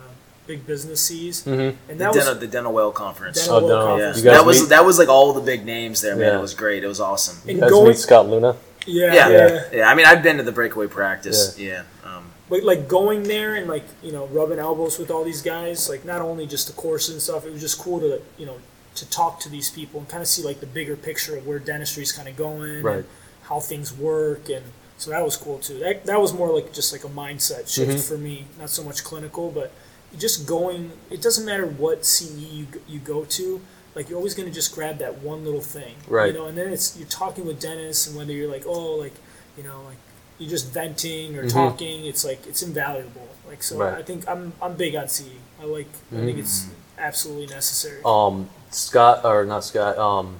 big 0.46 0.66
business 0.66 1.00
Cs, 1.02 1.42
Mm-hmm. 1.44 1.50
and 1.90 1.98
the 2.00 2.04
that 2.04 2.12
dental, 2.12 2.32
was 2.34 2.38
the 2.40 2.46
dental 2.46 2.72
well 2.72 2.92
conference. 2.92 3.38
Dental 3.38 3.56
Oh, 3.56 3.66
Well 3.66 3.68
no. 3.68 3.96
yeah, 3.96 4.04
Conference. 4.12 4.18
You 4.18 4.24
guys 4.24 4.36
that 4.38 4.46
was 4.46 4.60
meet- 4.60 4.68
that 4.68 4.84
was 4.84 4.98
like 4.98 5.08
all 5.08 5.32
the 5.32 5.40
big 5.40 5.64
names 5.64 6.00
there, 6.02 6.16
man. 6.16 6.32
Yeah. 6.32 6.38
It 6.38 6.42
was 6.42 6.54
great. 6.54 6.84
It 6.84 6.88
was 6.88 7.00
awesome. 7.00 7.38
And 7.48 7.56
You 7.56 7.60
guys 7.62 7.70
going- 7.70 7.88
meet 7.88 7.96
Scott 7.98 8.28
Leune. 8.28 8.42
yeah, 8.86 9.14
Yeah. 9.14 9.28
yeah. 9.28 9.64
Yeah, 9.72 9.88
I 9.90 9.94
mean, 9.94 10.04
I've 10.06 10.22
been 10.22 10.36
to 10.36 10.42
the 10.42 10.52
breakaway 10.52 10.86
practice. 10.88 11.58
Yeah. 11.58 11.84
Um, 12.04 12.24
But 12.50 12.64
like 12.64 12.88
going 12.88 13.22
there 13.22 13.54
and 13.54 13.68
like 13.68 13.84
you 14.02 14.12
know 14.12 14.26
rubbing 14.26 14.58
elbows 14.58 14.98
with 14.98 15.10
all 15.10 15.24
these 15.24 15.40
guys, 15.40 15.88
like 15.88 16.04
not 16.04 16.20
only 16.20 16.46
just 16.46 16.66
the 16.66 16.72
course 16.74 17.08
and 17.08 17.22
stuff, 17.22 17.46
it 17.46 17.52
was 17.52 17.60
just 17.62 17.78
cool 17.78 18.00
to 18.00 18.20
you 18.36 18.44
know 18.46 18.56
to 18.96 19.08
talk 19.08 19.38
to 19.40 19.48
these 19.48 19.70
people 19.70 20.00
and 20.00 20.08
kind 20.08 20.20
of 20.20 20.26
see 20.28 20.42
like 20.42 20.58
the 20.60 20.66
bigger 20.66 20.96
picture 20.96 21.36
of 21.36 21.46
where 21.46 21.60
dentistry 21.60 22.02
is 22.02 22.10
kind 22.12 22.28
of 22.28 22.36
going 22.36 22.82
Right. 22.82 22.96
and 22.96 23.04
how 23.42 23.60
things 23.60 23.96
work 23.96 24.48
and 24.50 24.64
so 24.98 25.10
that 25.10 25.24
was 25.24 25.36
cool 25.36 25.58
too 25.58 25.78
that, 25.78 26.04
that 26.06 26.20
was 26.20 26.32
more 26.34 26.52
like 26.52 26.72
just 26.72 26.92
like 26.92 27.04
a 27.04 27.08
mindset 27.08 27.72
shift 27.72 27.92
Mhm. 27.92 28.08
for 28.08 28.18
me 28.18 28.46
not 28.58 28.68
so 28.68 28.82
much 28.82 29.04
clinical 29.04 29.50
but 29.52 29.70
just 30.18 30.44
going 30.44 30.90
it 31.08 31.22
doesn't 31.22 31.46
matter 31.46 31.66
what 31.66 32.04
ce 32.04 32.22
you, 32.36 32.66
you 32.88 32.98
go 32.98 33.24
to 33.26 33.60
like 33.94 34.08
you're 34.08 34.18
always 34.18 34.34
going 34.34 34.48
to 34.48 34.54
just 34.54 34.74
grab 34.74 34.98
that 34.98 35.22
one 35.22 35.44
little 35.44 35.60
thing 35.62 35.94
Right. 36.08 36.32
you 36.32 36.38
know 36.38 36.46
and 36.46 36.58
then 36.58 36.72
it's 36.72 36.96
you're 36.98 37.08
talking 37.08 37.46
with 37.46 37.60
dentists 37.60 38.08
and 38.08 38.16
whether 38.16 38.32
you're 38.32 38.50
like 38.50 38.64
oh 38.66 38.96
like 38.96 39.14
you 39.56 39.62
know 39.62 39.82
like 39.86 39.98
you're 40.40 40.50
just 40.50 40.72
venting 40.72 41.36
or 41.38 41.44
Mhm. 41.44 41.52
talking 41.52 42.04
it's 42.06 42.24
like 42.24 42.40
it's 42.48 42.62
invaluable 42.62 43.28
like 43.46 43.62
so 43.62 43.76
Right. 43.76 43.94
i 43.98 44.02
think 44.02 44.26
i'm 44.28 44.52
i'm 44.62 44.74
big 44.74 44.94
on 44.96 45.06
ce 45.06 45.22
i 45.60 45.64
like 45.64 45.86
i 46.16 46.20
think 46.24 46.38
it's 46.38 46.66
absolutely 46.98 47.46
necessary 47.46 48.00
um, 48.04 48.48
Scott 48.70 49.24
or 49.24 49.44
not 49.44 49.62
Scott, 49.64 49.96
um, 49.98 50.36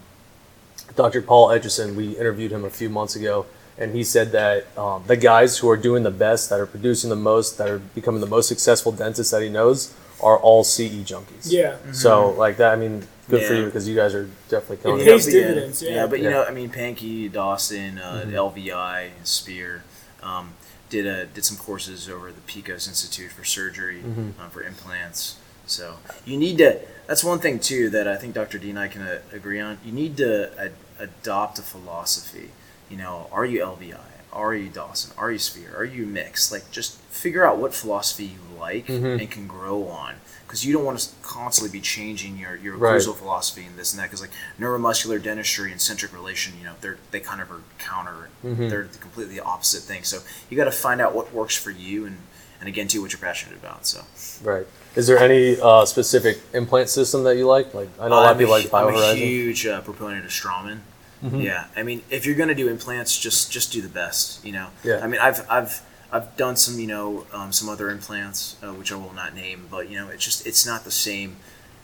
Dr. 0.96 1.22
Paul 1.22 1.48
Etchison. 1.48 1.94
We 1.94 2.16
interviewed 2.16 2.52
him 2.52 2.64
a 2.64 2.70
few 2.70 2.88
months 2.88 3.16
ago, 3.16 3.46
and 3.78 3.94
he 3.94 4.04
said 4.04 4.32
that 4.32 4.66
um, 4.78 5.02
the 5.06 5.16
guys 5.16 5.58
who 5.58 5.68
are 5.70 5.76
doing 5.76 6.02
the 6.02 6.10
best, 6.10 6.50
that 6.50 6.60
are 6.60 6.66
producing 6.66 7.10
the 7.10 7.16
most, 7.16 7.58
that 7.58 7.68
are 7.68 7.78
becoming 7.78 8.20
the 8.20 8.26
most 8.26 8.46
successful 8.48 8.92
dentists 8.92 9.30
that 9.32 9.42
he 9.42 9.48
knows, 9.48 9.92
are 10.22 10.38
all 10.38 10.62
CE 10.64 11.02
junkies. 11.04 11.46
yeah 11.46 11.76
So 11.92 12.30
like 12.30 12.56
that, 12.58 12.72
I 12.72 12.76
mean, 12.76 13.06
good 13.28 13.44
for 13.46 13.54
you 13.54 13.64
because 13.66 13.88
you 13.88 13.96
guys 13.96 14.14
are 14.14 14.28
definitely 14.48 14.76
killing 14.78 15.00
It 15.00 15.06
it. 15.08 15.10
pays 15.10 15.24
but 15.26 15.32
dividends, 15.32 15.82
yeah. 15.82 16.06
but 16.06 16.18
you 16.18 16.24
Yeah. 16.26 16.30
know, 16.30 16.44
I 16.44 16.50
mean, 16.50 16.70
Pankey, 16.70 17.32
Dawson, 17.32 17.98
uh, 17.98 18.24
Mhm. 18.26 18.34
LVI, 18.34 19.10
Spear, 19.24 19.82
um, 20.22 20.54
did 20.88 21.06
a 21.06 21.26
did 21.26 21.44
some 21.44 21.56
courses 21.56 22.09
over 22.09 22.28
at 22.28 22.35
the 22.35 22.52
Pikos 22.52 22.88
Institute 22.88 23.30
for 23.33 23.44
surgery 23.44 24.02
Mhm. 24.02 24.38
um, 24.40 24.50
for 24.50 24.62
implants. 24.62 25.37
So 25.66 25.98
you 26.24 26.37
need 26.37 26.59
to. 26.59 26.80
That's 27.06 27.22
one 27.24 27.38
thing 27.38 27.59
too 27.61 27.90
that 27.90 28.06
I 28.09 28.16
think 28.16 28.35
Dr. 28.35 28.59
D 28.59 28.70
and 28.70 28.78
I 28.78 28.88
can 28.88 29.02
uh, 29.02 29.20
agree 29.33 29.61
on. 29.61 29.78
You 29.85 29.92
need 29.92 30.16
to 30.18 30.50
ad- 30.59 30.72
adopt 30.98 31.59
a 31.59 31.62
philosophy. 31.62 32.50
You 32.88 32.96
know, 32.96 33.28
are 33.33 33.44
you 33.44 33.61
LVI? 33.61 33.98
Are 34.33 34.54
you 34.54 34.68
Dawson? 34.68 35.12
Are 35.16 35.30
you 35.33 35.38
Spear? 35.38 35.74
Are 35.76 35.85
you 35.85 36.06
mixed? 36.06 36.50
Like, 36.52 36.70
just 36.70 36.96
figure 37.11 37.44
out 37.44 37.59
what 37.59 37.74
philosophy 37.74 38.24
you 38.24 38.38
like 38.59 38.87
Mhm. 38.87 39.20
and 39.20 39.30
can 39.30 39.46
grow 39.48 39.88
on. 39.88 40.16
Because 40.50 40.64
you 40.66 40.72
don't 40.72 40.84
want 40.84 40.98
to 40.98 41.08
constantly 41.22 41.70
be 41.70 41.80
changing 41.80 42.36
your, 42.36 42.56
your 42.56 42.76
Right. 42.76 43.00
occlusal 43.00 43.14
philosophy 43.14 43.64
and 43.66 43.78
this 43.78 43.92
and 43.92 44.00
that. 44.00 44.06
Because 44.06 44.20
like 44.20 44.32
neuromuscular 44.58 45.22
dentistry 45.22 45.70
and 45.70 45.80
centric 45.80 46.12
relation, 46.12 46.54
you 46.58 46.64
know, 46.64 46.74
they're 46.80 46.96
they 47.12 47.20
kind 47.20 47.40
of 47.40 47.52
are 47.52 47.60
counter. 47.78 48.30
Mhm. 48.44 48.68
They're 48.68 48.88
the 48.90 48.98
completely 48.98 49.38
opposite 49.38 49.82
thing. 49.82 50.02
So 50.02 50.18
you 50.50 50.56
got 50.56 50.64
to 50.64 50.72
find 50.72 51.00
out 51.00 51.14
what 51.14 51.32
works 51.32 51.54
for 51.56 51.70
you 51.70 52.04
and 52.04 52.18
and 52.58 52.68
again 52.68 52.88
too 52.88 53.00
what 53.00 53.12
you're 53.12 53.20
passionate 53.20 53.58
about. 53.58 53.86
So 53.86 54.00
Right. 54.42 54.66
Is 54.96 55.06
there 55.06 55.18
any 55.18 55.56
uh, 55.60 55.84
specific 55.86 56.40
implant 56.52 56.88
system 56.88 57.22
that 57.22 57.36
you 57.36 57.46
like? 57.46 57.72
Like 57.72 57.88
I 58.00 58.08
know 58.08 58.14
a 58.14 58.26
lot 58.26 58.32
of 58.32 58.38
people 58.38 58.50
like 58.54 58.68
hu- 58.70 58.76
I'm 58.76 58.92
a 58.96 59.14
huge 59.14 59.66
uh, 59.66 59.80
proponent 59.82 60.24
of 60.24 60.32
Straumann. 60.32 60.80
Mhm. 61.24 61.44
Yeah, 61.44 61.66
I 61.76 61.84
mean, 61.84 62.02
if 62.10 62.26
you're 62.26 62.34
gonna 62.34 62.56
do 62.56 62.66
implants, 62.68 63.16
just 63.16 63.52
just 63.52 63.70
do 63.72 63.80
the 63.82 63.88
best. 63.88 64.44
You 64.44 64.50
know. 64.50 64.66
Yeah. 64.82 64.98
I 65.00 65.06
mean, 65.06 65.20
I've 65.20 65.46
I've 65.48 65.80
I've 66.12 66.36
done 66.36 66.56
some 66.56 66.78
you 66.80 66.86
know 66.86 67.26
um, 67.32 67.52
some 67.52 67.68
other 67.68 67.90
implants 67.90 68.56
uh, 68.62 68.72
which 68.72 68.92
I 68.92 68.96
will 68.96 69.12
not 69.12 69.34
name, 69.34 69.66
but 69.70 69.88
you 69.88 69.98
know 69.98 70.08
it's 70.08 70.24
just 70.24 70.46
it's 70.46 70.66
not 70.66 70.84
the 70.84 70.90
same. 70.90 71.36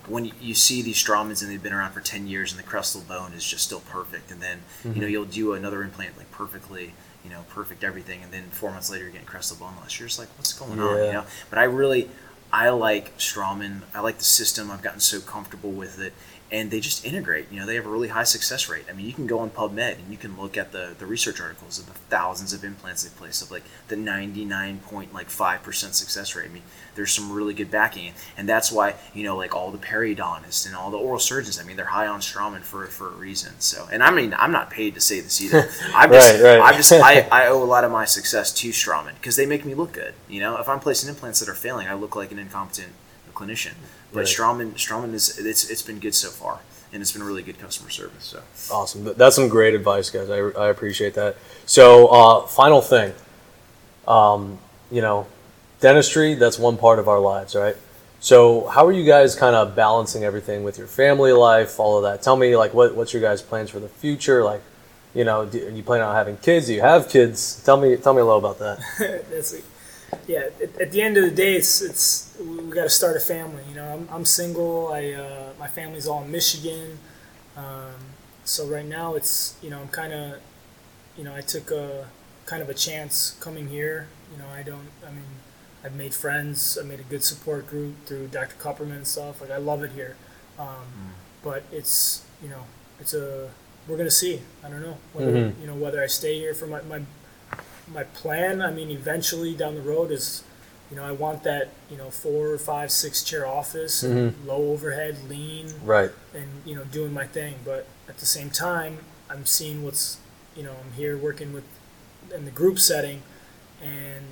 When 0.07 0.25
you, 0.25 0.33
you 0.41 0.55
see 0.55 0.83
these 0.83 1.03
Straumanns 1.03 1.43
and 1.43 1.51
they've 1.51 1.63
been 1.63 1.73
around 1.73 1.93
for 1.93 2.01
ten 2.01 2.27
years 2.27 2.53
and 2.53 2.59
the 2.61 2.65
crestal 2.67 3.07
bone 3.07 3.33
is 3.33 3.45
just 3.47 3.65
still 3.65 3.81
perfect, 3.81 4.31
and 4.31 4.41
then 4.41 4.63
you 4.93 5.01
Mm-hmm. 5.01 5.01
know 5.01 5.07
you'll 5.07 5.25
do 5.25 5.53
another 5.53 5.83
implant 5.83 6.17
like 6.17 6.31
perfectly, 6.31 6.95
you 7.25 7.31
know, 7.31 7.45
perfect 7.49 7.83
everything, 7.85 8.23
and 8.23 8.33
then 8.33 8.45
four 8.51 8.71
months 8.71 8.91
later 8.91 9.05
you're 9.05 9.13
getting 9.13 9.27
crestal 9.27 9.59
bone 9.59 9.75
loss. 9.77 9.99
You're 9.99 10.09
just 10.09 10.19
like, 10.19 10.29
what's 10.39 10.53
going 10.53 10.79
on? 10.81 11.03
Yeah. 11.03 11.07
You 11.07 11.13
know. 11.13 11.25
But 11.51 11.59
I 11.59 11.65
really 11.65 12.09
I 12.53 12.69
like 12.71 13.17
Straumann. 13.19 13.81
I 13.95 14.01
like 14.01 14.19
the 14.19 14.25
system. 14.25 14.71
I've 14.71 14.83
gotten 14.83 15.01
so 15.01 15.21
comfortable 15.21 15.73
with 15.73 16.01
it, 16.01 16.13
and 16.51 16.71
they 16.71 16.81
just 16.81 17.05
integrate. 17.05 17.51
You 17.51 17.61
know, 17.61 17.67
they 17.67 17.75
have 17.75 17.87
a 17.87 17.91
really 17.91 18.09
high 18.09 18.25
success 18.25 18.69
rate. 18.69 18.85
I 18.89 18.93
mean, 18.93 19.07
you 19.07 19.13
can 19.13 19.27
go 19.27 19.41
on 19.41 19.51
PubMed 19.51 19.99
and 19.99 20.11
you 20.11 20.17
can 20.17 20.41
look 20.41 20.57
at 20.57 20.73
the, 20.73 20.95
the 20.97 21.07
research 21.07 21.41
articles 21.41 21.79
of 21.79 21.87
the 21.87 21.93
thousands 21.93 22.53
of 22.53 22.63
implants 22.63 23.03
they 23.03 23.11
place 23.17 23.43
of 23.43 23.51
like 23.51 23.65
the 23.89 23.97
ninety 23.97 24.45
nine 24.45 24.79
point 24.79 25.13
like 25.13 25.29
five 25.29 25.63
percent 25.63 25.95
success 25.95 26.37
rate. 26.37 26.49
I 26.51 26.53
mean, 26.53 26.63
there's 26.95 27.13
some 27.13 27.33
really 27.33 27.53
good 27.53 27.71
backing, 27.71 28.13
and 28.37 28.49
that's 28.49 28.71
why 28.71 28.95
you 29.13 29.25
know 29.25 29.37
like 29.37 29.55
all 29.55 29.71
the 29.71 29.79
periodontists 29.79 30.67
and 30.67 30.77
all 30.77 30.91
the 30.91 30.99
oral 30.99 31.19
surgeons. 31.19 31.61
I 31.61 31.65
mean, 31.65 31.77
they're 31.77 31.87
high 31.87 32.07
on 32.07 32.21
Straumann 32.21 32.63
for 32.63 32.87
for 32.87 33.09
a 33.09 33.17
reason. 33.17 33.55
So, 33.59 33.89
and 33.91 34.03
I 34.03 34.11
mean, 34.11 34.35
I'm 34.39 34.53
not 34.53 34.71
paid 34.71 34.95
to 34.95 35.01
say 35.01 35.21
this 35.21 35.41
either. 35.43 35.69
I'm 35.95 36.11
just, 36.11 36.43
Right, 36.43 36.59
right. 36.59 36.61
I'm 36.61 36.75
just, 36.75 36.93
I, 36.93 37.21
I 37.33 37.47
owe 37.49 37.63
a 37.63 37.65
lot 37.65 37.85
of 37.85 37.91
my 37.91 38.05
success 38.05 38.53
to 38.55 38.69
Straumann 38.71 39.15
because 39.15 39.37
they 39.37 39.47
make 39.47 39.65
me 39.65 39.75
look 39.75 39.93
good. 39.93 40.15
You 40.29 40.41
know, 40.41 40.59
if 40.59 40.69
I'm 40.69 40.81
placing 40.81 41.09
implants 41.09 41.41
that 41.41 41.49
are 41.49 41.55
failing, 41.55 41.89
I 41.89 41.95
look 41.95 42.15
like 42.17 42.33
an 42.33 42.39
incompetent 42.39 42.93
clinician. 43.35 43.75
But 44.17 44.21
Right. 44.21 44.29
Straumann, 44.29 44.73
Straumann 44.75 45.13
is 45.15 45.39
it's 45.39 45.69
it's 45.71 45.83
been 45.83 45.99
good 46.01 46.15
so 46.15 46.31
far, 46.31 46.61
and 46.93 47.03
it's 47.03 47.13
been 47.13 47.23
really 47.23 47.43
good 47.43 47.59
customer 47.59 47.91
service. 47.91 48.25
So 48.25 48.41
Awesome. 48.75 49.05
Th- 49.05 49.17
That's 49.17 49.37
some 49.37 49.49
great 49.49 49.75
advice, 49.75 50.09
guys. 50.11 50.31
I, 50.31 50.39
I 50.39 50.69
appreciate 50.69 51.15
that. 51.15 51.37
So, 51.67 52.07
uh, 52.09 52.47
final 52.47 52.81
thing. 52.81 53.13
Um, 54.09 54.59
you 54.91 55.03
know, 55.03 55.27
dentistry, 55.81 56.35
that's 56.35 56.59
one 56.59 56.77
part 56.77 56.99
of 56.99 57.09
our 57.09 57.19
lives, 57.19 57.55
right? 57.55 57.77
So, 58.21 58.67
how 58.69 58.87
are 58.87 58.93
you 58.93 59.05
guys 59.05 59.35
kind 59.35 59.55
of 59.55 59.77
balancing 59.77 60.25
everything 60.25 60.65
with 60.65 60.79
your 60.79 60.87
family 60.87 61.33
life, 61.33 61.79
all 61.79 61.99
of 61.99 62.05
that? 62.05 62.23
Tell 62.23 62.37
me, 62.37 62.57
like, 62.57 62.73
what, 62.73 62.95
what's 62.95 63.13
your 63.13 63.23
guys' 63.23 63.43
plans 63.43 63.69
for 63.71 63.79
the 63.81 63.89
future? 63.89 64.43
Like, 64.43 64.63
you 65.15 65.25
know, 65.25 65.45
do, 65.45 65.59
you 65.59 65.83
plan 65.83 66.01
on 66.01 66.15
having 66.15 66.37
kids? 66.39 66.67
Do 66.67 66.75
you 66.75 66.81
have 66.81 67.09
kids? 67.09 67.63
Tell 67.65 67.77
me, 67.77 67.97
tell 67.97 68.15
me 68.15 68.21
a 68.21 68.25
little 68.25 68.39
about 68.39 68.59
that. 68.61 68.79
That's 69.31 69.55
like, 69.55 69.65
yeah. 70.27 70.49
At, 70.63 70.81
at 70.81 70.93
the 70.93 71.03
end 71.03 71.17
of 71.17 71.25
the 71.25 71.31
day, 71.31 71.55
it's 71.57 71.83
it's 71.83 72.37
we, 72.41 72.71
got 72.75 72.85
to 72.85 72.91
start 72.91 73.17
a 73.17 73.21
family. 73.21 73.63
You 73.69 73.77
know, 73.77 73.85
I'm, 73.95 74.09
I'm 74.11 74.25
single. 74.25 74.89
I 74.93 75.13
uh, 75.13 75.53
my 75.59 75.69
family's 75.69 76.07
all 76.07 76.23
in 76.23 76.31
Michigan. 76.31 76.99
Um, 77.57 77.95
so 78.45 78.67
right 78.67 78.85
now, 78.87 79.15
it's 79.15 79.57
you 79.63 79.71
know 79.71 79.81
I'm 79.81 79.89
kind 79.89 80.13
of, 80.13 80.39
you 81.17 81.25
know, 81.25 81.35
I 81.35 81.41
took 81.41 81.71
a 81.71 82.07
kind 82.47 82.63
of 82.63 82.69
a 82.69 82.75
chance 82.75 83.37
coming 83.41 83.69
here. 83.69 84.09
You 84.33 84.39
know, 84.39 84.49
I 84.49 84.63
don't. 84.63 84.89
I 85.07 85.11
mean, 85.11 85.25
I've 85.85 85.95
made 85.97 86.15
friends. 86.15 86.79
I 86.81 86.85
made 86.85 87.01
a 87.01 87.05
good 87.05 87.25
support 87.25 87.67
group 87.67 87.95
through 88.07 88.29
Dr. 88.29 88.57
Kupperman 88.57 88.97
and 88.97 89.07
stuff. 89.07 89.41
Like 89.41 89.51
I 89.51 89.59
love 89.59 89.83
it 89.83 89.93
here. 89.93 90.17
Um, 90.59 91.15
But 91.43 91.63
it's 91.71 92.23
you 92.43 92.49
know 92.49 92.65
it's 93.01 93.15
a 93.15 93.51
we're 93.87 93.97
gonna 93.97 94.11
see. 94.11 94.41
I 94.65 94.69
don't 94.69 94.83
know 94.83 94.97
whether 95.13 95.33
Mhm. 95.33 95.61
you 95.61 95.67
know 95.67 95.75
whether 95.77 96.03
I 96.03 96.07
stay 96.09 96.39
here 96.39 96.55
for 96.55 96.67
my, 96.67 96.81
my 96.83 97.01
my 97.93 98.05
plan, 98.05 98.61
I 98.61 98.71
mean, 98.71 98.91
eventually 98.91 99.55
down 99.55 99.75
the 99.75 99.81
road 99.81 100.11
is, 100.11 100.43
you 100.91 100.97
know, 100.97 101.05
I 101.05 101.13
want 101.13 101.43
that, 101.45 101.69
you 101.91 101.97
know, 101.97 102.11
four, 102.11 102.57
five, 102.59 102.91
six 102.91 103.23
chair 103.23 103.47
office, 103.47 104.03
and 104.03 104.35
low 104.47 104.71
overhead, 104.73 105.17
lean, 105.29 105.73
Right. 105.85 106.11
and 106.35 106.47
you 106.65 106.75
know, 106.75 106.85
doing 106.85 107.13
my 107.13 107.27
thing. 107.27 107.57
But 107.65 107.87
at 108.09 108.19
the 108.19 108.27
same 108.27 108.51
time, 108.51 108.99
I'm 109.31 109.47
seeing 109.47 109.83
what's, 109.85 110.19
you 110.57 110.63
know, 110.63 110.73
I'm 110.85 110.93
here 110.93 111.17
working 111.17 111.53
with 111.53 111.65
in 112.35 112.45
the 112.45 112.51
group 112.51 112.79
setting, 112.81 113.23
and 113.83 114.25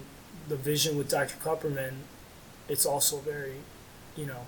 the 0.48 0.56
vision 0.56 0.96
with 0.98 1.08
Dr. 1.08 1.36
Kupperman, 1.42 1.92
it's 2.68 2.84
also 2.86 3.18
very, 3.18 3.56
you 4.16 4.26
know, 4.26 4.46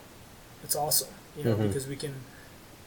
it's 0.65 0.75
awesome, 0.75 1.09
you 1.37 1.45
know, 1.45 1.55
Mhm. 1.55 1.69
because 1.69 1.87
we 1.87 1.97
can, 1.97 2.15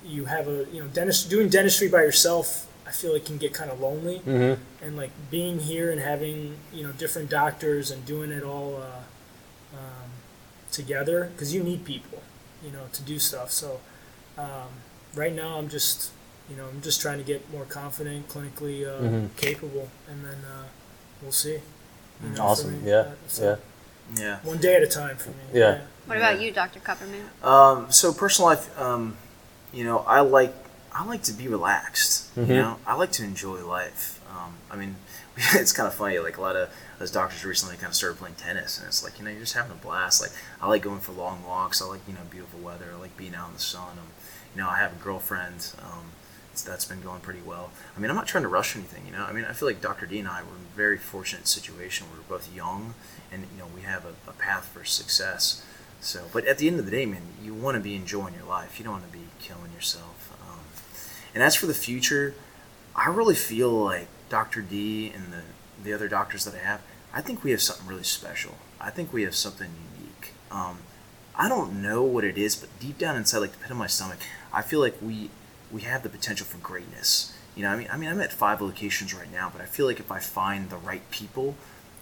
you 0.03 0.25
have 0.25 0.47
a, 0.47 0.65
you 0.71 0.81
know, 0.81 0.87
dentist 0.87 1.29
doing 1.29 1.49
dentistry 1.49 1.87
by 1.87 2.03
yourself. 2.03 2.65
I 2.89 2.91
feel 2.91 3.13
it 3.13 3.23
can 3.25 3.37
get 3.37 3.53
kind 3.53 3.69
of 3.69 3.79
lonely 3.79 4.19
Mm-hmm. 4.25 4.61
and 4.83 4.97
like 4.97 5.11
being 5.29 5.59
here 5.59 5.91
and 5.91 6.01
having 6.01 6.57
you 6.73 6.83
know 6.83 6.91
different 6.93 7.29
doctors 7.29 7.91
and 7.91 8.03
doing 8.05 8.31
it 8.31 8.43
all 8.43 8.77
uh, 8.81 9.77
um, 9.77 10.09
together 10.71 11.29
because 11.33 11.53
you 11.53 11.63
need 11.63 11.85
people 11.85 12.21
you 12.65 12.71
know 12.71 12.85
to 12.93 13.01
do 13.03 13.19
stuff 13.19 13.51
so 13.51 13.79
um, 14.37 14.69
right 15.15 15.33
now 15.35 15.57
i'm 15.59 15.69
just 15.69 16.11
you 16.49 16.55
know 16.55 16.65
i'm 16.67 16.81
just 16.81 16.99
trying 17.01 17.17
to 17.19 17.23
get 17.23 17.41
more 17.51 17.65
confident 17.65 18.27
clinically 18.27 18.77
uh, 18.87 19.01
Mhm. 19.03 19.29
capable 19.37 19.87
and 20.09 20.25
then 20.25 20.37
uh, 20.55 20.63
we'll 21.21 21.31
see 21.31 21.59
you 22.23 22.29
know, 22.35 22.41
Awesome. 22.43 22.83
me. 22.83 22.89
Yeah. 22.89 22.97
Uh, 22.97 23.11
so 23.27 23.43
Yeah. 24.15 24.21
yeah. 24.23 24.39
one 24.43 24.57
day 24.57 24.75
at 24.75 24.83
a 24.83 24.87
time 24.87 25.15
for 25.17 25.29
me 25.29 25.35
Yeah. 25.53 25.81
What 26.05 26.17
about 26.17 26.41
you, 26.41 26.51
Dr. 26.51 26.79
Kupperman? 26.79 27.25
Um, 27.45 27.91
so 27.91 28.11
personal 28.11 28.49
life, 28.49 28.65
um, 28.79 29.15
you 29.71 29.83
know, 29.85 29.99
I 29.99 30.19
like 30.21 30.53
I 30.93 31.05
like 31.05 31.23
to 31.23 31.33
be 31.33 31.47
relaxed. 31.47 32.35
Mhm. 32.35 32.47
You 32.47 32.53
know, 32.55 32.79
I 32.85 32.95
like 32.95 33.11
to 33.13 33.23
enjoy 33.23 33.65
life. 33.65 34.19
Um, 34.29 34.55
I 34.71 34.75
mean, 34.75 34.95
it's 35.53 35.71
kind 35.71 35.87
of 35.87 35.93
funny. 35.93 36.19
Like 36.19 36.37
a 36.37 36.41
lot 36.41 36.55
of 36.55 36.69
those 36.97 37.11
doctors 37.11 37.43
recently 37.45 37.75
kind 37.77 37.87
of 37.87 37.95
started 37.95 38.17
playing 38.17 38.35
tennis, 38.35 38.77
and 38.77 38.87
it's 38.87 39.03
like 39.03 39.17
you 39.19 39.25
know 39.25 39.31
you're 39.31 39.39
just 39.41 39.53
having 39.53 39.71
a 39.71 39.75
blast. 39.75 40.21
Like 40.21 40.31
I 40.61 40.67
like 40.67 40.81
going 40.83 40.99
for 40.99 41.11
long 41.13 41.43
walks. 41.45 41.81
I 41.81 41.85
like 41.85 42.01
you 42.07 42.13
know 42.13 42.21
beautiful 42.29 42.59
weather. 42.59 42.85
I 42.95 42.99
like 42.99 43.15
being 43.17 43.35
out 43.35 43.49
in 43.49 43.53
the 43.55 43.59
sun. 43.61 43.91
Um, 43.99 44.07
you 44.55 44.61
know, 44.61 44.69
I 44.69 44.77
have 44.77 44.93
a 44.93 45.03
girlfriend. 45.03 45.71
Um, 45.81 46.11
it's, 46.51 46.63
that's 46.63 46.85
been 46.85 47.01
going 47.01 47.19
pretty 47.19 47.41
well. 47.45 47.69
I 47.95 47.99
mean, 47.99 48.09
I'm 48.09 48.15
not 48.15 48.25
trying 48.27 48.41
to 48.43 48.47
rush 48.49 48.75
anything. 48.75 49.05
You 49.05 49.11
know, 49.11 49.23
I 49.23 49.31
mean, 49.31 49.45
I 49.45 49.53
feel 49.53 49.67
like 49.67 49.81
Dr. 49.81 50.07
D 50.07 50.17
and 50.19 50.27
I 50.27 50.41
were 50.41 50.55
in 50.57 50.65
a 50.73 50.75
very 50.75 50.97
fortunate 50.97 51.47
situation. 51.47 52.07
We 52.11 52.17
We're 52.17 52.37
both 52.37 52.53
young, 52.53 52.95
and 53.31 53.43
you 53.53 53.59
know, 53.59 53.67
we 53.75 53.81
have 53.81 54.03
a, 54.05 54.13
a 54.29 54.33
path 54.33 54.65
for 54.73 54.83
success. 54.83 55.63
So, 56.01 56.23
but 56.33 56.45
at 56.45 56.57
the 56.57 56.67
end 56.67 56.79
of 56.79 56.85
the 56.85 56.91
day, 56.91 57.05
man, 57.05 57.21
you 57.43 57.53
want 57.53 57.75
to 57.75 57.81
be 57.81 57.93
enjoying 57.95 58.33
your 58.33 58.45
life. 58.45 58.79
You 58.79 58.85
don't 58.85 58.93
want 58.93 59.05
to 59.11 59.17
be 59.17 59.25
killing 59.39 59.71
yourself. 59.75 60.18
And 61.33 61.43
as 61.43 61.55
for 61.55 61.65
the 61.65 61.73
future, 61.73 62.33
I 62.95 63.07
really 63.07 63.35
feel 63.35 63.71
like 63.71 64.07
Dr. 64.29 64.61
D 64.61 65.11
and 65.13 65.31
the 65.31 65.41
the 65.81 65.93
other 65.93 66.09
doctors 66.09 66.43
that 66.43 66.53
I 66.55 66.57
have, 66.57 66.81
I 67.13 67.21
think 67.21 67.43
we 67.43 67.51
have 67.51 67.61
something 67.61 67.87
really 67.87 68.03
special. 68.03 68.55
I 68.81 68.89
think 68.89 69.13
we 69.13 69.23
have 69.23 69.35
something 69.35 69.69
unique. 69.97 70.33
Um, 70.51 70.79
I 71.35 71.47
don't 71.47 71.81
know 71.81 72.03
what 72.03 72.25
it 72.25 72.37
is, 72.37 72.55
but 72.55 72.67
deep 72.79 72.97
down 72.97 73.15
inside, 73.15 73.39
like 73.39 73.53
the 73.53 73.59
pit 73.59 73.71
of 73.71 73.77
my 73.77 73.87
stomach, 73.87 74.19
I 74.51 74.61
feel 74.61 74.79
like 74.81 74.97
we 75.01 75.29
we 75.71 75.81
have 75.81 76.03
the 76.03 76.09
potential 76.09 76.45
for 76.45 76.57
greatness. 76.57 77.33
You 77.55 77.63
know, 77.63 77.69
I 77.69 77.77
mean, 77.77 77.87
I 77.91 77.97
mean, 77.97 78.09
I'm 78.09 78.21
at 78.21 78.33
five 78.33 78.61
locations 78.61 79.13
right 79.13 79.31
now, 79.31 79.49
but 79.51 79.61
I 79.61 79.65
feel 79.65 79.85
like 79.85 79.99
if 79.99 80.11
I 80.11 80.19
find 80.19 80.69
the 80.69 80.77
right 80.77 81.09
people, 81.11 81.55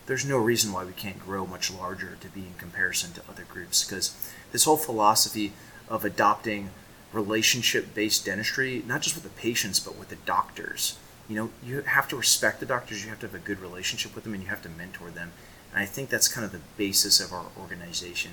there's 0.07 0.25
no 0.25 0.37
reason 0.37 0.71
why 0.71 0.85
we 0.85 0.93
can't 0.93 1.19
grow 1.19 1.45
much 1.45 1.71
larger 1.71 2.17
to 2.19 2.27
be 2.29 2.41
in 2.41 2.53
comparison 2.57 3.11
to 3.13 3.21
other 3.29 3.43
groups. 3.43 3.83
Because 3.83 4.15
this 4.51 4.63
whole 4.63 4.77
philosophy 4.77 5.53
of 5.89 6.05
adopting 6.05 6.69
relationship-based 7.13 8.25
dentistry, 8.25 8.83
not 8.87 9.01
just 9.01 9.15
with 9.15 9.23
the 9.23 9.29
patients, 9.41 9.79
but 9.79 9.95
with 9.97 10.09
the 10.09 10.15
doctors. 10.17 10.97
You 11.29 11.35
know, 11.35 11.49
you 11.63 11.81
have 11.81 12.07
to 12.09 12.15
respect 12.15 12.59
the 12.59 12.65
doctors. 12.65 13.03
You 13.03 13.09
have 13.09 13.19
to 13.19 13.27
have 13.27 13.35
a 13.35 13.39
good 13.39 13.59
relationship 13.59 14.15
with 14.15 14.23
them, 14.23 14.33
and 14.33 14.41
you 14.41 14.49
have 14.49 14.61
to 14.63 14.69
mentor 14.69 15.09
them. 15.11 15.31
And 15.73 15.81
I 15.81 15.85
think 15.85 16.09
that's 16.09 16.27
kind 16.27 16.45
of 16.45 16.51
the 16.51 16.61
basis 16.77 17.19
of 17.19 17.33
our 17.33 17.45
organization 17.59 18.31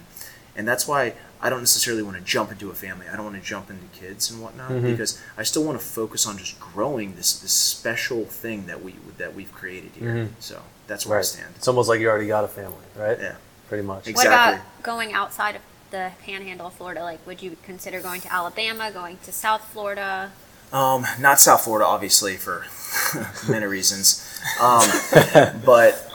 and 0.56 0.68
that's 0.68 0.86
why 0.86 1.14
I 1.42 1.50
don't 1.50 1.58
necessarily 1.58 2.04
want 2.04 2.16
to 2.16 2.22
jump 2.22 2.52
into 2.52 2.70
a 2.70 2.74
family. 2.74 3.06
I 3.08 3.16
don't 3.16 3.24
want 3.24 3.34
to 3.34 3.42
jump 3.42 3.70
into 3.70 3.86
kids 3.88 4.30
and 4.30 4.40
whatnot 4.40 4.70
Mhm. 4.70 4.82
because 4.82 5.20
I 5.36 5.42
still 5.42 5.64
want 5.64 5.80
to 5.80 5.84
focus 5.84 6.26
on 6.28 6.38
just 6.38 6.60
growing 6.60 7.16
this 7.16 7.32
this 7.40 7.50
special 7.52 8.24
thing 8.24 8.66
that 8.66 8.80
we 8.84 8.94
that 9.18 9.34
we've 9.34 9.50
created 9.52 9.90
here. 9.98 10.14
Mhm. 10.14 10.28
So 10.38 10.62
that's 10.86 11.04
where 11.06 11.18
I 11.18 11.22
stand. 11.22 11.54
It's 11.56 11.66
almost 11.66 11.88
like 11.88 11.98
you 11.98 12.08
already 12.08 12.28
got 12.28 12.44
a 12.44 12.48
family, 12.48 12.86
right? 12.94 13.18
Yeah. 13.20 13.34
Pretty 13.68 13.82
much. 13.82 14.06
Ex- 14.06 14.14
What 14.16 14.26
Exactly. 14.26 14.54
about 14.60 14.82
going 14.84 15.12
outside 15.12 15.56
of 15.56 15.62
the 15.94 16.10
panhandle 16.24 16.66
of 16.66 16.72
Florida? 16.74 17.02
Like, 17.04 17.24
would 17.24 17.40
you 17.40 17.56
consider 17.62 18.00
going 18.00 18.20
to 18.22 18.32
Alabama, 18.32 18.90
going 18.90 19.18
to 19.24 19.30
South 19.32 19.62
Florida? 19.72 20.32
Um, 20.72 21.06
not 21.20 21.38
South 21.40 21.62
Florida, 21.62 21.86
obviously, 21.86 22.36
for 22.36 22.66
many 23.48 23.64
reasons. 23.66 24.26
Um, 24.60 24.88
but 25.64 26.10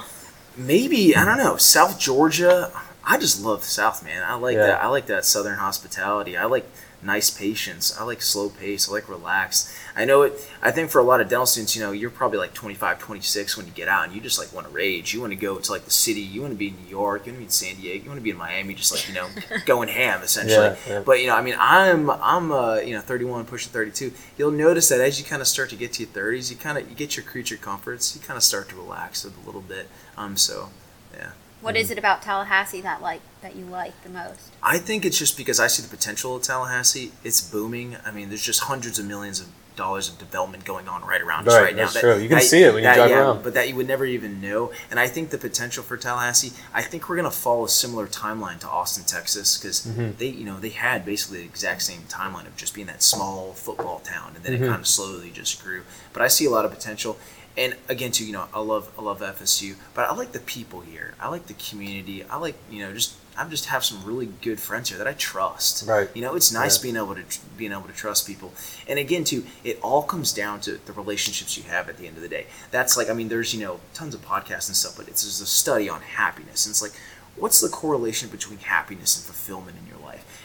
maybe 0.58 1.16
I 1.16 1.24
don't 1.24 1.38
know 1.38 1.56
South 1.56 1.98
Georgia. 1.98 2.72
I 3.06 3.18
just 3.18 3.42
love 3.42 3.62
the 3.62 3.68
South, 3.68 4.04
man. 4.04 4.22
I 4.22 4.34
like 4.36 4.56
Yeah. 4.58 4.68
that. 4.68 4.84
I 4.84 4.88
like 4.88 5.06
that 5.06 5.24
Southern 5.24 5.58
hospitality. 5.60 6.36
I 6.36 6.44
like 6.44 6.70
nice 7.02 7.30
patients. 7.30 7.98
I 7.98 8.04
like 8.04 8.22
slow 8.22 8.50
pace. 8.50 8.90
I 8.90 8.92
like 8.92 9.08
relaxed. 9.08 9.72
I 10.00 10.06
know 10.06 10.22
it. 10.22 10.50
I 10.62 10.72
think 10.72 10.92
for 10.92 11.00
a 11.00 11.04
lot 11.04 11.20
of 11.20 11.28
dental 11.28 11.46
students, 11.46 11.76
you 11.76 11.82
know, 11.82 11.92
you're 11.92 12.10
probably 12.10 12.38
like 12.38 12.54
25, 12.54 13.00
26 13.00 13.58
when 13.58 13.66
you 13.66 13.74
get 13.74 13.90
out, 13.90 14.06
and 14.06 14.16
you 14.16 14.22
just 14.22 14.40
like 14.40 14.54
want 14.54 14.66
to 14.66 14.72
rage. 14.72 15.14
You 15.14 15.20
want 15.20 15.34
to 15.34 15.36
go 15.36 15.58
to 15.58 15.72
like 15.74 15.84
the 15.84 15.92
city. 15.92 16.22
You 16.22 16.40
want 16.40 16.54
to 16.54 16.58
be 16.58 16.70
in 16.70 16.76
New 16.82 16.90
York. 16.90 17.26
You 17.26 17.34
want 17.34 17.36
to 17.36 17.40
be 17.40 17.44
in 17.44 17.50
San 17.50 17.76
Diego. 17.76 18.04
You 18.06 18.10
want 18.10 18.18
to 18.18 18.24
be 18.24 18.30
in 18.30 18.38
Miami. 18.38 18.74
Just 18.76 18.94
like 18.94 19.10
you 19.10 19.14
know, 19.14 19.28
going 19.66 19.90
ham 19.90 20.22
essentially. 20.24 20.54
Yeah, 20.54 20.76
yeah. 20.88 21.04
But 21.06 21.20
you 21.20 21.28
know, 21.28 21.36
I 21.36 21.42
mean, 21.42 21.56
I'm 21.60 22.10
I'm 22.10 22.50
uh, 22.50 22.76
you 22.76 22.96
know 22.96 23.02
31 23.02 23.44
pushing 23.44 23.74
32. 23.74 24.14
You'll 24.38 24.52
notice 24.52 24.88
that 24.88 25.02
as 25.02 25.20
you 25.20 25.26
kind 25.26 25.42
of 25.42 25.50
start 25.50 25.70
to 25.72 25.76
get 25.76 25.92
to 25.94 26.04
your 26.04 26.12
30s, 26.14 26.50
you 26.50 26.56
kind 26.56 26.78
of 26.78 26.90
you 26.90 26.96
get 26.96 27.18
your 27.18 27.26
creature 27.26 27.58
comforts. 27.58 28.16
You 28.16 28.22
kind 28.22 28.38
of 28.38 28.44
start 28.44 28.70
to 28.70 28.78
relax 28.78 29.26
a 29.26 29.32
little 29.46 29.62
bit. 29.62 29.90
Um, 30.16 30.38
so 30.38 30.70
yeah. 31.14 31.32
What 31.60 31.76
is 31.76 31.92
it 31.92 31.98
about 31.98 32.22
Tallahassee 32.22 32.80
that 32.82 33.02
like 33.02 33.20
that 33.42 33.58
you 33.58 33.66
like 33.66 34.02
the 34.04 34.10
most? 34.10 34.54
I 34.64 34.78
think 34.78 35.04
it's 35.04 35.20
just 35.20 35.36
because 35.36 35.60
I 35.60 35.68
see 35.68 35.84
the 35.84 35.90
potential 35.90 36.38
of 36.38 36.44
Tallahassee. 36.44 37.12
It's 37.26 37.42
booming. 37.42 37.98
I 38.06 38.12
mean, 38.12 38.30
there's 38.30 38.46
just 38.46 38.62
hundreds 38.62 38.98
of 38.98 39.06
millions 39.06 39.42
of 39.42 39.48
dollars 39.80 40.10
of 40.10 40.20
development 40.20 40.66
going 40.66 40.88
on 40.90 41.02
right 41.06 41.22
around 41.22 41.48
us 41.48 41.54
Right, 41.56 41.64
right 41.64 41.76
now. 41.76 41.84
that's 41.88 42.00
true. 42.02 42.18
You 42.20 42.28
can 42.30 42.42
see 42.42 42.62
it 42.64 42.74
when 42.74 42.84
you 42.84 42.94
drive 42.94 43.10
yeah, 43.10 43.20
around. 43.22 43.44
But 43.44 43.54
that 43.56 43.68
you 43.70 43.76
would 43.76 43.88
never 43.88 44.06
even 44.06 44.42
know. 44.42 44.72
And 44.92 45.00
I 45.00 45.08
think 45.08 45.30
the 45.30 45.38
potential 45.38 45.82
for 45.84 45.96
Tallahassee, 45.98 46.52
I 46.74 46.82
think 46.82 47.08
we're 47.10 47.16
going 47.16 47.32
to 47.32 47.36
follow 47.36 47.64
a 47.66 47.70
similar 47.70 48.06
timeline 48.06 48.60
to 48.60 48.68
Austin, 48.68 49.06
Texas, 49.06 49.58
because 49.58 49.82
Mhm. 49.88 50.18
they, 50.18 50.28
you 50.28 50.46
know, 50.46 50.60
they 50.60 50.70
had 50.70 51.06
basically 51.06 51.40
the 51.40 51.46
exact 51.46 51.82
same 51.82 52.02
timeline 52.10 52.46
of 52.46 52.56
just 52.58 52.74
being 52.76 52.88
that 52.88 53.02
small 53.02 53.54
football 53.54 54.00
town, 54.04 54.34
and 54.36 54.44
then 54.44 54.54
Mhm. 54.60 54.64
it 54.66 54.68
kind 54.68 54.82
of 54.82 54.88
slowly 54.88 55.32
just 55.32 55.64
grew. 55.64 55.84
But 56.14 56.22
I 56.22 56.28
see 56.28 56.46
a 56.46 56.50
lot 56.50 56.66
of 56.66 56.72
potential. 56.72 57.18
And 57.60 57.76
again, 57.90 58.12
too, 58.12 58.26
you 58.26 58.32
know, 58.32 58.46
I 58.54 58.62
love 58.62 58.90
I 58.98 59.02
love 59.02 59.20
FSU, 59.20 59.76
but 59.94 60.10
I 60.10 60.16
like 60.16 60.32
the 60.32 60.40
people 60.40 60.80
here. 60.80 61.14
I 61.20 61.28
like 61.28 61.48
the 61.48 61.54
community. 61.56 62.24
I 62.24 62.38
like 62.38 62.56
you 62.72 62.80
know 62.80 62.94
just 62.94 63.16
I 63.38 63.46
just 63.48 63.66
have 63.66 63.84
some 63.86 64.04
really 64.06 64.28
good 64.42 64.60
friends 64.60 64.90
here 64.90 64.98
that 64.98 65.08
I 65.08 65.14
trust. 65.14 65.88
Right. 65.88 66.10
You 66.14 66.22
know, 66.22 66.36
it's 66.36 66.52
nice 66.52 66.78
Yeah. 66.78 66.84
being 66.84 66.96
able 66.96 67.16
to 67.16 67.24
being 67.58 67.72
able 67.74 67.84
to 67.84 67.94
trust 67.94 68.26
people. 68.26 68.54
And 68.88 68.98
again, 68.98 69.24
too, 69.26 69.44
it 69.64 69.78
all 69.82 70.04
comes 70.04 70.32
down 70.34 70.62
to 70.62 70.80
the 70.86 70.94
relationships 70.94 71.58
you 71.58 71.64
have 71.64 71.90
at 71.90 71.98
the 71.98 72.08
end 72.08 72.16
of 72.16 72.24
the 72.24 72.30
day. 72.30 72.48
That's 72.72 72.96
like, 72.98 73.10
I 73.10 73.14
mean, 73.14 73.28
there's 73.28 73.54
you 73.54 73.60
know 73.62 73.82
tons 73.94 74.16
of 74.16 74.22
podcasts 74.26 74.68
and 74.70 74.76
stuff, 74.76 74.96
but 74.98 75.08
it's 75.10 75.24
just 75.26 75.42
a 75.42 75.46
study 75.46 75.90
on 75.90 76.02
happiness, 76.02 76.66
and 76.66 76.72
it's 76.72 76.82
like, 76.82 76.94
what's 77.36 77.60
the 77.60 77.70
correlation 77.70 78.30
between 78.30 78.60
happiness 78.60 79.18
and 79.18 79.26
fulfillment 79.26 79.76
in 79.78 79.86
your 79.86 79.98
life? 79.98 79.99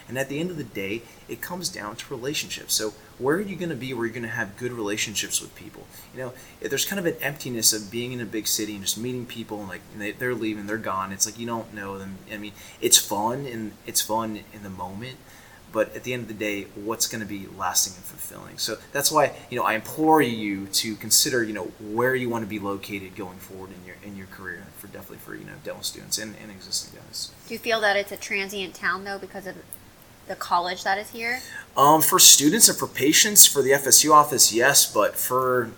And 0.09 0.19
at 0.19 0.29
the 0.29 0.39
end 0.39 0.51
of 0.51 0.57
the 0.57 0.65
day, 0.65 1.03
it 1.29 1.41
comes 1.41 1.69
down 1.69 1.97
to 1.97 2.15
relationships. 2.15 2.75
So 2.75 2.95
where 3.19 3.37
are 3.37 3.41
you 3.41 3.57
going 3.57 3.71
to 3.71 3.77
be 3.77 3.95
where 3.95 4.07
you're 4.07 4.15
going 4.15 4.25
to 4.25 4.29
have 4.29 4.57
good 4.57 4.73
relationships 4.73 5.41
with 5.41 5.55
people? 5.55 5.87
You 6.13 6.21
know, 6.21 6.33
if 6.61 6.69
there's 6.69 6.85
kind 6.85 6.99
of 6.99 7.07
an 7.07 7.17
emptiness 7.23 7.73
of 7.73 7.91
being 7.91 8.13
in 8.13 8.21
a 8.21 8.27
big 8.27 8.47
city 8.47 8.75
and 8.75 8.83
just 8.83 8.99
meeting 8.99 9.25
people 9.25 9.61
and 9.61 9.69
like 9.69 9.81
and 9.93 10.03
they, 10.03 10.13
they're 10.13 10.35
leaving, 10.35 10.67
they're 10.67 10.77
gone. 10.77 11.13
It's 11.13 11.27
like 11.27 11.39
you 11.39 11.47
don't 11.47 11.73
know 11.73 11.99
them. 11.99 12.19
I 12.33 12.37
mean, 12.37 12.53
it's 12.81 12.99
fun 12.99 13.47
and 13.47 13.73
it's 13.87 14.01
fun 14.01 14.41
in 14.53 14.63
the 14.63 14.71
moment, 14.71 15.17
but 15.73 15.95
at 15.97 16.05
the 16.05 16.13
end 16.13 16.23
of 16.23 16.29
the 16.29 16.35
day, 16.35 16.67
what's 16.75 17.07
going 17.07 17.21
to 17.21 17.27
be 17.27 17.47
lasting 17.57 17.95
and 17.97 18.05
fulfilling? 18.05 18.59
So 18.59 18.77
that's 18.93 19.11
why 19.11 19.33
you 19.51 19.59
know 19.59 19.65
I 19.65 19.75
implore 19.75 20.21
you 20.21 20.67
to 20.67 20.97
consider 20.97 21.43
you 21.43 21.53
know 21.53 21.73
where 21.81 22.15
you 22.15 22.29
want 22.29 22.45
to 22.45 22.49
be 22.49 22.59
located 22.59 23.17
going 23.17 23.39
forward 23.39 23.71
in 23.71 23.87
your 23.87 23.97
in 24.03 24.17
your 24.17 24.27
career 24.27 24.65
for 24.77 24.89
definitely 24.89 25.19
for 25.19 25.35
you 25.35 25.45
know 25.45 25.55
dental 25.65 25.83
students 25.83 26.19
and, 26.19 26.35
and 26.43 26.51
existing 26.51 26.99
guys. 26.99 27.31
Do 27.49 27.55
you 27.55 27.59
feel 27.59 27.81
that 27.81 27.97
it's 27.97 28.13
a 28.13 28.17
transient 28.17 28.75
town 28.75 29.05
though 29.05 29.19
because 29.19 29.47
of 29.47 29.57
the 30.27 30.37
college 30.37 30.85
that 30.85 30.99
is 30.99 31.11
here? 31.11 31.41
Um, 31.77 32.01
for 32.01 32.19
students 32.19 32.69
and 32.69 32.79
for 32.79 32.87
patients, 32.87 33.47
for 33.47 33.63
the 33.63 33.71
FSU 33.71 34.13
office, 34.13 34.53
yes, 34.53 34.91
but 34.93 35.17
for 35.17 35.71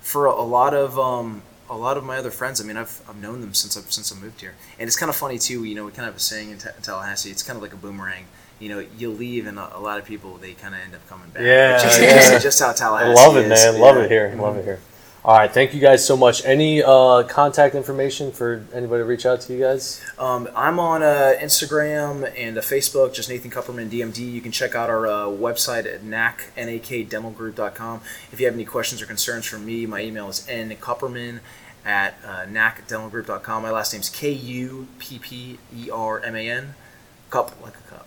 for 0.00 0.26
a 0.26 0.42
lot 0.42 0.74
of 0.74 0.98
um, 0.98 1.42
a 1.70 1.76
lot 1.76 1.96
of 1.96 2.04
my 2.04 2.16
other 2.18 2.30
friends, 2.30 2.60
I 2.60 2.64
mean, 2.64 2.76
I've, 2.76 3.00
I've 3.08 3.16
known 3.16 3.40
them 3.40 3.54
since 3.54 3.76
I've 3.76 3.90
since 3.92 4.12
I 4.12 4.16
moved 4.16 4.40
here, 4.40 4.54
and 4.78 4.86
it's 4.86 4.96
kind 4.96 5.10
of 5.10 5.16
funny 5.16 5.38
too. 5.38 5.64
You 5.64 5.74
know, 5.74 5.84
we 5.84 5.90
kind 5.92 6.06
of 6.06 6.14
have 6.14 6.16
a 6.16 6.20
saying 6.20 6.50
in, 6.50 6.58
Ta- 6.58 6.70
Tallahassee. 6.82 7.30
It's 7.30 7.42
kind 7.42 7.56
of 7.56 7.62
like 7.62 7.72
a 7.72 7.76
boomerang. 7.76 8.24
You 8.60 8.68
know, 8.68 8.86
you 8.96 9.10
leave, 9.10 9.46
and 9.46 9.58
a, 9.58 9.76
a 9.76 9.80
lot 9.80 9.98
of 9.98 10.04
people 10.04 10.36
they 10.36 10.52
kind 10.52 10.74
of 10.74 10.80
end 10.80 10.94
up 10.94 11.06
coming 11.08 11.28
back. 11.30 11.42
Yeah, 11.42 11.76
which 11.76 11.92
is 11.92 12.00
yeah. 12.00 12.14
basically 12.14 12.40
just 12.40 12.60
how 12.60 12.72
Tallahassee. 12.72 13.12
I 13.12 13.14
Tallahassee 13.14 13.34
love 13.34 13.36
it, 13.36 13.52
is. 13.52 13.64
man. 13.64 13.80
Love 13.80 13.96
it 13.98 14.10
here. 14.10 14.34
Love 14.36 14.56
it 14.56 14.64
here. 14.64 14.80
All 15.26 15.38
right, 15.38 15.50
thank 15.50 15.72
you 15.72 15.80
guys 15.80 16.04
so 16.04 16.18
much. 16.18 16.44
Any 16.44 16.82
uh, 16.82 17.22
contact 17.22 17.74
information 17.74 18.30
for 18.30 18.62
anybody 18.74 19.00
to 19.00 19.06
reach 19.06 19.24
out 19.24 19.40
to 19.40 19.54
you 19.54 19.58
guys? 19.58 20.02
Um, 20.18 20.50
I'm 20.54 20.78
on 20.78 21.02
uh, 21.02 21.32
Instagram 21.40 22.30
and 22.38 22.58
uh, 22.58 22.60
Facebook, 22.60 23.14
just 23.14 23.30
Nathan 23.30 23.50
Kupperman 23.50 23.88
DMD. 23.88 24.18
You 24.18 24.42
can 24.42 24.52
check 24.52 24.74
out 24.74 24.90
our 24.90 25.06
uh, 25.06 25.24
website 25.24 25.86
at 25.86 26.04
NAC, 26.04 26.52
nakdentalgroup.com. 26.58 28.02
If 28.32 28.38
you 28.40 28.44
have 28.44 28.54
any 28.54 28.66
questions 28.66 29.00
or 29.00 29.06
concerns 29.06 29.46
for 29.46 29.58
me, 29.58 29.86
my 29.86 30.02
email 30.02 30.28
is 30.28 30.46
nkupperman 30.46 31.40
at 31.86 32.18
uh. 32.22 32.44
My 32.46 33.70
last 33.70 33.94
name 33.94 34.00
is 34.00 34.10
K 34.10 34.30
U 34.30 34.88
P 34.98 35.18
P 35.18 35.58
E 35.74 35.88
R 35.90 36.20
M 36.20 36.36
A 36.36 36.50
N. 36.50 36.74
Cup, 37.30 37.56
like 37.62 37.78
a 37.78 37.90
cup. 37.90 38.06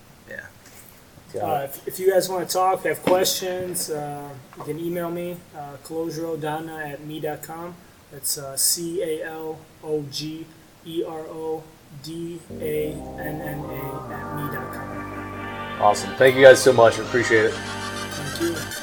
Uh, 1.36 1.64
if, 1.66 1.88
if 1.88 2.00
you 2.00 2.12
guys 2.12 2.30
want 2.30 2.48
to 2.48 2.54
talk, 2.54 2.84
have 2.84 3.02
questions, 3.04 3.90
uh, 3.90 4.30
you 4.58 4.64
can 4.64 4.80
email 4.80 5.12
me, 5.12 5.38
uh, 5.56 5.76
calogerodanna 5.84 6.94
at 6.94 7.06
me.com. 7.06 7.76
That's 8.12 8.38
uh, 8.38 8.56
C 8.56 9.02
A 9.04 9.26
L 9.26 9.60
O 9.84 10.04
G 10.10 10.46
E 10.86 11.04
R 11.04 11.20
O 11.20 11.64
D 12.04 12.40
A 12.62 12.94
N 12.94 13.42
N 13.42 13.60
A 13.60 14.14
at 14.14 14.36
me.com. 14.36 15.82
Awesome. 15.82 16.16
Thank 16.16 16.36
you 16.36 16.44
guys 16.44 16.62
so 16.62 16.74
much. 16.74 16.98
Appreciate 16.98 17.52
it. 17.52 18.74